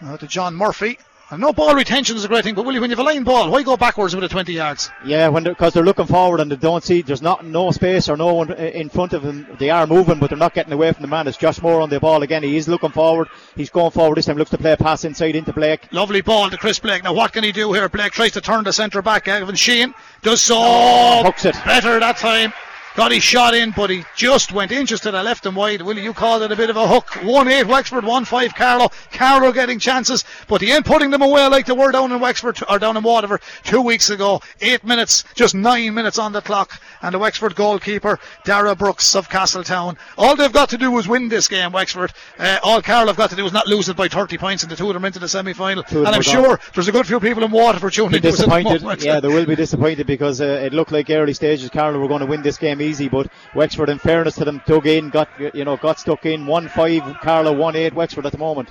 [0.00, 0.98] Now to John Murphy.
[1.30, 3.24] And no ball retention is a great thing, but Willie, when you have a line
[3.24, 4.90] ball, why go backwards with it 20 yards?
[5.06, 8.16] Yeah, when because they're, looking forward and they don't see there's not no space or
[8.16, 9.46] no one in front of them.
[9.58, 11.26] They are moving, but they're not getting away from the man.
[11.26, 12.42] It's Josh Moore on the ball again.
[12.42, 13.28] He is looking forward.
[13.56, 14.36] He's going forward this time.
[14.36, 15.88] Looks to play a pass inside into Blake.
[15.92, 17.04] Lovely ball to Chris Blake.
[17.04, 17.88] Now what can he do here?
[17.88, 19.26] Blake tries to turn the centre back.
[19.26, 21.54] Evan Sheehan does so oh, hooks it.
[21.64, 22.52] better that time.
[22.96, 25.82] Got his shot in, but he just went inches to the left and wide.
[25.82, 27.24] Willie, you called it a bit of a hook.
[27.24, 28.88] 1 8 Wexford, 1 5 Carlow.
[29.10, 32.60] Carlow getting chances, but he ain't putting them away like they were down in Wexford
[32.68, 34.40] or down in Waterford two weeks ago.
[34.60, 36.80] Eight minutes, just nine minutes on the clock.
[37.02, 39.98] And the Wexford goalkeeper, Dara Brooks of Castletown.
[40.16, 42.12] All they've got to do is win this game, Wexford.
[42.38, 44.70] Uh, all Carlow have got to do is not lose it by 30 points, and
[44.70, 45.82] the two of them into the semi final.
[45.90, 48.82] And I'm sure there's a good few people in Waterford tuning the disappointed.
[49.02, 52.20] Yeah, they will be disappointed because uh, it looked like early stages Carlow were going
[52.20, 55.64] to win this game easy, but Wexford, in fairness to them, dug in, got you
[55.64, 56.46] know, got stuck in.
[56.46, 58.70] One five Carlow, one eight Wexford at the moment.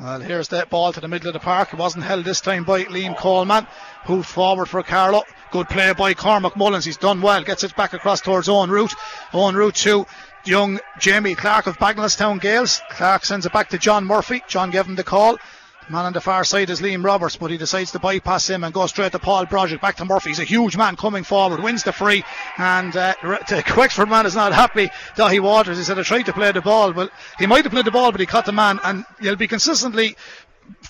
[0.00, 1.74] Well, here's that ball to the middle of the park.
[1.74, 3.66] It wasn't held this time by Liam Coleman,
[4.06, 5.24] who forward for Carlow.
[5.50, 6.86] Good play by Cormac Mullins.
[6.86, 7.42] He's done well.
[7.42, 8.94] Gets it back across towards Eoghan Ruth.
[9.32, 10.06] Eoghan Ruth to
[10.46, 12.80] young Jamie Clark of Bagenalstown Gales.
[12.90, 14.42] Clark sends it back to John Murphy.
[14.48, 15.36] John gave him the call.
[15.90, 18.72] Man on the far side is Liam Roberts, but he decides to bypass him and
[18.72, 19.80] go straight to Paul Broderick.
[19.80, 20.30] Back to Murphy.
[20.30, 22.22] He's a huge man coming forward, wins the free,
[22.58, 24.88] and uh, the Wexford man is not happy.
[25.16, 26.92] Daithí Waters, he said, I tried to play the ball.
[26.92, 27.10] Well,
[27.40, 30.16] he might have played the ball, but he caught the man, and you'll be consistently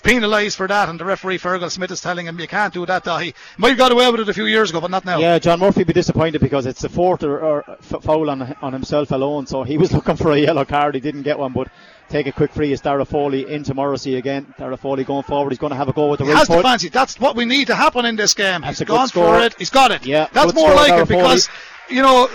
[0.03, 0.87] penalised for that.
[0.87, 3.03] And the referee Fergal Smith is telling him you can't do that.
[3.03, 5.17] Daithí might have got away with it a few years ago, but not now.
[5.17, 9.09] Yeah, John Murphy be disappointed because it's the fourth or, or foul on on himself
[9.09, 9.47] alone.
[9.47, 10.93] So he was looking for a yellow card.
[10.93, 11.69] He didn't get one, but
[12.11, 12.71] take a quick free.
[12.73, 14.53] It's Dara Foley into Morrissey again.
[14.57, 15.49] Dara Foley going forward.
[15.51, 16.89] He's going to have a go with the He has the fancy.
[16.89, 18.61] That's what we need to happen in this game.
[18.61, 19.37] That's He's a good gone score.
[19.39, 19.55] for it.
[19.57, 20.05] He's got it.
[20.05, 21.49] Yeah, That's more like it because,
[21.89, 22.29] you know,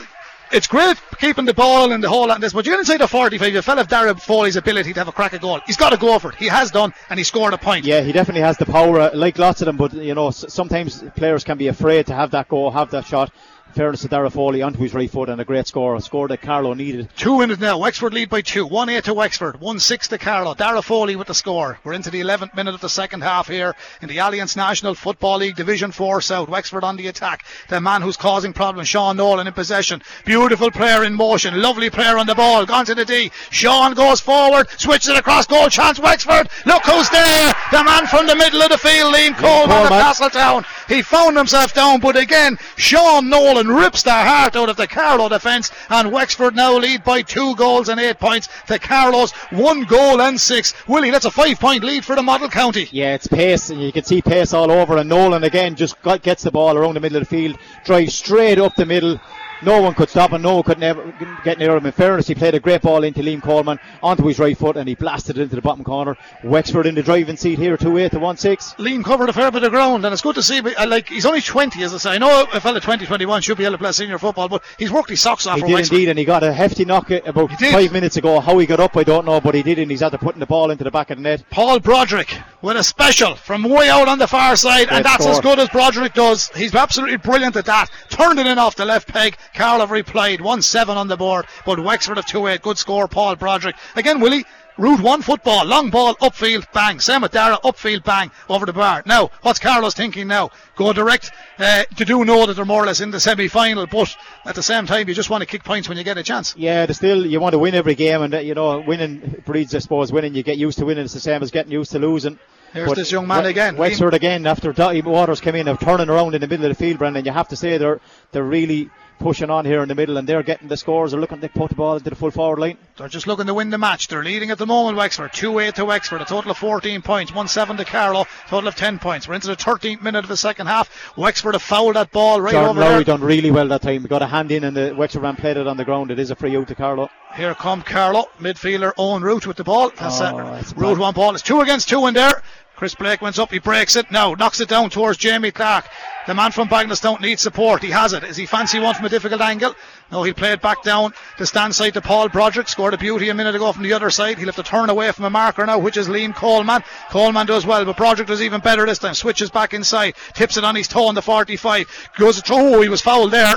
[0.52, 3.52] it's great keeping the ball in the hole and this, but you're inside the 45.
[3.52, 5.60] You fell of Dara Foley's ability to have a crack at goal.
[5.66, 6.36] He's got to go for it.
[6.36, 7.84] He has done, and he scored a point.
[7.84, 9.76] Yeah, he definitely has the power, uh, like lots of them.
[9.76, 13.32] But you know, sometimes players can be afraid to have that goal, have that shot.
[13.74, 16.40] Fairness to Dara Foley onto his right foot and a great score, a score that
[16.40, 17.10] Carlow needed.
[17.14, 17.76] Two in it now.
[17.76, 18.64] Wexford lead by two.
[18.64, 19.60] 1 8 to Wexford.
[19.60, 20.54] 1 6 to Carlow.
[20.54, 21.78] Dara Foley with the score.
[21.84, 25.38] We're into the 11th minute of the second half here in the Allianz National Football
[25.38, 26.48] League Division 4 South.
[26.48, 27.44] Wexford on the attack.
[27.68, 30.02] The man who's causing problems, Sean Nolan in possession.
[30.24, 31.60] Beautiful player in motion.
[31.60, 32.64] Lovely player on the ball.
[32.64, 33.30] Gone to the D.
[33.50, 34.70] Sean goes forward.
[34.78, 35.68] Switches it across goal.
[35.68, 36.48] Chance Wexford.
[36.64, 37.54] Look who's there.
[37.72, 40.00] The man from the middle of the field, Liam Coleman of Coleman.
[40.00, 40.64] Castletown.
[40.88, 45.28] He found himself down, but again, Sean Nolan rips the heart out of the Carlow
[45.28, 50.20] defence, and Wexford now lead by two goals and eight points to Carlow's one goal
[50.20, 50.74] and six.
[50.86, 52.88] Willie, that's a five point lead for the model county.
[52.90, 54.98] Yeah, it's pace, and you can see pace all over.
[54.98, 58.14] And Nolan again just got, gets the ball around the middle of the field, drives
[58.14, 59.20] straight up the middle.
[59.62, 60.42] No one could stop him.
[60.42, 61.86] No one could never get near him.
[61.86, 64.88] In fairness, he played a great ball into Liam Coleman onto his right foot, and
[64.88, 66.16] he blasted it into the bottom corner.
[66.44, 68.74] Wexford in the driving seat here, two eight to one six.
[68.78, 70.58] Liam covered a fair bit of ground, and it's good to see.
[70.60, 72.10] uh, Like he's only 20, as I say.
[72.10, 74.90] I know a fella 20, 21 should be able to play senior football, but he's
[74.92, 75.92] worked his socks off He did Wexford.
[75.94, 78.40] indeed, and he got a hefty knock uh, about five minutes ago.
[78.40, 80.40] How he got up, I don't know, but he did, and he's had to putting
[80.40, 81.42] the ball into the back of the net.
[81.50, 85.40] Paul Broderick with a special from way out on the far side, and that's as
[85.40, 86.48] good as Broderick does.
[86.54, 87.88] He's absolutely brilliant at that.
[88.10, 89.36] Turned it in off the left peg.
[89.56, 92.62] Carl have replied 1 7 on the board, but Wexford have 2 8.
[92.62, 93.76] Good score, Paul Broderick.
[93.96, 94.44] Again, Willie.
[94.78, 97.00] Route one football, long ball, upfield, bang.
[97.00, 99.02] Same with Dara, upfield, bang, over the bar.
[99.06, 100.50] Now, what's Carlow's thinking now?
[100.74, 101.30] Go direct.
[101.58, 104.54] Uh, you do know that they're more or less in the semi final, but at
[104.54, 106.54] the same time, you just want to kick points when you get a chance.
[106.58, 109.78] Yeah, still, you want to win every game, and, uh, you know, winning breeds, I
[109.78, 110.34] suppose, winning.
[110.34, 111.04] You get used to winning.
[111.04, 112.38] It's the same as getting used to losing.
[112.74, 113.78] Here's but this young man we- again.
[113.78, 116.84] Wexford again, after Daithí Waters came in, of turning around in the middle of the
[116.84, 117.24] field, Brendan.
[117.24, 118.00] You have to say they're,
[118.32, 121.10] they're really pushing on here in the middle, and they're getting the scores.
[121.10, 122.78] They're looking to put the ball into the full forward line.
[122.96, 124.08] They're just looking to win the match.
[124.08, 125.32] They're leading at the moment, Wexford.
[125.32, 126.20] 2 8 to Wexford.
[126.22, 127.34] A total of 14 points.
[127.34, 128.26] 1 7 to Carlow.
[128.48, 129.26] Total of 10 points.
[129.28, 131.16] We're into the 13th minute of the second half.
[131.16, 133.04] Wexford have fouled that ball right Jordan over Lowry there.
[133.16, 134.02] done really well that time.
[134.02, 136.10] We got a hand in, and the Wexford man played it on the ground.
[136.10, 137.08] It is a free out to Carlow.
[137.34, 139.90] Here come Carlow, midfielder Eoghan Ruth with the ball.
[139.90, 140.60] That's Oh, it.
[140.60, 141.34] it's Root one ball.
[141.34, 142.42] It's two against two in there.
[142.76, 144.10] Chris Blake went up, he breaks it.
[144.10, 145.86] Now knocks it down towards Jamie Clark.
[146.26, 147.82] The man from Bagnus don't need support.
[147.82, 148.22] He has it.
[148.22, 149.74] Is he fancy one from a difficult angle?
[150.12, 152.68] No, he'll play it back down to stand side to Paul Broderick.
[152.68, 154.36] Scored a beauty a minute ago from the other side.
[154.36, 156.82] He'll have to turn away from a marker now, which is Liam Coleman.
[157.08, 159.14] Coleman does well, but Broderick does even better this time.
[159.14, 162.10] Switches back inside, tips it on his toe on the 45.
[162.18, 163.54] Goes, oh, he was fouled there.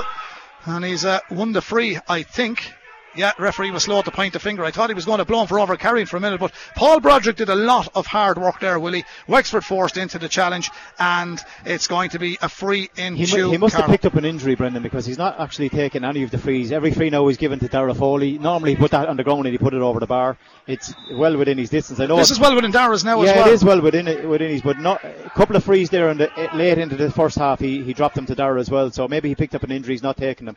[0.64, 2.72] And he's uh, won the free, I think.
[3.20, 4.64] Yeah, referee was slow to point the finger.
[4.64, 6.52] I thought he was going to blow him for over carrying for a minute, but
[6.74, 9.04] Paul Broderick did a lot of hard work there, Willie.
[9.28, 13.50] Wexford forced into the challenge, and it's going to be a free into He, mu-
[13.50, 16.30] he must have picked up an injury, Brendan, because he's not actually taking any of
[16.30, 16.72] the frees.
[16.72, 18.38] Every free now is given to Dara Foley.
[18.38, 20.38] Normally, he put that on the ground and he put it over the bar.
[20.66, 22.00] It's well within his distance.
[22.00, 22.16] I know.
[22.16, 23.46] This is well within Dara's now yeah, as well.
[23.46, 26.08] Yeah, it is well within it, within his, but not a couple of frees there
[26.08, 27.60] in the, late into the first half.
[27.60, 29.92] He, he dropped them to Dara as well, so maybe he picked up an injury.
[29.92, 30.56] He's not taking them.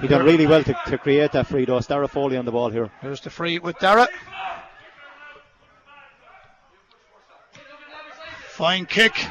[0.00, 1.80] He done really well to, to create that free though.
[1.80, 2.90] Dara Foley on the ball here.
[3.00, 4.08] Here's the free with Dara.
[8.48, 9.28] Fine kick from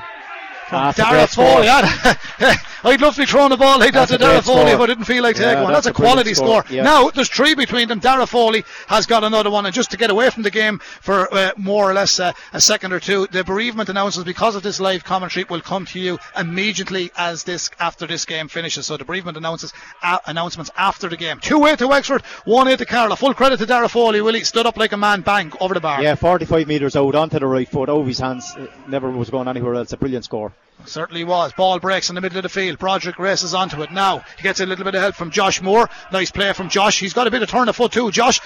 [0.80, 1.28] Ah, Dara.
[1.28, 1.68] Foley.
[2.84, 4.76] I'd love to be throwing the ball like that That's to a great Dara Foley,
[4.78, 5.74] but I didn't feel like Yeah, taking one.
[5.74, 6.64] That's, that's a a quality score.
[6.64, 6.84] score, yeah.
[6.84, 8.00] Now there's three between them.
[8.00, 11.34] Dara Foley has got another one, and just to get away from the game for
[11.34, 14.80] uh, more or less uh, a second or two, the bereavement announcements because of this
[14.80, 18.86] live commentary will come to you immediately as this after this game finishes.
[18.88, 19.74] So the bereavement announces
[20.04, 21.40] uh, announcements after the game.
[21.40, 23.16] Two eight to Wexford, one eight to Carlow.
[23.16, 24.22] Full credit to Dara Foley.
[24.22, 26.02] Willie stood up like a man, bang over the bar.
[26.02, 28.54] Yeah, 45 metres out onto the right foot, over his hands.
[28.58, 29.94] eh, Never was going anywhere else.
[29.94, 30.54] A brilliant score.
[30.86, 31.54] Certainly was.
[31.54, 32.80] Ball breaks in the middle of the field.
[32.80, 34.24] Broderick races onto it now.
[34.38, 35.90] He gets a little bit of help from Josh Moore.
[36.12, 37.00] Nice play from Josh.
[37.00, 38.12] He's got a bit of turn of foot too.
[38.12, 38.40] Josh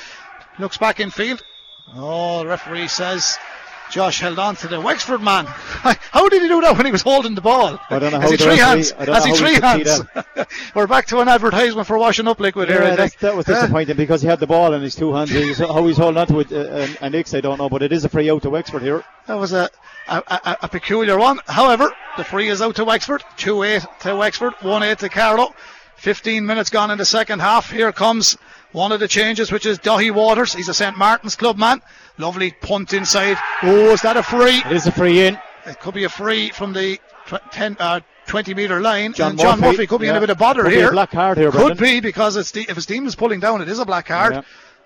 [0.59, 1.43] looks back in field.
[1.95, 3.38] Oh, the referee says
[3.94, 5.46] Josh held on to the Wexford man.
[6.12, 7.80] How did he do that when he was holding the ball?
[7.91, 8.91] I don't know Has he three hands?
[8.91, 10.48] He three he could see hands?
[10.76, 12.82] We're back to an advertisement for washing up liquid here.
[12.82, 13.20] I Yeah, think.
[13.20, 15.30] that was disappointing because he had the ball in his two hands.
[15.30, 17.84] He was, how he's holding on to it, uh, an, X, I don't know, but
[17.84, 19.04] it is a free out to Wexford here.
[19.28, 19.70] That was a,
[20.08, 21.39] a, a, a peculiar one.
[21.46, 23.24] However, the free is out to Wexford.
[23.38, 25.54] 2 8 to Wexford, 1 8 to Carlow.
[25.98, 27.70] 15 minutes gone in the second half.
[27.70, 28.38] Here comes
[28.72, 30.52] one of the changes, which is Daithí Waters.
[30.54, 30.98] He's a St.
[30.98, 31.82] Martin's club man.
[32.18, 33.38] Lovely punt inside.
[33.64, 34.57] Oh, is that a free?
[34.66, 35.38] It is a free in.
[35.66, 39.14] It could be a free from the tw- 10, uh, 20 metre line.
[39.14, 40.80] John and John Murphy, Murphy, could be in a bit of bother Could be a
[40.80, 40.91] here.
[40.91, 41.78] black card here, Could Brendan.
[41.78, 44.34] be because it's the, if his team is pulling down, it is a black card.
[44.34, 44.41] Yeah.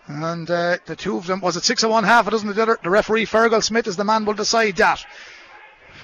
[0.08, 2.28] And uh, the two of them was it six of one half?
[2.28, 2.78] It doesn't the.
[2.82, 5.04] The referee Fergal Smith is the man will decide that.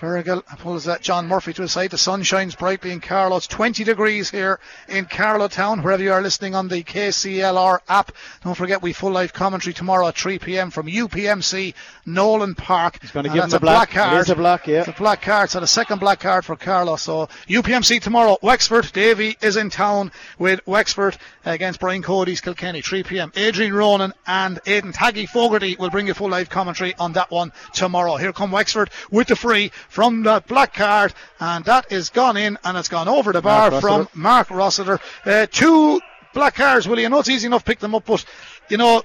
[0.04, 1.92] Fergal pulls that John Murphy to his side.
[1.92, 3.38] The sun shines brightly in Carlow.
[3.38, 5.82] It's 20 degrees here in Carlow Town.
[5.82, 8.12] Wherever you are listening on the KCLR app,
[8.44, 10.72] don't forget we full live commentary tomorrow at 3 p.m.
[10.72, 11.74] from UPMC
[12.06, 12.98] Nolan Park.
[13.00, 13.92] He's going to give him that's a black.
[13.92, 14.18] card.
[14.18, 14.80] It is a black, yeah.
[14.80, 16.98] It's a black card, so the second black card for Carlow.
[16.98, 18.92] So UPMC tomorrow, Wexford.
[18.92, 23.32] Davy is in town with Wexford against Brian Cody's Kilkenny, 3 p.m.
[23.38, 27.54] Adrian Ronan and Aidan Taggy Fogarty will bring you full live commentary on that one
[27.72, 28.18] tomorrow.
[28.18, 32.58] Here come Wexford with the free from the black card, and that is gone in
[32.64, 35.00] and it's gone over the bar Mark from Mark Rossiter.
[35.24, 36.02] Uh, two
[36.34, 37.06] black cards, Willie.
[37.06, 38.26] I know it's easy enough to pick them up, but
[38.70, 39.04] you know.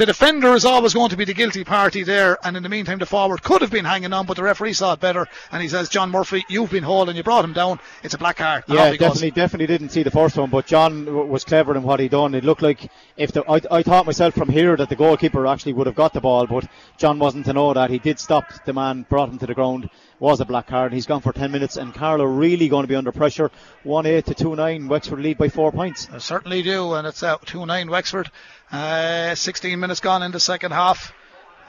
[0.00, 2.98] The defender is always going to be the guilty party there, and in the meantime,
[2.98, 5.68] the forward could have been hanging on, but the referee saw it better, and he
[5.68, 7.80] says, "John Murphy, you've been holding, you brought him down.
[8.02, 9.08] It's a black card." Yeah, he goes.
[9.08, 12.08] definitely, definitely didn't see the first one, but John w- was clever in what he
[12.08, 12.34] done.
[12.34, 15.74] It looked like if the I, I thought myself from here that the goalkeeper actually
[15.74, 17.90] would have got the ball, but John wasn't to know that.
[17.90, 19.90] He did stop the man, brought him to the ground.
[20.18, 20.92] Was a black card.
[20.92, 23.50] He's gone for 10 minutes, and Carlow really going to be under pressure.
[23.84, 24.88] 1 8 to 2 9.
[24.88, 26.08] Wexford lead by four points.
[26.12, 28.30] I certainly do, and it's out 2 9 Wexford.
[28.72, 31.12] Uh, 16 minutes gone in the second half,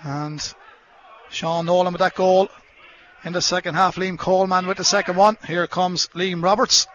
[0.04, 0.54] and
[1.30, 2.50] Sean Nolan with that goal
[3.24, 3.96] in the second half.
[3.96, 5.38] Liam Coleman with the second one.
[5.48, 6.88] Here comes Liam Roberts.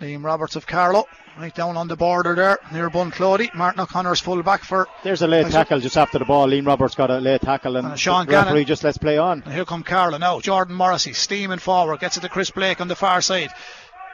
[0.00, 1.04] Liam Roberts of Carlow,
[1.38, 3.52] right down on the border there near Bunclody.
[3.54, 4.88] Martin O'Connor's full back for.
[5.04, 6.48] There's a late tackle just after the ball.
[6.48, 8.64] Liam Roberts got a late tackle, and Uh, Sean Gannon.
[8.64, 9.42] just lets play on.
[9.44, 10.40] And here come Carlow now.
[10.40, 13.50] Jordan Morrissey steaming forward, gets it to Chris Blake on the far side.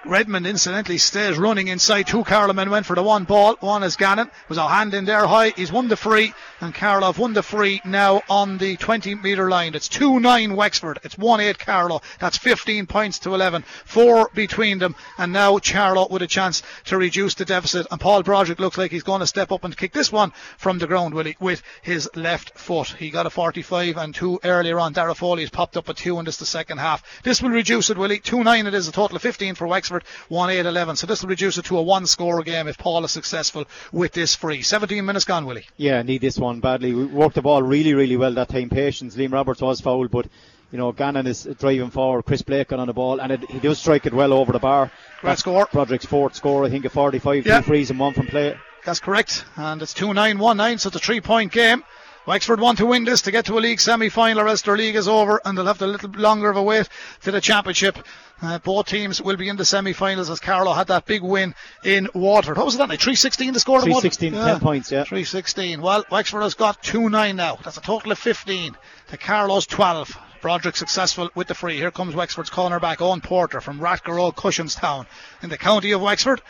[0.07, 2.07] Redmond incidentally stays running inside.
[2.07, 3.57] Two Carlow men went for the one ball.
[3.61, 4.31] One is Gannon.
[4.49, 5.51] Was a hand in there high.
[5.51, 6.33] He's won the free.
[6.63, 9.75] And Carlow have won the free now on the 20 metre line.
[9.75, 11.01] It's 2 9 Wexford.
[11.05, 12.01] It's 1 8 Carlow.
[12.19, 13.63] That's 15 points to 11.
[13.85, 14.97] Four between them.
[15.19, 17.87] And now Charlotte with a chance to reduce the deficit.
[17.91, 20.79] And Paul Broderick looks like he's going to step up and kick this one from
[20.79, 22.89] the ground, with his left foot.
[22.99, 24.95] He got a 45 and two earlier on.
[24.95, 27.23] Dara Foley has popped up a two in this the second half.
[27.23, 28.19] This will reduce it, will he?
[28.19, 29.90] 2 9 it is a total of 15 for Wexford.
[29.91, 30.97] Wexford 1 8 11.
[30.97, 34.13] So this will reduce it to a one score game if Paul is successful with
[34.13, 34.63] this free.
[34.63, 35.67] 17 minutes gone, Willie.
[35.77, 36.95] Yeah, need this one badly.
[36.95, 38.71] We worked the ball really, really well that time.
[38.71, 39.17] Patience.
[39.17, 40.27] Liam Roberts was fouled, but
[40.71, 43.81] you know, Gannon is driving forward, Chris Blake on the ball, and it, he does
[43.81, 44.93] strike it well over the bar.
[45.21, 45.69] Great score.
[45.73, 47.59] Broderick's fourth score, I think, a 45, yeah.
[47.59, 48.55] two frees and one from play.
[48.85, 49.45] That's correct.
[49.57, 51.83] And it's 2 9 1 9, so it's a three point game.
[52.27, 54.77] Wexford want to win this to get to a league semi final, or else their
[54.77, 56.89] league is over and they'll have a little longer of a wait
[57.23, 57.99] to the championship.
[58.43, 62.09] Uh, both teams will be in the semi-finals as Carlow had that big win in
[62.15, 62.57] Waterford.
[62.57, 63.01] What was that night?
[63.01, 64.45] 316 to score 316, yeah.
[64.53, 65.05] 10 points, yeah.
[65.05, 65.83] 316.
[65.83, 67.59] Well, Wexford has got 2-9 now.
[67.63, 68.77] That's a total of 15
[69.09, 70.17] to Carlow's 12.
[70.41, 71.77] Broderick successful with the free.
[71.77, 75.07] Here comes Wexford's cornerback, Owen Porter from Rathgar Cushinstown
[75.43, 76.41] in the county of Wexford.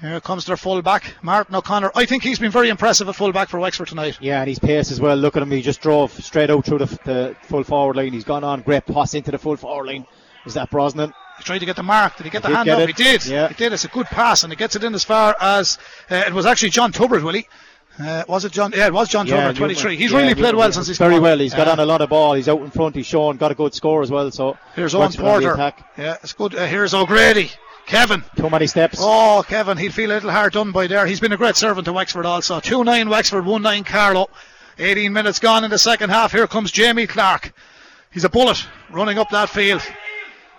[0.00, 1.92] Here comes their fullback, Martin O'Connor.
[1.94, 4.18] I think he's been very impressive at fullback for Wexford tonight.
[4.20, 5.16] Yeah, and his pace as well.
[5.16, 5.50] Look at him.
[5.50, 8.12] He just drove straight out through the, the full forward line.
[8.12, 8.62] He's gone on.
[8.62, 10.06] Great pass into the full forward line.
[10.44, 11.12] Is that Brosnan?
[11.38, 12.16] He tried to get the mark.
[12.16, 12.80] Did he get the hand up?
[12.80, 12.88] It.
[12.88, 13.26] He did.
[13.26, 13.48] Yeah.
[13.48, 13.72] He did.
[13.72, 15.78] It's a good pass, and he gets it in as far as
[16.10, 17.48] uh, it was actually John Tubritt, Willie.
[17.98, 18.72] Uh, was it John?
[18.74, 19.96] Yeah, it was John yeah, Tubritt, 23.
[19.96, 21.38] He's yeah, really played well since he's very well.
[21.38, 22.34] He's got on a lot of ball.
[22.34, 22.96] He's out in front.
[22.96, 24.30] He's shown got a good score as well.
[24.32, 25.56] So here's Owen Porter.
[25.96, 26.54] Yeah, it's good.
[26.54, 27.50] Uh, here's O'Grady.
[27.86, 28.24] Kevin.
[28.36, 28.98] Too many steps.
[29.00, 31.06] Oh, Kevin, he'd feel a little hard done by there.
[31.06, 32.60] He's been a great servant to Wexford also.
[32.60, 34.28] 2 9 Wexford, 1 9 Carlow.
[34.78, 36.32] 18 minutes gone in the second half.
[36.32, 37.52] Here comes Jamie Clark.
[38.10, 39.82] He's a bullet running up that field.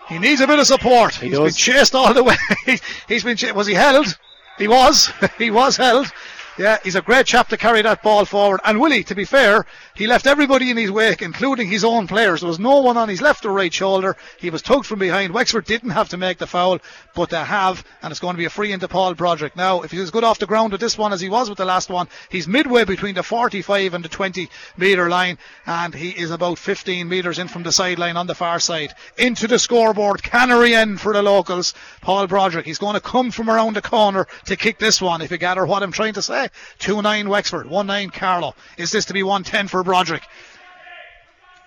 [0.08, 1.16] He needs a bit of support.
[1.16, 2.24] He has been chased all the
[2.68, 2.78] way.
[3.08, 4.18] He's been ch- was he held?
[4.58, 5.12] He was.
[5.38, 6.12] he was held.
[6.58, 8.62] Yeah, he's a great chap to carry that ball forward.
[8.64, 9.66] And Willie, to be fair,
[9.96, 12.42] he left everybody in his wake, including his own players.
[12.42, 14.18] There was no one on his left or right shoulder.
[14.38, 15.34] He was tugged from behind.
[15.34, 16.80] Wexford didn't have to make the foul,
[17.14, 19.56] but they have, and it's going to be a free into Paul Broderick.
[19.56, 21.58] Now, if he's as good off the ground with this one as he was with
[21.58, 26.10] the last one, he's midway between the 45 and the 20 metre line, and he
[26.10, 28.94] is about 15 metres in from the sideline on the far side.
[29.18, 31.74] Into the scoreboard, Canary end for the locals.
[32.02, 32.66] Paul Broderick.
[32.66, 35.66] He's going to come from around the corner to kick this one, if you gather
[35.66, 36.50] what I'm trying to say.
[36.80, 38.56] 2 9 Wexford, 1 9 Carlow.
[38.78, 40.24] Is this to be 1 10 for Broderick?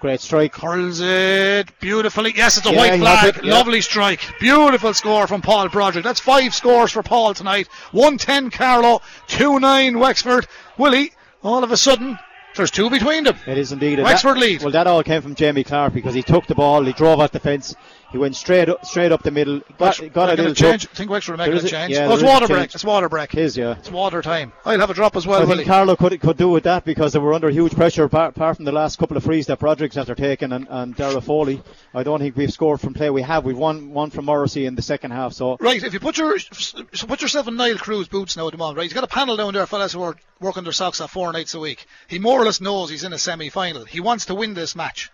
[0.01, 0.53] Great strike.
[0.53, 2.33] Curls it beautifully.
[2.37, 3.41] Yes, it's a yeah, white flag.
[3.43, 3.51] Yeah.
[3.51, 4.21] Lovely strike.
[4.39, 6.05] Beautiful score from Paul Broderick.
[6.05, 7.67] That's five scores for Paul tonight.
[7.91, 10.47] 110 Carlow, 2 9 Wexford.
[10.77, 11.13] Willie,
[11.43, 12.17] all of a sudden,
[12.55, 13.37] there's two between them.
[13.47, 13.99] It is indeed.
[13.99, 14.63] Wexford that, lead.
[14.63, 17.33] Well, that all came from Jamie Clark because he took the ball, he drove at
[17.33, 17.75] the fence,
[18.11, 19.61] he went straight up, straight up the middle.
[19.77, 20.87] Got, got a little change.
[20.87, 21.93] I think Wexford are making a change.
[21.93, 22.75] Yeah, oh, it's water break.
[22.75, 23.35] It's water break.
[23.35, 23.77] It is, yeah.
[23.79, 24.53] It's water time.
[24.65, 25.43] I'll have a drop as well.
[25.43, 28.37] I think Carlow could could do with that because they were under huge pressure apart,
[28.37, 31.63] apart from the last couple of frees that Broderick's after taking and, and Dara Foley.
[31.93, 33.11] I don't think we've scored from play.
[33.11, 33.45] We have.
[33.45, 35.35] We've won one from Morrissey in the second half.
[35.35, 38.53] So right, if you put your so put yourself in Niall Carew's boots now at
[38.53, 38.85] the moment, right?
[38.85, 41.55] He's got a panel down there, fellas who are working their socks off four nights
[41.55, 41.87] a week.
[42.07, 43.85] He more or less knows he's in a semi-final.
[43.85, 45.11] He wants to win this match.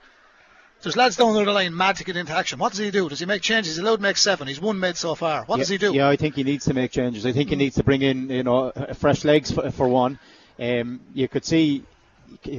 [0.84, 2.58] There's lads down the line mad to get into action.
[2.58, 3.08] What does he do?
[3.08, 3.76] Does he make changes?
[3.76, 4.46] He's allowed to make seven.
[4.46, 5.44] He's one mid so far.
[5.44, 5.94] What yeah, does he do?
[5.94, 7.24] Yeah, I think he needs to make changes.
[7.24, 10.18] I think he needs to bring in, you know, fresh legs for, for one.
[10.58, 11.84] Um, you could see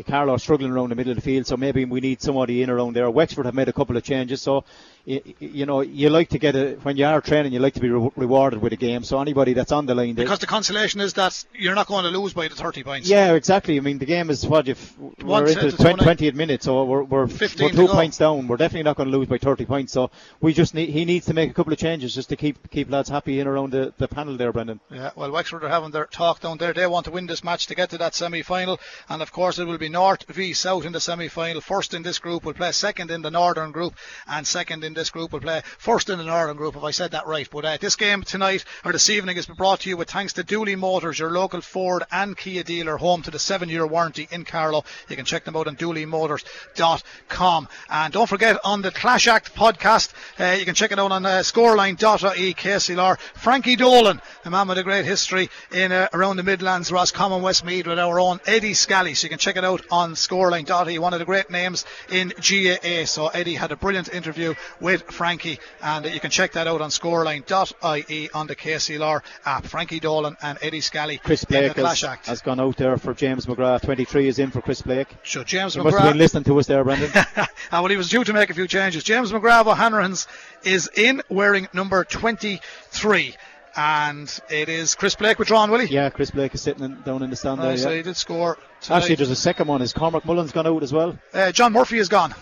[0.08, 2.94] Carlow struggling around the middle of the field, so maybe we need somebody in around
[2.96, 3.10] there.
[3.10, 4.64] Wexford have made a couple of changes, so
[5.06, 7.80] you, you know you like to get a when you are training, you like to
[7.80, 9.04] be re- rewarded with a game.
[9.04, 12.18] So anybody that's on the line, because the consolation is that you're not going to
[12.18, 13.08] lose by the 30 points.
[13.08, 13.78] Yeah, exactly.
[13.78, 17.04] I mean the game is what if we're into the 20, 20th minute, so we're
[17.04, 18.48] we're, we're two points down.
[18.48, 19.94] We're definitely not going to lose by 30 points.
[19.94, 20.10] So
[20.42, 22.90] we just need he needs to make a couple of changes just to keep keep
[22.90, 24.80] lads happy in around the, the panel there, Brendan.
[24.90, 26.74] Yeah, well Wexford are having their talk down there.
[26.74, 29.60] They want to win this match to get to that semi final, and of course
[29.60, 31.62] it will be North v South in the semi final.
[31.62, 33.94] First in this group will play second in the Northern group,
[34.28, 37.12] and second in this group will play first in the Northern group, if I said
[37.12, 37.48] that right.
[37.52, 40.34] But uh, this game tonight, or this evening, has been brought to you with thanks
[40.34, 44.28] to Dooley Motors, your local Ford and Kia dealer, home to the seven year warranty
[44.32, 44.84] in Carlow.
[45.10, 47.68] You can check them out on dooleymotors.com.
[47.90, 51.26] And don't forget, on the Clash Act podcast, uh, you can check it out on
[51.26, 53.20] uh, scoreline.ie, KCLR.
[53.20, 57.88] Frankie Dolan, the man with a great history in uh, around the Midlands, Roscommon, Westmeath,
[57.88, 59.14] with our own Eddie Scally.
[59.14, 63.06] So you can check it out on scoreline.ie, one of the great names in GAA.
[63.06, 64.54] So Eddie had a brilliant interview
[64.86, 69.66] with Frankie, and you can check that out on scoreline.ie on the KCLR app.
[69.66, 72.28] Frankie Dolan and Eddie Scally Chris in the Blake Clash has, Act.
[72.28, 73.82] has gone out there for James McGrath.
[73.82, 75.08] 23 is in for Chris Blake.
[75.24, 77.10] So James He must have been listening to us there, Brendan.
[77.72, 79.04] Ah, well, he was due to make a few changes.
[79.04, 80.28] James McGrath O'Hanrahan's
[80.64, 83.36] is in wearing number 23.
[83.76, 85.92] And it is Chris Blake withdrawn, will he?
[85.92, 87.76] yeah, Chris Blake is sitting in, down in the stand there.
[87.76, 87.98] so yeah.
[87.98, 88.60] he did score.
[88.82, 88.98] tonight.
[88.98, 89.82] Actually, there's a second one.
[89.82, 91.18] Is Cormac Mullins gone out as well?
[91.34, 92.36] Uh, John Murphy is gone.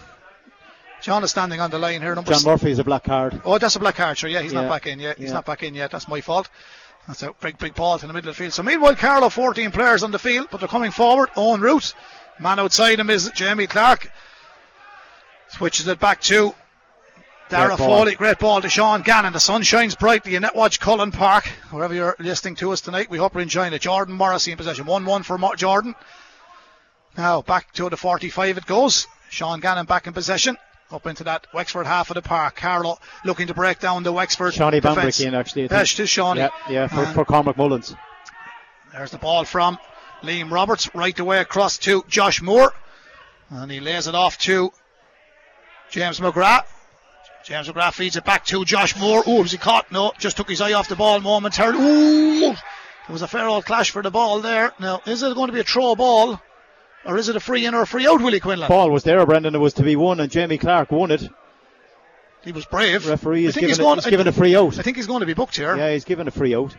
[1.04, 2.16] John is standing on the line here.
[2.16, 3.42] Number John s- Murphy is a black card.
[3.44, 4.30] Oh, that's a black card, sure.
[4.30, 4.62] Yeah, he's Yeah.
[4.62, 5.18] not back in yet.
[5.18, 5.34] He's Yeah.
[5.34, 5.92] not back in yet.
[5.92, 6.48] That's my fault.
[7.08, 8.54] That's a big, big ball in the middle of the field.
[8.54, 11.30] So meanwhile, Carlow, 14 players on the field, but they're coming forward.
[11.36, 11.94] Eoghan Ruth.
[12.40, 14.10] Man outside him is Jamie Clark.
[15.50, 16.56] Switches it back to
[17.50, 17.88] Dara Great ball.
[18.00, 18.16] Foley.
[18.16, 19.34] Great ball to Sean Gannon.
[19.34, 21.46] The sun shines brightly in Netwatch Cullen Park.
[21.70, 23.82] Wherever you're listening to us tonight, we hope you're enjoying it.
[23.82, 24.86] Jordan Morrissey in possession.
[24.86, 25.96] 1 1 for Jordan.
[27.18, 29.06] Now back to the 45 it goes.
[29.30, 30.58] Sean Gannon back in possession.
[30.92, 32.56] Up into that Wexford half of the park.
[32.56, 34.80] Carlow looking to break down the Wexford Shawnee.
[34.80, 35.68] Bambrick in actually.
[35.70, 36.42] Yes, to Shawnee.
[36.42, 37.96] Yeah, yeah, for, And for Cormac Mullins.
[38.92, 39.80] There's the ball from
[40.22, 42.74] Liam Roberts right away across to Josh Moore.
[43.50, 44.72] And he lays it off to
[45.90, 46.66] James McGrath.
[47.44, 49.24] James McGrath feeds it back to Josh Moore.
[49.26, 49.92] Oh, was he caught?
[49.92, 51.78] No, just took his eye off the ball momentarily.
[51.80, 52.58] Ooh, there
[53.10, 54.72] was a fair old clash for the ball there.
[54.80, 56.42] Now, is it going to be a throw ball?
[57.06, 58.70] Or is it a free in or a free out, Willie Quinlan?
[58.70, 59.56] Ball was there, Brendan.
[59.56, 61.28] It was to be won, and Jamie Clark won it.
[62.44, 63.08] He was brave.
[63.08, 64.78] Referee is given, a, given a free out.
[64.78, 65.76] I think he's going to be booked here.
[65.76, 66.76] Yeah, he's given a free out.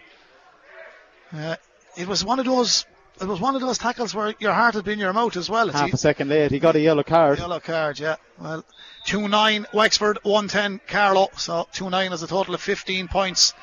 [1.32, 1.56] Uh,
[1.96, 2.84] it was one of those.
[3.20, 5.48] It was one of those tackles where your heart had been in your mouth as
[5.48, 5.68] well.
[5.68, 7.38] It's Half a second late, he got a yellow card.
[7.38, 8.16] Yellow card, yeah.
[8.40, 8.64] Well,
[9.06, 11.28] 2 9 Wexford, 1 10 Carlow.
[11.36, 13.54] So 2 9 is a total of 15 points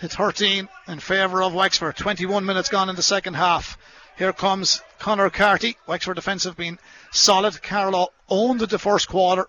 [0.00, 1.96] to 13 in favour of Wexford.
[1.96, 3.76] 21 minutes gone in the second half.
[4.18, 5.76] Here comes Connor Carty.
[5.86, 6.80] Wexford defence have been
[7.12, 7.62] solid.
[7.62, 9.46] Carlow owned the first quarter.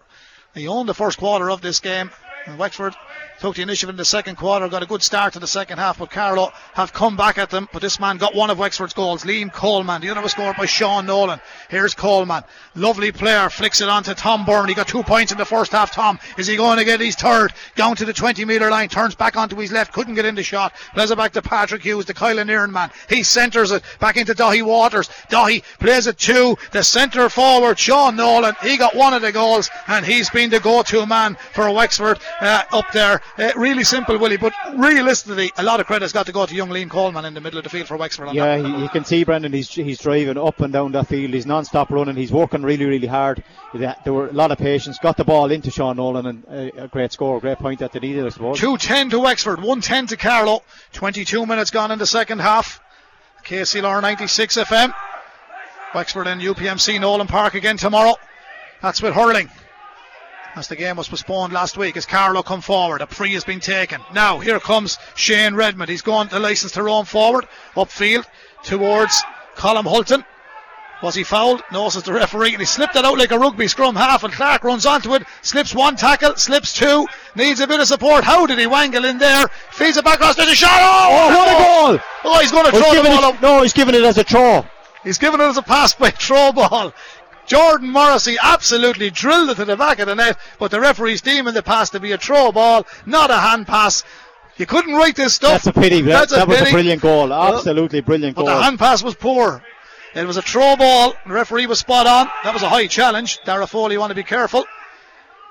[0.54, 2.12] He owned the first quarter of this game.
[2.46, 2.94] And Wexford
[3.40, 6.00] took the initiative in the second quarter, got a good start to the second half,
[6.00, 7.68] but Carlow have come back at them.
[7.72, 9.24] But this man got one of Wexford's goals.
[9.24, 10.02] Liam Coleman.
[10.02, 11.40] The other was scored by Sean Nolan.
[11.70, 12.44] Here's Coleman.
[12.76, 13.50] Lovely player.
[13.50, 14.68] Flicks it on to Tom Byrne.
[14.68, 15.92] He got two points in the first half.
[15.92, 17.54] Tom, is he going to get his third?
[17.76, 18.90] Down to the 20 metre line.
[18.90, 19.94] Turns back onto his left.
[19.94, 20.74] Couldn't get in the shot.
[20.94, 22.92] Plays it back to Patrick Hughes, the Kilanerin man.
[23.08, 25.10] He centres it back into Daithí Waters.
[25.30, 28.56] Daithí plays it to the centre forward, Sean Nolan.
[28.62, 32.64] He got one of the goals and he's been the go-to man for Wexford uh,
[32.72, 33.22] up there.
[33.38, 36.70] Uh, really simple, Willie, but realistically, a lot of credit's got to go to young
[36.70, 38.28] Liam Coleman in the middle of the field for Wexford.
[38.28, 39.54] On Yeah, he, you can see Brendan.
[39.54, 41.34] He's he's driving up and down that field.
[41.34, 42.16] He's non-stop running.
[42.16, 43.44] He's working really, really hard.
[43.74, 44.98] There were a lot of patience.
[45.00, 47.92] Got the ball into Sean Nolan and a, a great score, a great point that
[47.94, 48.60] they needed, I suppose.
[48.60, 50.64] 210 to Wexford, 110 to Carlow.
[50.94, 52.82] 22 minutes gone in the second half.
[53.46, 54.94] KCLR 96 FM.
[55.94, 58.16] Wexford and UPMC Nolan Park again tomorrow.
[58.82, 59.50] That's with hurling.
[60.56, 63.60] As the game was postponed last week, as Carlow come forward, a free has been
[63.60, 64.02] taken.
[64.14, 65.90] Now here comes Shane Redmond.
[65.90, 68.26] He's gone to license to roam forward, upfield
[68.64, 69.22] towards
[69.56, 70.26] Colm Hulton.
[71.02, 71.64] Was he fouled?
[71.72, 74.34] No, says the referee, and he slipped it out like a rugby scrum half, and
[74.34, 78.26] Clark runs onto it, slips one tackle, slips two, needs a bit of support.
[78.26, 79.48] How did he wangle in there?
[79.72, 80.70] Feeds it back across, there's a shot!
[80.74, 82.06] Oh, Oh, what a goal!
[82.26, 84.66] Oh, he's going to throw the ball it, no, he's giving it as a throw.
[85.06, 86.94] He's given it as a pass by throw ball.
[87.50, 91.56] Jordan Morrissey absolutely drilled it to the back of the net, but the referee's deeming
[91.56, 94.04] the pass to be a throw ball, not a hand pass.
[94.58, 95.64] You couldn't write this stuff.
[95.64, 96.02] That's a pity.
[96.02, 97.34] That, a that was a brilliant goal.
[97.34, 98.56] Absolutely brilliant But goal.
[98.56, 99.64] the hand pass was poor.
[100.14, 101.16] It was a throw ball.
[101.26, 102.30] The referee was spot on.
[102.44, 103.40] That was a high challenge.
[103.46, 104.66] Dara Foley, you want to be careful.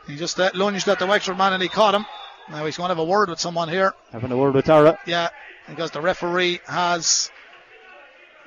[0.07, 2.07] He just uh, lunged at the Wexford man and he caught him.
[2.49, 3.93] Now he's going to have a word with someone here.
[4.13, 4.99] Having a word with Tara.
[5.05, 5.31] Yeah,
[5.69, 7.31] because the referee has,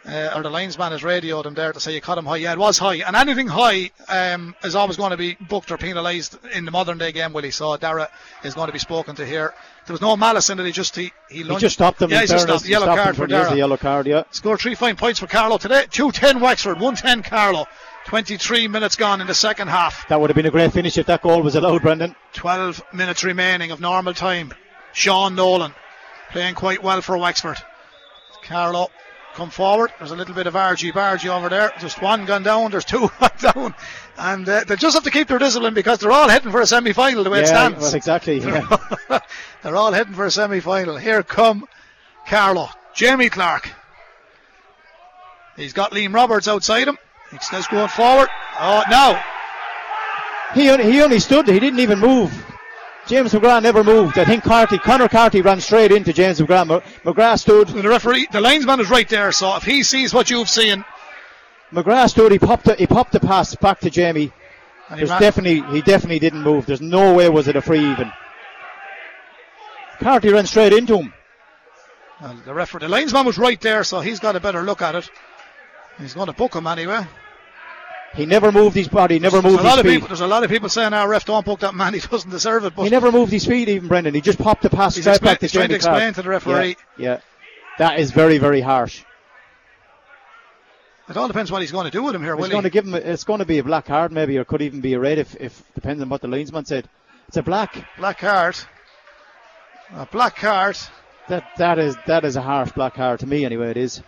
[0.05, 2.37] uh, or the linesman has radioed him there to say you caught him high.
[2.37, 2.95] Yeah, it was high.
[2.95, 6.97] And anything high um, is always going to be booked or penalised in the modern
[6.97, 7.51] day game, Willie.
[7.51, 8.09] So Dara
[8.43, 9.53] is going to be spoken to here.
[9.85, 10.65] There was no malice in it.
[10.65, 12.09] He just he he, He just stopped him.
[12.09, 12.65] Yeah, he just stopped.
[12.65, 13.49] He Yellow stopped card for Dara.
[13.49, 14.23] The yellow card, yeah.
[14.31, 15.85] Scored three fine points for Carlow today.
[15.89, 17.65] 210 Wexford, 110 Carlow.
[18.05, 20.07] 23 minutes gone in the second half.
[20.07, 22.15] That would have been a great finish if that goal was allowed, Brendan.
[22.33, 24.53] 12 minutes remaining of normal time.
[24.93, 25.73] Sean Nolan
[26.31, 27.57] playing quite well for Wexford.
[28.43, 28.89] Carlow
[29.41, 29.91] come forward.
[29.97, 31.71] There's a little bit of argy bargy over there.
[31.79, 32.69] Just one gone down.
[32.69, 33.09] There's two
[33.39, 33.73] down.
[34.15, 36.67] And uh, they just have to keep their discipline because they're all heading for a
[36.67, 37.81] semi final the way it stands.
[37.81, 38.37] well, exactly.
[38.39, 38.77] Yeah.
[39.63, 40.95] they're all heading for a semi final.
[40.95, 41.65] Here come
[42.27, 42.69] Carlow.
[42.93, 43.71] Jamie Clark.
[45.55, 46.99] He's got Liam Roberts outside him.
[47.31, 48.29] He's just going forward.
[48.59, 49.19] Oh, no.
[50.53, 51.47] he, only, he only stood.
[51.47, 52.31] He didn't even move.
[53.07, 54.17] James McGrath never moved.
[54.17, 56.83] I think Carty, Connor Carty ran straight into James McGrath.
[57.03, 57.67] McGrath stood.
[57.67, 59.31] The referee, the linesman is right there.
[59.31, 60.85] So if he sees what you've seen,
[61.71, 62.31] McGrath stood.
[62.31, 62.65] He popped.
[62.65, 64.31] The, he popped the pass back to Jamie.
[64.89, 66.65] And he definitely he definitely didn't move.
[66.65, 68.11] There's no way was it a free even.
[69.99, 71.13] Carty ran straight into him.
[72.21, 74.95] Well, the referee, the linesman was right there, so he's got a better look at
[74.95, 75.09] it.
[75.99, 77.05] He's going to book him anyway.
[78.13, 79.19] He never moved his body.
[79.19, 79.91] Never There's moved a lot his of feet.
[79.93, 80.07] people.
[80.09, 81.93] There's a lot of people saying our ref don't book that man.
[82.01, 82.75] He doesn't deserve it.
[82.75, 84.13] But He never moved his feet, even Brendan.
[84.13, 86.15] He just popped the pass He's straight expla- back to he's trying to explain Clark.
[86.15, 86.75] to the referee.
[86.97, 87.19] Yeah, yeah.
[87.77, 89.03] that is very, very harsh.
[91.09, 92.35] it all depends what he's going to do with him here.
[92.35, 92.69] Will going he?
[92.69, 92.95] to give him.
[92.95, 95.35] It's going to be a black card, maybe, or could even be a red if,
[95.39, 96.89] if depends on what the linesman said.
[97.29, 97.85] It's a black.
[97.97, 98.57] Black card.
[99.95, 100.77] A black card.
[101.29, 103.71] That that is that is a harsh black card to me, anyway.
[103.71, 104.01] It is.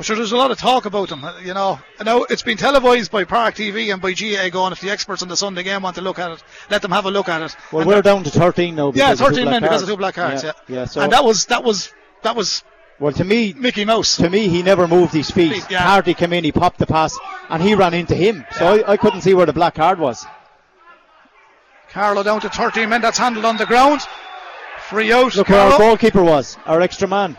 [0.00, 1.22] I'm sure there's a lot of talk about him.
[1.22, 4.72] uh, You know, I know it's been televised by Park TV and by GA going.
[4.72, 7.04] If the experts on the Sunday game want to look at it, let them have
[7.04, 7.54] a look at it.
[7.70, 8.92] Well, And we're down to 13 now.
[8.94, 10.42] yeah, because of 13 black men because of two black cards.
[10.42, 10.84] Yeah, yeah.
[10.86, 12.64] So and that was that was that was
[12.98, 14.16] well, to me, Mickey Mouse.
[14.16, 15.66] to me, he never moved his feet.
[15.68, 15.82] Yeah.
[15.84, 17.14] Carty came in, he popped the pass,
[17.50, 18.46] and he ran into him.
[18.52, 20.24] So I, I couldn't see where the black card was.
[21.90, 23.02] Carlow down to 13 men.
[23.02, 24.00] That's handled on the ground.
[24.88, 25.36] Free out.
[25.36, 27.36] Look where our goalkeeper was, our extra man.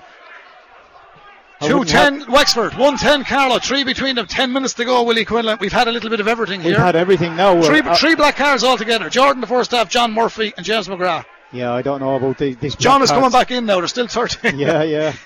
[1.62, 4.86] I Two wouldn't have- ten Wexford, one ten Carlow, three between them, ten minutes to
[4.86, 5.04] go.
[5.04, 5.58] Willie Quinlan.
[5.62, 6.72] We've had a little bit of everything here.
[6.72, 7.58] We've had everything now.
[7.58, 9.10] Uh, three, uh, three black cards altogether.
[9.10, 11.26] Jordan the first half, John Murphy and James McGrath.
[11.52, 12.76] yeah, I don't know about the, these.
[12.76, 13.78] John is coming back in now.
[13.78, 14.58] There's still 13.
[14.60, 15.14] Yeah, yeah.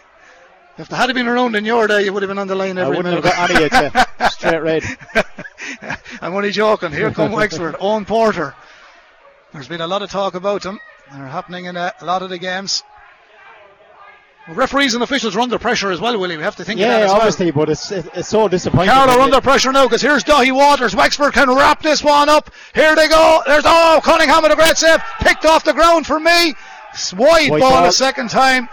[0.77, 2.77] If they had been around in your day, you would have been on the line
[2.77, 3.23] every I wouldn't minute.
[3.33, 4.07] have got any of it.
[4.19, 4.83] Uh, straight red.
[6.21, 6.91] I'm only joking.
[6.91, 7.77] Here come Wexford.
[7.79, 8.53] Owen Porter.
[9.53, 10.81] There's been a lot of talk about them.
[11.13, 12.83] They're happening in a, a lot of the games.
[14.47, 16.37] Well, referees and officials are under pressure as well, Willie.
[16.37, 17.15] We have to think of that Yeah, as well.
[17.17, 18.89] obviously, but it's it's so disappointing.
[18.93, 20.95] Carlow are under pressure now because here's Daithí Waters.
[20.95, 22.51] Wexford can wrap this one up.
[22.75, 23.41] Here they go.
[23.47, 24.99] There's oh Cunningham with a great save.
[25.19, 26.53] Picked off the ground for me.
[27.13, 27.85] Wide White ball, ball.
[27.85, 28.69] a second time.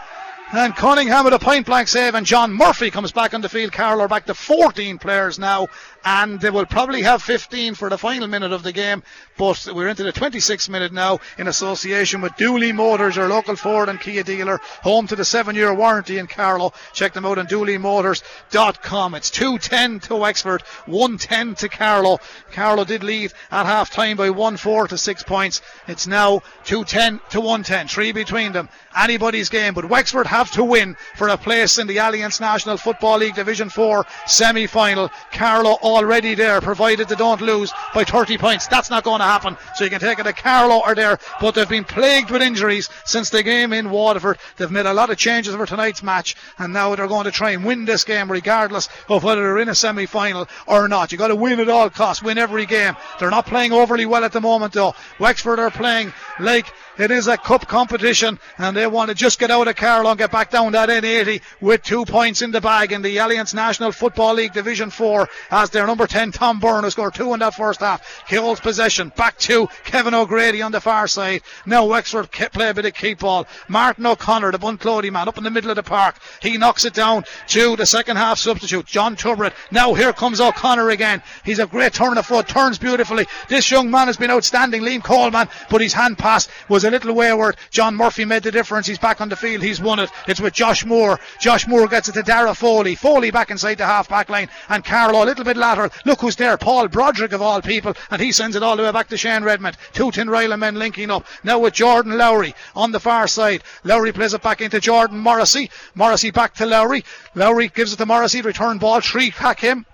[0.55, 3.73] And Cunningham with a point blank save, and John Murphy comes back on the field.
[3.73, 5.69] Carroll are back to 14 players now,
[6.05, 9.03] and they will probably have 15 for the final minute of the game.
[9.37, 13.89] But we're into the 26th minute now in association with Dooley Motors, our local Ford
[13.89, 16.73] and Kia dealer, home to the seven year warranty in Carlow.
[16.93, 19.15] Check them out on dooleymotors.com.
[19.15, 22.19] It's 210 to Wexford, 110 to Carlow.
[22.53, 25.63] Carlow did lead at half time by 1 4 to 6 points.
[25.89, 28.69] It's now 210 to 110, three between them.
[28.97, 33.19] Anybody's game, but Wexford have to win for a place in the Allianz National Football
[33.19, 35.11] League Division 4 semi final.
[35.33, 38.67] Carlow already there, provided they don't lose by 30 points.
[38.67, 39.57] That's not going to happen.
[39.75, 42.89] So you can take it to Carlow are there, but they've been plagued with injuries
[43.05, 44.39] since the game in Waterford.
[44.57, 47.51] They've made a lot of changes for tonight's match, and now they're going to try
[47.51, 51.13] and win this game regardless of whether they're in a semi final or not.
[51.13, 52.97] You've got to win at all costs, win every game.
[53.19, 54.95] They're not playing overly well at the moment, though.
[55.19, 59.51] Wexford are playing like it is a cup competition, and they want to just get
[59.51, 62.93] out of Carlow and get back down that N80 with two points in the bag
[62.93, 66.91] in the Allianz National Football League Division 4 as their number 10 Tom Byrne who
[66.91, 68.23] scored two in that first half.
[68.29, 69.09] He holds possession.
[69.17, 71.43] Back to Kevin O'Grady on the far side.
[71.67, 73.49] Now Wexford play a bit of keep ball.
[73.67, 76.21] Martin O'Connor, the bun Bunclody man, up in the middle of the park.
[76.41, 79.55] He knocks it down to the second half substitute, John Tubritt.
[79.73, 81.21] Now here comes O'Connor again.
[81.45, 83.27] He's a great turn of foot, turns beautifully.
[83.49, 87.13] This young man has been outstanding, Liam Coleman, but his hand pass was a little
[87.13, 87.57] wayward.
[87.71, 88.87] John Murphy made the difference.
[88.87, 89.65] He's back on the field.
[89.65, 90.11] He's won it.
[90.29, 91.19] It's with Josh Moore.
[91.41, 92.95] Josh Moore gets it to Dara Foley.
[92.95, 94.49] Foley back inside the half back line.
[94.69, 95.57] And Carlow a little bit
[96.05, 96.57] Look who's there.
[96.57, 97.95] Paul Broderick of all people.
[98.11, 99.77] And he sends it all the way back to Shane Redmond.
[99.93, 101.27] Two Tinryland men linking up.
[101.45, 103.63] Now with Jordan Lowry on the far side.
[103.85, 105.71] Lowry plays it back into Jordan Morrissey.
[105.95, 107.05] Morrissey back to Lowry.
[107.35, 108.43] Lowry gives it to Morrissey.
[108.43, 109.01] Return ball.
[109.01, 109.87] Three pack him.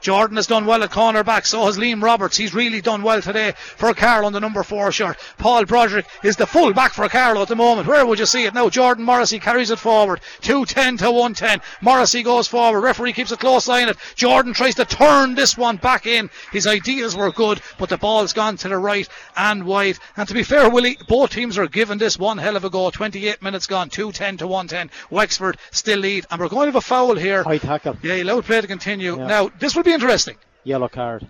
[0.00, 2.36] Jordan has done well at cornerback, so has Liam Roberts.
[2.36, 5.16] He's really done well today for Carlow on the number four shirt.
[5.38, 7.88] Paul Broderick is the full back for Carlow at the moment.
[7.88, 8.68] Where would you see it now?
[8.68, 10.20] Jordan Morrissey carries it forward.
[10.40, 11.60] 210 to 110.
[11.80, 12.80] Morrissey goes forward.
[12.80, 13.96] Referee keeps a close eye on it.
[14.14, 16.30] Jordan tries to turn this one back in.
[16.52, 19.98] His ideas were good, but the ball's gone to the right and wide.
[20.16, 22.90] And to be fair, Willie, both teams are giving this one hell of a go.
[22.90, 23.88] 28 minutes gone.
[23.88, 24.90] 210 to 110.
[25.10, 26.26] Wexford still lead.
[26.30, 27.42] And we're going to have a foul here.
[27.42, 27.96] High tackle.
[28.02, 29.18] Yeah, allowed play to continue.
[29.18, 29.26] Yeah.
[29.26, 30.36] Now, this will be interesting.
[30.64, 31.26] Yellow card.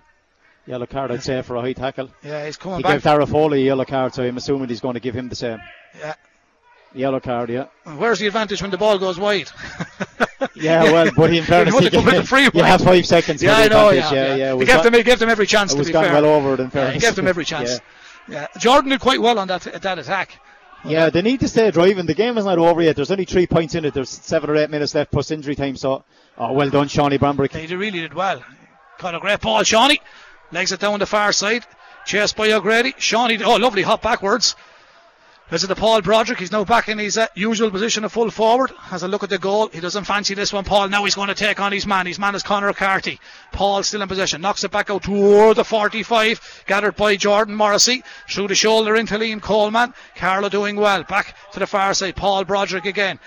[0.67, 2.11] Yellow card, I'd say, for a high tackle.
[2.23, 2.93] Yeah, he's coming He back.
[2.93, 5.35] gave Dara Foley a yellow card, so I'm assuming he's going to give him the
[5.37, 5.61] same.
[5.99, 6.15] Yeah.
[6.95, 7.67] Yellow card, yeah.
[7.85, 9.49] Where's the advantage when the ball goes wide?
[10.55, 13.05] Yeah, well, but he in fairness, want you, to come the free you have five
[13.07, 13.43] seconds.
[13.43, 13.91] yeah, I know.
[13.91, 14.13] Yeah, advantage.
[14.13, 14.49] yeah, yeah.
[14.53, 15.73] He We've gave got- them, he gave them every chance.
[15.73, 16.13] it To was be gone fair.
[16.15, 16.95] well over it, in Yeah, fairness.
[16.95, 17.81] he gave them every chance.
[18.29, 18.47] Yeah.
[18.53, 18.61] Yeah.
[18.61, 20.39] Jordan did quite well on that that attack.
[20.85, 22.07] Yeah, they need to stay driving.
[22.07, 22.95] The game is not over yet.
[22.95, 23.95] There's only three points in it.
[23.95, 25.75] There's seven or eight minutes left plus injury time.
[25.77, 26.05] So,
[26.39, 27.53] oh, well done, Shawnee Bambrick.
[27.53, 28.43] They really did well.
[28.99, 30.01] Got a great ball, Shawnee.
[30.51, 31.65] Legs it down the far side.
[32.07, 32.95] Chased by O'Grady.
[32.97, 34.57] Shawnee, oh, lovely hop backwards.
[35.51, 36.41] This is the Paul Broderick.
[36.41, 38.71] He's now back in his uh, usual position of full forward.
[38.79, 39.69] Has a look at the goal.
[39.69, 40.91] He doesn't fancy this one, Paul.
[40.91, 42.05] Now he's going to take on his man.
[42.05, 43.19] His man is Conor Carty.
[43.51, 44.43] Paul still in possession.
[44.43, 46.65] Knocks it back out toward the 45.
[46.67, 48.03] Gathered by Jordan Morrissey.
[48.29, 49.95] Through the shoulder into Liam Coleman.
[50.17, 51.03] Carlow doing well.
[51.05, 52.15] Back to the far side.
[52.17, 53.19] Paul Broderick again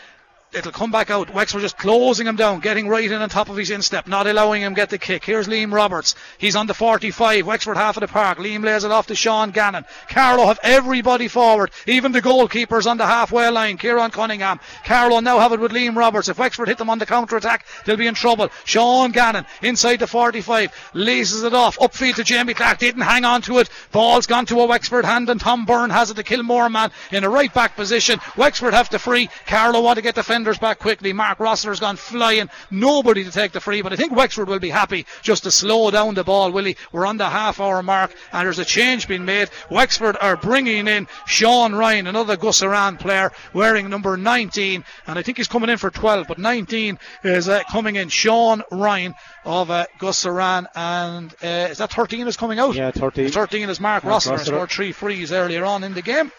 [0.53, 1.33] it'll come back out.
[1.33, 4.61] Wexford just closing him down, getting right in on top of his instep, not allowing
[4.61, 5.23] him get the kick.
[5.23, 6.15] Here's Liam Roberts.
[6.37, 7.45] He's on the 45.
[7.45, 8.37] Wexford half of the park.
[8.37, 9.85] Liam lays it off to Sean Gannon.
[10.09, 13.77] Carlow have everybody forward, even the goalkeepers on the halfway line.
[13.77, 14.59] Kieran Cunningham.
[14.83, 16.27] Carlow now have it with Liam Roberts.
[16.27, 18.49] If Wexford hit them on the counter attack, they'll be in trouble.
[18.65, 22.79] Sean Gannon inside the 45 laces it off upfield to Jamie Clark.
[22.79, 23.69] Didn't hang on to it.
[23.91, 27.23] Ball's gone to a Wexford hand, and Tom Byrne has it to Kilmore man in
[27.23, 28.19] a right back position.
[28.35, 29.29] Wexford have to free.
[29.45, 31.13] Carlow want to get defenders defenders back quickly.
[31.13, 32.49] Mark Rossiter's gone flying.
[32.71, 35.91] Nobody to take the free, but I think Wexford will be happy just to slow
[35.91, 36.77] down the ball, Willie.
[36.91, 39.49] We're on the half hour mark and there's a change being made.
[39.69, 45.37] Wexford are bringing in Sean Ryan, another Gusserane player, wearing number 19, and I think
[45.37, 48.09] he's coming in for 12, but 19 is uh, coming in.
[48.09, 49.13] Sean Ryan
[49.45, 52.73] of uh, Gusserane, and uh, is that 13 is coming out?
[52.73, 53.29] Yeah, 13.
[53.29, 54.43] 13 is Mark, Mark Rossiter.
[54.43, 56.31] scored three frees earlier on in the game.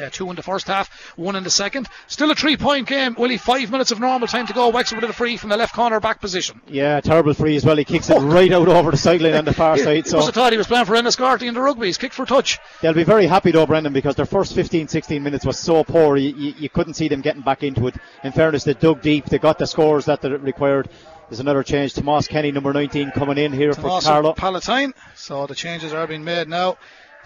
[0.00, 1.88] Uh, two in the first half, one in the second.
[2.06, 3.14] Still a three point game.
[3.18, 4.68] Willie, five minutes of normal time to go.
[4.68, 6.60] Wexford with a free from the left corner back position.
[6.68, 7.76] Yeah, terrible free as well.
[7.76, 10.04] He kicks it right out over the sideline on the far He, side.
[10.04, 11.86] he So must have thought he was playing for Enniscorthy in the rugby.
[11.86, 12.58] He's kicked for touch.
[12.80, 16.16] they'll be very happy though, Brendan, because their first 15, 16 minutes was so poor.
[16.16, 17.96] You, you, you couldn't see them getting back into it.
[18.24, 19.26] In fairness, they dug deep.
[19.26, 20.88] They got the scores that they required.
[21.28, 21.92] There's another change.
[21.92, 24.32] Tomas Kenny, number 19, coming in here Tomas for Carlow.
[24.32, 24.94] Palatine.
[25.14, 26.78] So the changes are being made now.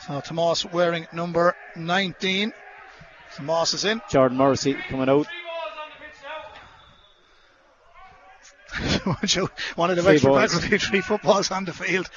[0.06, 2.52] So Tomas wearing number 19.
[3.36, 4.00] Tomas is in.
[4.10, 5.26] Jordan Morrissey coming out.
[9.76, 10.84] One of the Three extra balls.
[10.84, 12.08] three footballs on the field.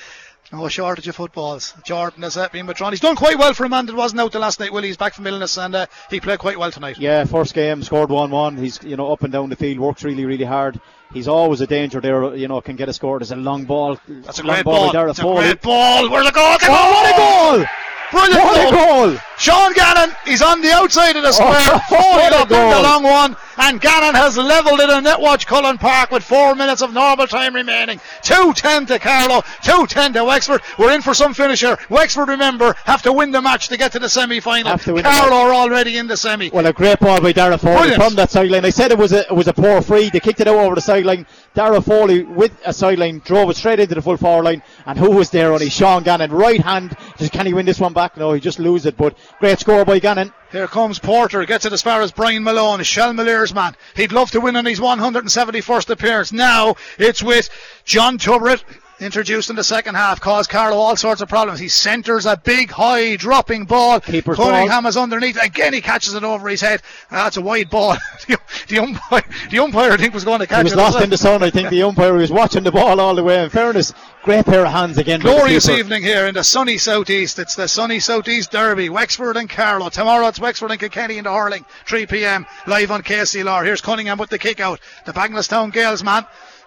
[0.52, 1.74] No shortage of footballs.
[1.84, 2.94] Jordan has uh, been withdrawn.
[2.94, 4.72] He's done quite well for a man that wasn't out the last night.
[4.72, 6.98] Willie, he's back from illness and uh, he played quite well tonight.
[7.00, 8.56] Yeah, first game scored one-one.
[8.58, 10.80] He's you know up and down the field, works really really hard.
[11.14, 12.36] He's always a danger there.
[12.36, 13.20] You know, can get a score.
[13.20, 13.98] There's a long ball.
[14.08, 14.92] That's a long great ball.
[14.92, 15.06] ball.
[15.06, 16.10] That's a great ball.
[16.10, 16.58] Where's the goal?
[16.64, 17.66] Oh, what a goal!
[18.12, 19.08] Brilliant What goal.
[19.12, 19.18] goal!
[19.38, 21.52] Sean Gannon, he's on the outside of the square.
[21.58, 23.36] Oh, Foley what a in the long one.
[23.58, 27.56] And Gannon has levelled it in Netwatch Cullen Park with four minutes of normal time
[27.56, 28.00] remaining.
[28.22, 30.62] 2-10 to Carlow, 2-10 to Wexford.
[30.78, 31.78] We're in for some finisher.
[31.90, 34.72] Wexford, remember, have to win the match to get to the semi-final.
[34.72, 36.50] Have to win the Carlow are already in the semi.
[36.50, 38.66] Well, a great ball by Dara Foley from that sideline.
[38.66, 40.10] I said it was a it was a poor free.
[40.10, 41.26] They kicked it out over the sideline.
[41.54, 44.64] Dara Foley with a sideline drove it straight into the full forward line.
[44.86, 45.48] And who was there?
[45.48, 46.96] on Only Sean Gannon, right hand.
[47.18, 48.18] Just can he win this one back?
[48.18, 48.98] No, he just lose it.
[48.98, 50.34] But great score by Gannon.
[50.56, 53.76] Here comes Porter, gets it as far as Brian Malone, Shelmaliers man.
[53.94, 56.32] He'd love to win on his 171st appearance.
[56.32, 57.50] Now it's with
[57.84, 58.64] John Tubritt.
[58.98, 61.60] Introduced in the second half, caused Carlow all sorts of problems.
[61.60, 64.00] He centres a big, high, dropping ball.
[64.00, 64.90] Keeper's Cunningham ball.
[64.90, 65.38] is underneath.
[65.42, 66.82] Again, he catches it over his head.
[67.12, 67.98] Ah, That's a wide ball.
[68.28, 68.38] the,
[68.70, 70.60] the umpire, the umpire, I think, was going to catch it.
[70.60, 70.78] He was it.
[70.78, 71.44] lost in the sun.
[71.44, 73.44] I think the umpire was watching the ball all the way.
[73.44, 73.94] In fairness,
[74.24, 75.20] great pair of hands again.
[75.20, 77.38] Glorious evening here in the sunny southeast.
[77.38, 78.88] It's the sunny southeast derby.
[78.88, 79.90] Wexford and Carlow.
[79.90, 81.66] Tomorrow it's Wexford and Kilkenny in the hurling.
[81.86, 82.46] 3 p.m.
[82.66, 83.66] live on KCLR.
[83.66, 84.80] Here's Cunningham with the kick out.
[85.06, 86.26] The Bagenalstown Gales man.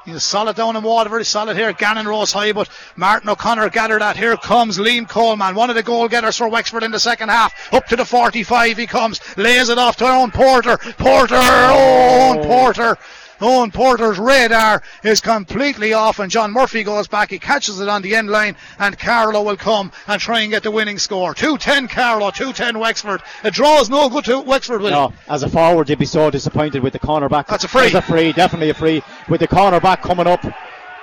[0.08, 1.70] He's solid down in water, very solid here.
[1.74, 4.16] Gannon rose high, but Martin O'Connor gathered that.
[4.16, 7.52] Here comes Liam Coleman, one of the goal getters for Wexford in the second half.
[7.74, 10.78] Up to the 45 he comes, lays it off to Owen Porter.
[10.78, 12.42] Porter, Owen oh.
[12.42, 12.96] Porter.
[13.40, 17.30] Owen Porter's radar is completely off, and John Murphy goes back.
[17.30, 20.62] He catches it on the end line, and Carlow will come and try and get
[20.62, 21.34] the winning score.
[21.34, 23.22] 2-10 Carlow, 2-10 Wexford.
[23.44, 26.30] A draw is no good to Wexford, will No, as a forward, they'd be so
[26.30, 27.46] disappointed with the corner back.
[27.46, 27.90] That's a free.
[27.90, 29.02] That's a free, definitely a free.
[29.28, 30.44] With the corner back coming up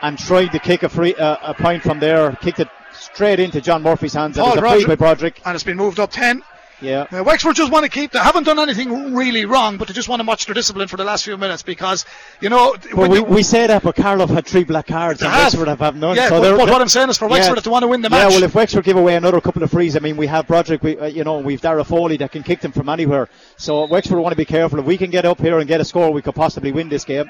[0.01, 3.61] and tried to kick a free uh, a point from there, kicked it straight into
[3.61, 4.37] John Murphy's hands.
[4.37, 5.41] And it's a free by Broderick.
[5.45, 6.43] And it's been moved up 10.
[6.81, 7.07] Yeah.
[7.11, 8.11] Uh, Wexford just want to keep.
[8.11, 10.97] They haven't done anything really wrong, but they just want to match their discipline for
[10.97, 12.05] the last few minutes because,
[12.41, 15.43] you know, when we, we say that, but Carlow had three black cards and have.
[15.53, 16.15] Wexford have, have none.
[16.17, 17.87] Yeah, so but- they're- but what I'm saying is for Wexford, if they want to
[17.87, 20.17] win the match- Yeah, well, if Wexford give away another couple of frees, I mean,
[20.17, 22.89] we have Broderick, we, uh, you know, we've Dara Foley that can kick them from
[22.89, 23.29] anywhere.
[23.57, 24.79] So Wexford want to be careful.
[24.79, 27.05] If we can get up here and get a score, we could possibly win this
[27.05, 27.29] game.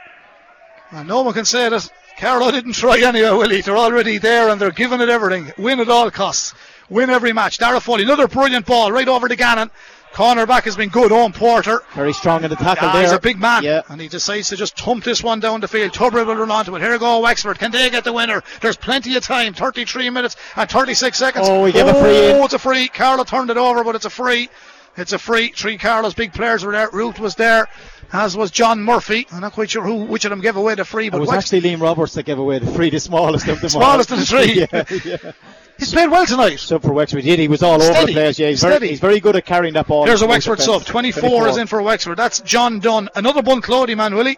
[0.91, 1.89] And no one can say that
[2.19, 3.61] Carlow didn't try anyway, Willie.
[3.61, 5.51] They're already there and they're giving it everything.
[5.57, 6.53] Win at all costs.
[6.89, 7.57] Win every match.
[7.57, 9.71] Dara Foley, another brilliant ball right over to Gannon.
[10.13, 11.11] Cornerback has been good.
[11.11, 11.81] Owen Porter.
[11.93, 13.01] Very strong in the tackle Ah, there.
[13.03, 13.63] he's a big man.
[13.63, 13.81] Yeah.
[13.89, 15.91] And he decides to just thump this one down the field.
[15.91, 16.81] Tubritt will run onto it.
[16.81, 17.59] Here we go Wexford.
[17.59, 18.41] Can they get the winner?
[18.61, 19.53] There's plenty of time.
[19.53, 21.45] 33 minutes and 36 seconds.
[21.49, 22.31] Oh, we give a free.
[22.31, 22.87] Oh, it's a free.
[22.87, 24.47] Carlow turned it over, but it's a free.
[24.95, 25.49] It's a free.
[25.49, 26.89] Three Carlow's big players were there.
[26.93, 27.67] Ruth was there,
[28.13, 29.27] as was John Murphy.
[29.33, 31.29] I'm not quite sure who, which of them gave away the free, But It was
[31.31, 33.81] Wex- actually Liam Roberts that gave away the free, the smallest of them all.
[33.81, 34.25] Smallest of the
[34.95, 35.11] three.
[35.11, 35.31] yeah, yeah.
[35.77, 36.57] He's played well tonight.
[36.57, 37.23] Sub for Wexford.
[37.23, 37.39] He did.
[37.39, 38.39] He was all over the place.
[38.39, 38.79] Yeah, he's Steady.
[38.79, 40.05] very, he's very good at carrying that ball.
[40.05, 40.83] There's a Wexford defence.
[40.83, 40.85] sub.
[40.85, 42.17] 24, is in for Wexford.
[42.17, 43.09] That's John Dunn.
[43.15, 44.37] Another Bunclody man, Willie.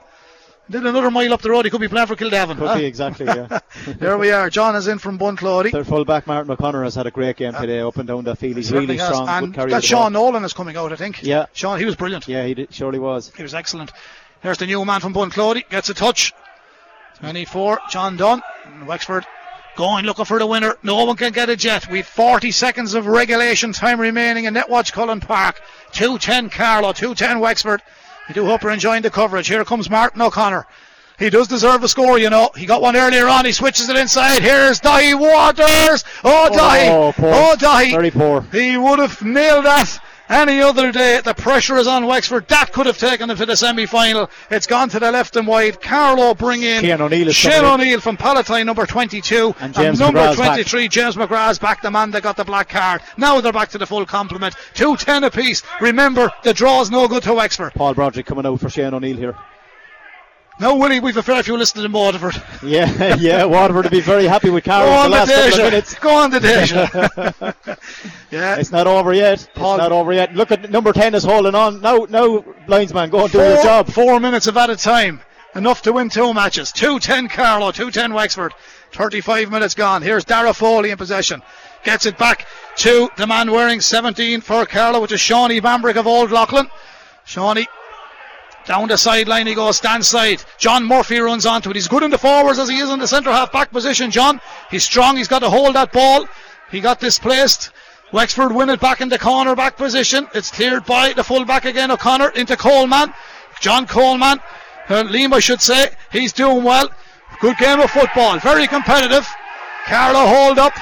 [0.69, 1.63] Did another mile up the road.
[1.63, 2.57] He could be playing for Kildavin.
[2.57, 2.77] Could huh?
[2.77, 3.25] be exactly.
[3.25, 3.59] Yeah.
[3.87, 4.49] there we are.
[4.49, 5.71] John is in from Bunclody.
[5.71, 8.37] Their full back Martin O'Connor has had a great game today, up and down that
[8.37, 8.57] field.
[8.57, 9.07] He's really has.
[9.07, 9.29] strong.
[9.29, 10.31] And that Sean ball.
[10.31, 11.23] Nolan is coming out, I think.
[11.23, 11.45] Yeah.
[11.53, 12.27] Sean, he was brilliant.
[12.27, 13.31] Yeah, he did, surely was.
[13.37, 13.93] He was excellent.
[14.41, 15.69] Here's the new man from Bunclody.
[15.69, 16.33] Gets a touch.
[17.19, 18.41] 24, John Dunn.
[18.85, 19.25] Wexford
[19.77, 20.75] going looking for the winner.
[20.83, 21.89] No one can get it yet.
[21.89, 25.61] We've 40 seconds of regulation time remaining in Netwatch Cullen Park.
[25.93, 27.81] 210 Carlow, 210 Wexford.
[28.27, 29.47] We do hope you're enjoying the coverage.
[29.47, 30.65] Here comes Martin O'Connor.
[31.19, 32.49] He does deserve a score, you know.
[32.55, 33.45] He got one earlier on.
[33.45, 34.41] He switches it inside.
[34.41, 36.03] Here's Daithí Waters.
[36.23, 36.89] Oh, Daithí.
[36.89, 37.13] Oh.
[37.17, 37.91] Oh, Daithí.
[37.91, 38.41] Very poor.
[38.51, 39.99] He would have nailed that
[40.29, 41.21] any other day.
[41.23, 42.47] The pressure is on Wexford.
[42.47, 44.29] That could have taken them to the semi final.
[44.49, 45.81] It's gone to the left and wide.
[45.81, 47.65] Carlow bring in Cian O'Neill Shane.
[47.65, 49.55] O'Neill from Palatine, number 22.
[49.59, 50.47] And James number McGrath's back.
[50.47, 53.01] 23, James McGrath's back, the man that got the black card.
[53.17, 54.55] Now they're back to the full complement.
[54.73, 55.63] 210 apiece.
[55.81, 57.73] Remember, the draw's no good to Wexford.
[57.73, 59.35] Paul Broderick coming out for Shane O'Neill here.
[60.59, 62.41] Now, Willie, we've a fair few listening in Waterford.
[62.63, 63.45] Yeah, yeah.
[63.45, 65.57] Waterford would be very happy with Go Carroll on, the of Déise.
[65.57, 65.93] minutes.
[65.95, 67.77] Go on, the Déise.
[68.31, 68.55] yeah.
[68.55, 69.47] It's not over yet.
[69.53, 70.33] Paul- It's not over yet.
[70.33, 71.79] Look at number ten is holding on.
[71.81, 73.87] Now, now, linesman, go and do your job.
[73.89, 75.21] Four minutes of added time.
[75.53, 76.71] Enough to win two matches.
[76.71, 78.53] 2-10 Carlow, 2-10 Wexford.
[78.93, 80.01] 35 minutes gone.
[80.01, 81.41] Here's Dara Foley in possession.
[81.83, 82.47] Gets it back
[82.77, 86.67] to the man wearing 17 for Carlow, which is Shawnee Bambrick of Old Leighlin.
[87.25, 87.67] Shawnee
[88.67, 90.43] down the sideline he goes, stand side.
[90.57, 91.75] John Murphy runs onto it.
[91.75, 94.41] He's good in the forwards as he is in the centre half back position, John.
[94.69, 96.27] He's strong, he's got to hold that ball.
[96.69, 97.71] He got displaced.
[98.11, 100.27] Wexford win it back in the corner back position.
[100.33, 103.13] It's cleared by the full back again, O'Connor into Coleman.
[103.61, 104.39] John Coleman.
[104.89, 105.89] Uh, Lima should say.
[106.11, 106.89] He's doing well.
[107.41, 108.39] Good game of football.
[108.39, 109.27] Very competitive.
[109.85, 110.73] Carlow hold up.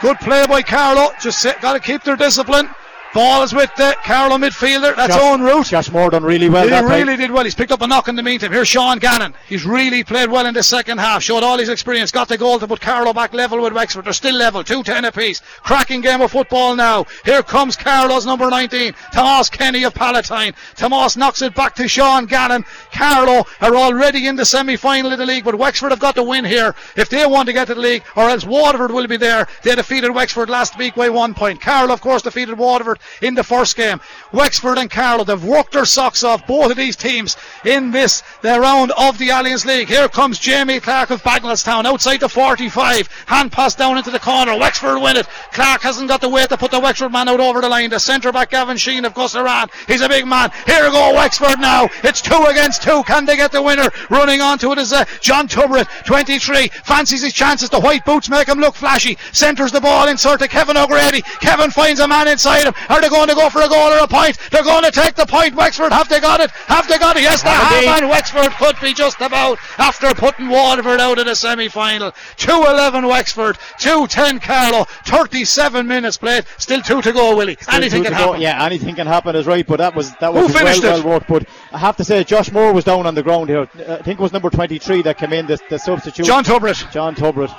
[0.00, 1.12] Good play by Carlow.
[1.20, 2.68] Just got to keep their discipline.
[3.14, 4.94] Ball is with the Carlow midfielder.
[4.94, 5.68] That's Josh- Eoghan Ruth.
[5.70, 7.18] Josh Moore done really well He really time.
[7.18, 7.44] did well.
[7.44, 8.52] He's picked up a knock in the meantime.
[8.52, 9.34] Here's Sean Gannon.
[9.48, 11.22] He's really played well in the second half.
[11.22, 12.10] Showed all his experience.
[12.10, 14.04] Got the goal to put Carlow back level with Wexford.
[14.04, 14.62] They're still level.
[14.62, 15.40] 2-10 apiece.
[15.62, 17.06] Cracking game of football now.
[17.24, 18.94] Here comes Carlow's number 19.
[19.14, 20.52] Tomas Kenny of Palatine.
[20.74, 22.64] Tomas knocks it back to Sean Gannon.
[22.92, 26.44] Carlow are already in the semi-final of the league, but Wexford have got to win
[26.44, 29.46] here if they want to get to the league, or else Waterford will be there.
[29.62, 31.60] They defeated Wexford last week by one point.
[31.62, 34.00] Carlow, of course, defeated Waterford in the first game.
[34.32, 38.58] Wexford and Carlow, they've worked their socks off, both of these teams, in this the
[38.60, 39.88] round of the Allianz League.
[39.88, 43.08] Here comes Jamie Clark of Bagenalstown outside the 45.
[43.26, 44.56] Hand pass down into the corner.
[44.58, 45.26] Wexford win it.
[45.52, 47.90] Clark hasn't got the weight to put the Wexford man out over the line.
[47.90, 49.70] The centre back Gavin Sheen of Gusserane.
[49.86, 50.50] He's a big man.
[50.66, 51.88] Here we go Wexford now.
[52.04, 53.02] It's two against two.
[53.04, 53.90] Can they get the winner?
[54.10, 56.68] Running onto it is uh, John Tubritt, 23.
[56.84, 57.70] Fancies his chances.
[57.70, 59.18] The white boots make him look flashy.
[59.32, 61.22] Centres the ball inside to Kevin O'Grady.
[61.40, 62.74] Kevin finds a man inside him.
[62.88, 64.38] Are they going to go for a goal or a point?
[64.50, 65.54] They're going to take the point.
[65.54, 66.50] Wexford, have they got it?
[66.50, 67.22] Have they got it?
[67.22, 68.02] Yes, they Have have.
[68.02, 72.12] And Wexford could be just about after putting Waterford out of the semi final.
[72.36, 76.44] 2 11 Wexford, 2 10 Carlow, 37 minutes played.
[76.58, 77.56] Still two to go, Willie.
[77.60, 78.24] Still Anything can to go.
[78.26, 78.40] happen.
[78.40, 81.28] Yeah, anything can happen is right, but that was that was well, well worked.
[81.28, 83.68] But I have to say, Josh Moore was down on the ground here.
[83.78, 86.26] Uh, I think it was number 23 that came in, the, the substitute.
[86.26, 86.90] John Tubritt.
[86.92, 87.54] John Tubritt.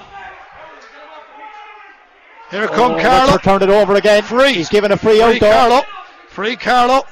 [2.52, 2.95] Here come Oh.
[2.95, 4.24] Wexford turned it over again.
[4.24, 4.53] Free.
[4.53, 5.40] He's given a free, Free out.
[5.40, 5.82] Carlow.
[6.30, 7.03] Free Carlow.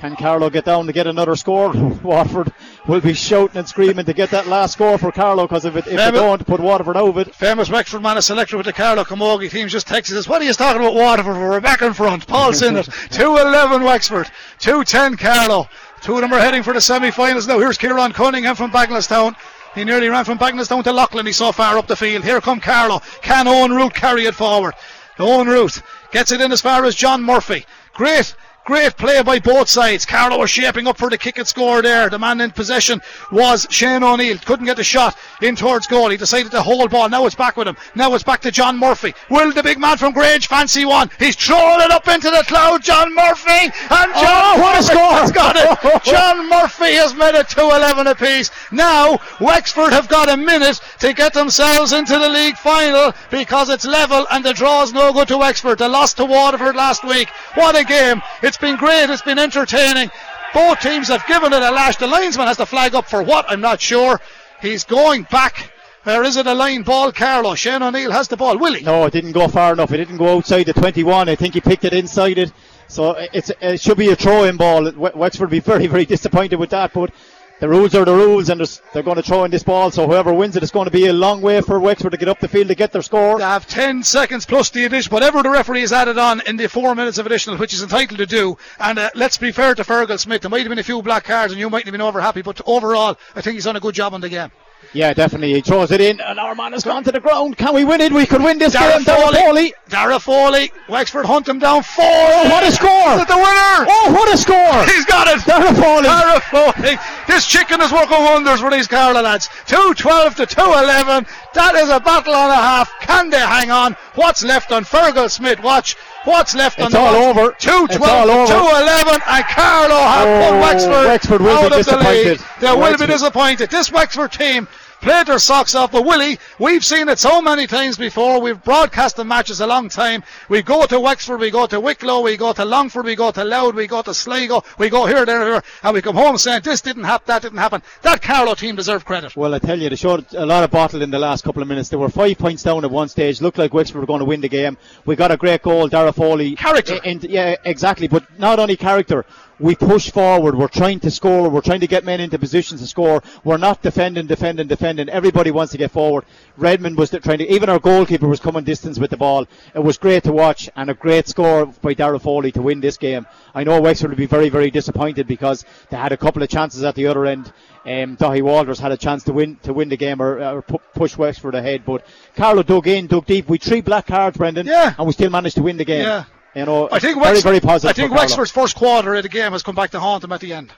[0.00, 1.72] Can Carlow get down to get another score?
[2.04, 2.52] Waterford
[2.86, 5.88] will be shouting and screaming to get that last score for Carlow because if, it,
[5.88, 9.02] if they don't put Waterford of it, Famous Wexford man, a selector with the Carlow
[9.02, 10.28] Camogie team, just texted us.
[10.28, 11.34] What are you talking about Waterford?
[11.36, 12.28] We're back in front.
[12.28, 12.86] Paul Sinnott.
[13.10, 14.30] 2-11 Wexford.
[14.60, 15.68] 2-10 Carlow.
[16.00, 17.58] Two of them are heading for the semi-finals now.
[17.58, 19.34] Here's Kieran Cunningham from Bagenalstown.
[19.78, 21.26] He nearly ran from Bagenalstown to Leighlin.
[21.26, 22.24] He's so far up the field.
[22.24, 23.00] Here come Carlow.
[23.22, 24.74] Can Eoghan Ruth carry it forward?
[25.18, 27.64] Eoghan Ruth gets it in as far as John Murphy.
[27.94, 28.34] Great.
[28.68, 30.04] Great play by both sides.
[30.04, 32.10] Carlow was shaping up for the kick and score there.
[32.10, 33.00] The man in possession
[33.32, 34.36] was Shane O'Neill.
[34.44, 36.10] Couldn't get the shot in towards goal.
[36.10, 37.08] He decided to hold ball.
[37.08, 37.78] Now it's back with him.
[37.94, 39.14] Now it's back to John Murphy.
[39.30, 41.08] Will the big man from Grange fancy one?
[41.18, 42.82] He's throwing it up into the cloud.
[42.82, 45.12] John Murphy and John Oh, what a Murphy score.
[45.14, 46.02] has got it.
[46.04, 48.50] John Murphy has made it 2-11 apiece.
[48.70, 53.86] Now Wexford have got a minute to get themselves into the league final because it's
[53.86, 55.78] level and the draw is no good to Wexford.
[55.78, 57.30] They lost to Waterford last week.
[57.54, 58.20] What a game.
[58.42, 59.10] It's been great.
[59.10, 60.10] It's been entertaining.
[60.54, 61.96] Both teams have given it a lash.
[61.96, 63.46] The linesman has the flag up for what?
[63.48, 64.20] I'm not sure.
[64.60, 65.72] He's going back.
[66.06, 67.54] Or is it a line ball, Carlow?
[67.54, 68.56] Shane O'Neill has the ball.
[68.56, 68.82] Will he?
[68.82, 69.92] no, it didn't go far enough.
[69.92, 71.28] It didn't go outside the 21.
[71.28, 72.52] I think he picked it inside it.
[72.86, 74.90] So it's it should be a throw-in ball.
[74.92, 77.12] Wexford would be very very disappointed with that, but.
[77.60, 78.60] The rules are the rules, and
[78.92, 79.90] they're going to throw in this ball.
[79.90, 82.28] So whoever wins it, it's going to be a long way for Wexford to get
[82.28, 83.38] up the field to get their score.
[83.38, 86.68] They have 10 seconds plus the addition, whatever the referee has added on in the
[86.68, 88.56] four minutes of additional, which is entitled to do.
[88.78, 90.42] And uh, let's be fair to Fergal Smith.
[90.42, 92.20] There might have been a few black cards, and you might not have been over
[92.20, 94.50] happy, but overall, I think he's done a good job on the game.
[94.92, 95.52] Yeah, definitely.
[95.52, 97.58] He throws it in, and our man has gone to the ground.
[97.58, 98.12] Can we win it?
[98.12, 99.04] We could win this Dara game.
[99.04, 99.74] Dara Foley.
[99.88, 100.72] Dara Foley.
[100.88, 101.82] Wexford hunt him down.
[101.82, 102.04] Four.
[102.06, 103.14] Oh, what a score!
[103.14, 103.86] Is it the winner?
[103.88, 104.84] Oh, what a score!
[104.84, 105.44] He's got it.
[105.44, 106.04] Dara Foley.
[106.04, 106.96] Dara Foley.
[107.26, 109.48] This chicken is working wonders for these Carlow lads.
[109.66, 111.26] 212 to 211.
[111.54, 112.90] That is a battle and a half.
[113.00, 113.94] Can they hang on?
[114.14, 115.62] What's left on Fergal Smith?
[115.62, 115.96] Watch.
[116.24, 117.36] What's left It's on the all watch?
[117.36, 117.52] over.
[117.58, 118.52] 212 It's all over.
[118.52, 119.20] 211.
[119.28, 122.40] And Carlow have Oh, put Wexford, Wexford out of the league.
[122.60, 123.70] They will be disappointed.
[123.70, 124.68] This Wexford team
[125.00, 125.92] played their socks off.
[125.92, 128.40] But Willie, we've seen it so many times before.
[128.40, 130.22] We've broadcast the matches a long time.
[130.48, 133.44] We go to Wexford, we go to Wicklow, we go to Longford, we go to
[133.44, 136.62] Louth, we go to Sligo, we go here, there, here, and we come home saying
[136.64, 137.82] this didn't happen, that didn't happen.
[138.02, 139.36] That Carlow team deserve credit.
[139.36, 141.68] Well, I tell you, they showed a lot of bottle in the last couple of
[141.68, 141.88] minutes.
[141.88, 143.40] They were five points down at one stage.
[143.40, 144.76] Looked like Wexford were going to win the game.
[145.04, 146.54] We got a great goal, Dara Foley.
[146.56, 146.96] Character.
[147.04, 148.08] In- in- yeah, exactly.
[148.08, 149.24] But not only character.
[149.60, 150.54] We push forward.
[150.56, 151.48] We're trying to score.
[151.48, 153.22] We're trying to get men into positions to score.
[153.42, 155.08] We're not defending, defending, defending.
[155.08, 156.24] Everybody wants to get forward.
[156.56, 157.52] Redmond was trying to.
[157.52, 159.46] Even our goalkeeper was coming distance with the ball.
[159.74, 162.96] It was great to watch and a great score by Dara Foley to win this
[162.96, 163.26] game.
[163.54, 166.84] I know Wexford will be very, very disappointed because they had a couple of chances
[166.84, 167.52] at the other end.
[167.84, 170.78] Um, Daithí Waters had a chance to win to win the game or, or pu-
[170.94, 172.04] push Wexford ahead, but
[172.36, 173.48] Carlow dug in, dug deep.
[173.48, 174.94] We three black cards, Brendan, Yeah.
[174.98, 176.02] and we still managed to win the game.
[176.04, 176.24] Yeah.
[176.58, 177.90] You know, I think very, Wexford, very positive.
[177.90, 178.12] I think.
[178.12, 180.72] Wexford's first quarter of the game has come back to haunt them at the end.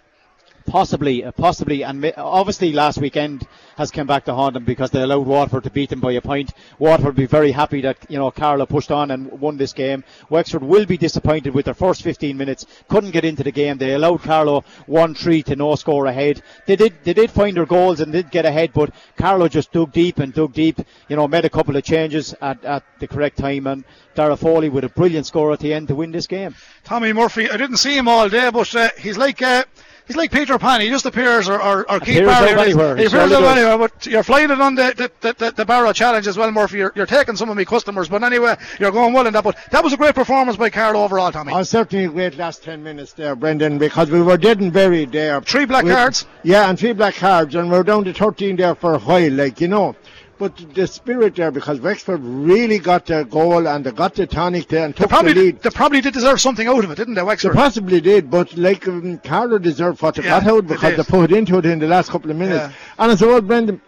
[0.70, 3.44] Possibly, uh, possibly, and obviously last weekend
[3.76, 6.20] has come back to haunt them because they allowed Waterford to beat them by a
[6.20, 6.52] point.
[6.78, 10.04] Waterford will be very happy that you know Carlow pushed on and won this game.
[10.28, 12.66] Wexford will be disappointed with their first 15 minutes.
[12.88, 13.78] Couldn't get into the game.
[13.78, 16.40] They allowed Carlow one three to no score ahead.
[16.66, 19.90] They did they did find their goals and did get ahead, but Carlow just dug
[19.90, 20.78] deep and dug deep.
[21.08, 23.84] You know, made a couple of changes at, at the correct time and.
[24.12, 26.54] Dara Foley with a brilliant score at the end to win this game.
[26.82, 29.62] Tommy Murphy, I didn't see him all day, but uh, he's like uh,
[30.10, 30.80] he's like Peter Pan.
[30.80, 32.60] He just appears or, or, or Keith Appears Barry.
[32.60, 32.96] anywhere.
[32.96, 33.78] He He appears surely out anywhere.
[33.78, 36.78] But you're flying it on the the, the, the, the Barrow Challenge as well, Murphy.
[36.78, 39.44] You're, you're taking some of my customers, but anyway, you're going well in that.
[39.44, 41.52] But that was a great performance by Carlow overall, Tommy.
[41.54, 45.12] Oh, certainly a great last 10 minutes there, Brendan, because we were dead and buried
[45.12, 45.40] there.
[45.42, 46.26] Three black We- cards.
[46.42, 49.60] Yeah, and three black cards, and we're down to 13 there for a while, like,
[49.60, 49.94] you know.
[50.40, 54.68] But the spirit there, because Wexford really got their goal and they got the tonic
[54.68, 55.62] there and They took probably the lead.
[55.62, 57.52] they probably did deserve something out of it, didn't they, Wexford?
[57.52, 60.96] They possibly did, but like um, Carlow deserved what they Yeah, got out they because
[60.96, 61.04] did.
[61.06, 62.72] they put into it in the last couple of minutes.
[62.72, 62.72] Yeah.
[62.98, 63.82] And as well, Brendan,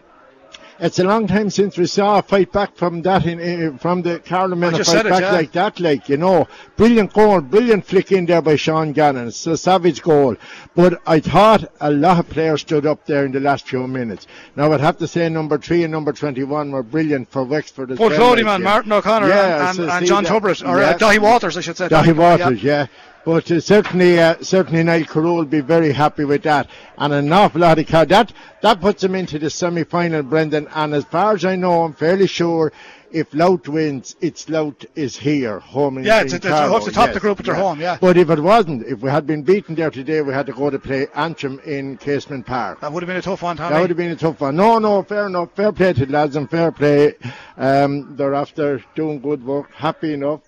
[0.82, 4.02] it's a long time since we saw a fight back from that in, in from
[4.02, 5.32] the Carlow men I a fight it, back yeah.
[5.32, 9.28] like that, like you know, brilliant goal, brilliant flick in there by Sean Gannon.
[9.28, 10.36] It's a savage goal.
[10.74, 14.26] But I thought a lot of players stood up there in the last few minutes.
[14.56, 17.98] Now I'd have to say number three and number twenty-one were brilliant for Wexford as
[17.98, 18.10] well.
[18.10, 18.62] Cody man.
[18.62, 20.90] Martin O'Connor Yeah, and, and, and John Tubritt, or yeah.
[20.90, 21.88] uh, Daithí Waters, I should say.
[21.88, 22.12] Daithí Yeah.
[22.12, 22.86] Waters, yeah.
[23.24, 26.68] But uh, certainly, uh, certainly Niall Carew will be very happy with that.
[26.98, 28.08] And an awful lot of cards.
[28.10, 28.32] That,
[28.62, 30.66] that puts him into the semi-final, Brendan.
[30.74, 32.72] And as far as I know, I'm fairly sure
[33.12, 36.92] if Louth wins, it's Louth is here, home in Yeah, it's- it's- Carlow, it's to
[36.92, 37.98] top the group at their home, yeah.
[38.00, 40.70] But if it wasn't, if we had been beaten there today, we had to go
[40.70, 42.80] to play Antrim in Casement Park.
[42.80, 43.74] That would have been a tough one, Tommy.
[43.74, 44.56] That would have been a tough one.
[44.56, 45.50] No, no, fair enough.
[45.54, 47.12] Fair play to the lads and fair play.
[47.58, 49.70] Um, they're after doing good work.
[49.74, 50.40] Happy enough.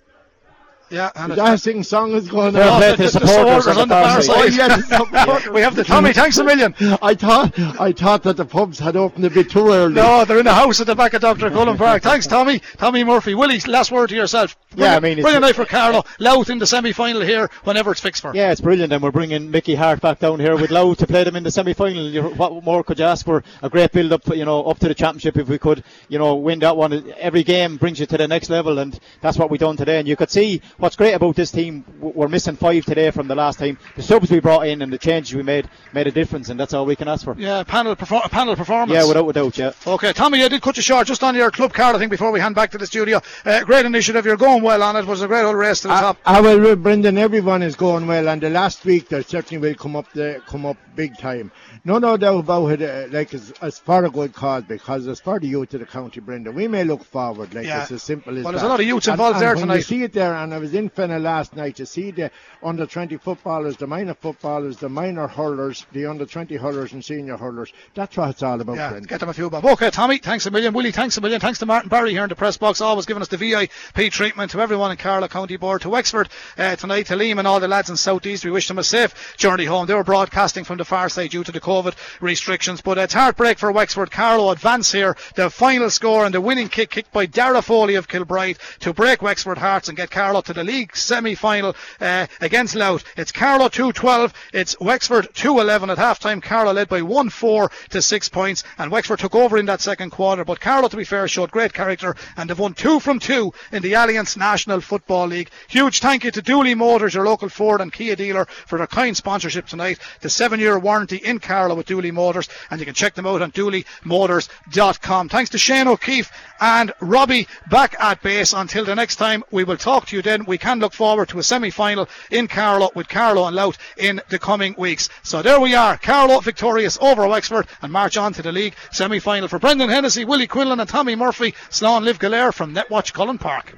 [0.89, 2.77] Yeah, and The dancing song is going on.
[2.79, 4.53] play the- the supporters supporters on the far Oh, side.
[4.53, 5.91] yeah, we have the hmm.
[5.91, 6.13] Tommy.
[6.13, 6.75] Thanks a million.
[7.01, 9.93] I thought I thought that the pubs had opened a bit too early.
[9.93, 11.49] No, they're in the house at the back of Dr.
[11.49, 12.03] Cullen Park.
[12.03, 12.61] Thanks, Tommy.
[12.77, 13.33] Tommy Murphy.
[13.35, 14.55] Willie, last word to yourself.
[14.75, 16.03] Yeah, I mean, bring brilliant night for Carlow.
[16.19, 18.35] Louth in the semi-final here whenever it's fixed for.
[18.35, 21.23] Yeah, it's brilliant, and we're bringing Mickey Harte back down here with Louth to play
[21.23, 22.09] them in the semi-final.
[22.09, 23.43] You- What more could you ask for?
[23.63, 25.37] A great build-up, you know, up to the championship.
[25.37, 28.49] If we could, you know, win that one, every game brings you to the next
[28.49, 29.99] level, and that's what we've done today.
[29.99, 31.83] And you could see what's great about this team.
[31.99, 33.77] We're missing five today from the last time.
[33.95, 36.73] The subs we brought in and the changes we made made a difference, and that's
[36.73, 37.35] all we can ask for.
[37.37, 38.91] Yeah, panel perfor- panel performance.
[38.91, 39.57] Yeah, without a doubt.
[39.57, 39.71] Yeah.
[39.85, 42.31] Okay, Tommy, I did cut you short just on your club card, I think, before
[42.31, 43.21] we hand back to the studio.
[43.45, 44.25] Uh, great initiative.
[44.25, 45.05] You're going well on it.
[45.05, 46.17] was a great old race to the I, top.
[46.25, 47.17] I will, Brendan.
[47.17, 50.65] Everyone is going well, and the last week they certainly will come up the, come
[50.65, 51.51] up big time.
[51.83, 52.81] No, no doubt about it.
[52.81, 55.85] Uh, like as, as for a good cause, because as for the youth of the
[55.85, 57.53] county, Brendan, we may look forward.
[57.53, 57.83] Like Yeah.
[57.83, 58.59] it's as simple as Well, that.
[58.59, 59.75] there's a lot of youths And- involved and there when tonight.
[59.75, 62.31] You see it there, and I was in Fenagh last night to see the
[62.63, 67.37] under 20 footballers, the minor footballers, the minor hurlers, the under 20 hurlers, and senior
[67.37, 67.71] hurlers.
[67.93, 68.75] That's what it's all about.
[68.75, 69.63] Yeah, get them a few bob.
[69.63, 70.73] Okay, Tommy, thanks a million.
[70.73, 71.39] Willie, thanks a million.
[71.39, 74.51] Thanks to Martin Barry here in the press box, always giving us the VIP treatment.
[74.51, 77.67] To everyone in Carlow County Board, to Wexford uh, tonight, to Liam and all the
[77.67, 79.85] lads in South East, we wish them a safe journey home.
[79.85, 83.59] They were broadcasting from the far side due to the COVID restrictions, but it's heartbreak
[83.59, 84.09] for Wexford.
[84.09, 85.15] Carlow advance here.
[85.35, 89.21] The final score and the winning kick kicked by Dara Foley of Kilbride to break
[89.21, 93.03] Wexford hearts and get Carlow to the league semi-final uh, against Louth.
[93.17, 94.33] It's Carlow 2-12.
[94.53, 96.41] It's Wexford 2-11 at half-time.
[96.41, 100.43] Carlow led by 1-4 to 6 points and Wexford took over in that second quarter.
[100.43, 103.81] But Carlow, to be fair, showed great character and they've won two from two in
[103.81, 105.49] the Allianz National Football League.
[105.67, 109.15] Huge thank you to Dooley Motors, your local Ford and Kia dealer, for their kind
[109.15, 109.99] sponsorship tonight.
[110.21, 113.51] The seven-year warranty in Carlow with Dooley Motors and you can check them out on
[113.51, 115.29] dooleymotors.com.
[115.29, 118.53] Thanks to Shane O'Keefe and Robbie back at base.
[118.53, 120.44] Until the next time, we will talk to you then.
[120.45, 124.39] We can look forward to a semi-final in Carlow with Carlow and Louth in the
[124.39, 125.09] coming weeks.
[125.23, 125.97] So there we are.
[125.97, 130.47] Carlow victorious over Wexford and march on to the league semi-final for Brendan Hennessy, Willie
[130.47, 131.53] Quinlan and Tommy Murphy.
[131.69, 133.73] Sloan Live Galair from Netwatch Cullen Park.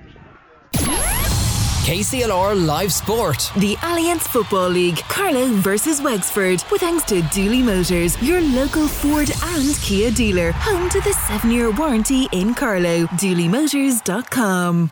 [1.88, 3.50] KCLR Live Sport.
[3.56, 9.32] The Allianz Football League, Carlow versus Wexford, with thanks to Dooley Motors, your local Ford
[9.42, 13.06] and Kia dealer, home to the seven-year warranty in Carlow.
[13.06, 14.92] DooleyMotors.com.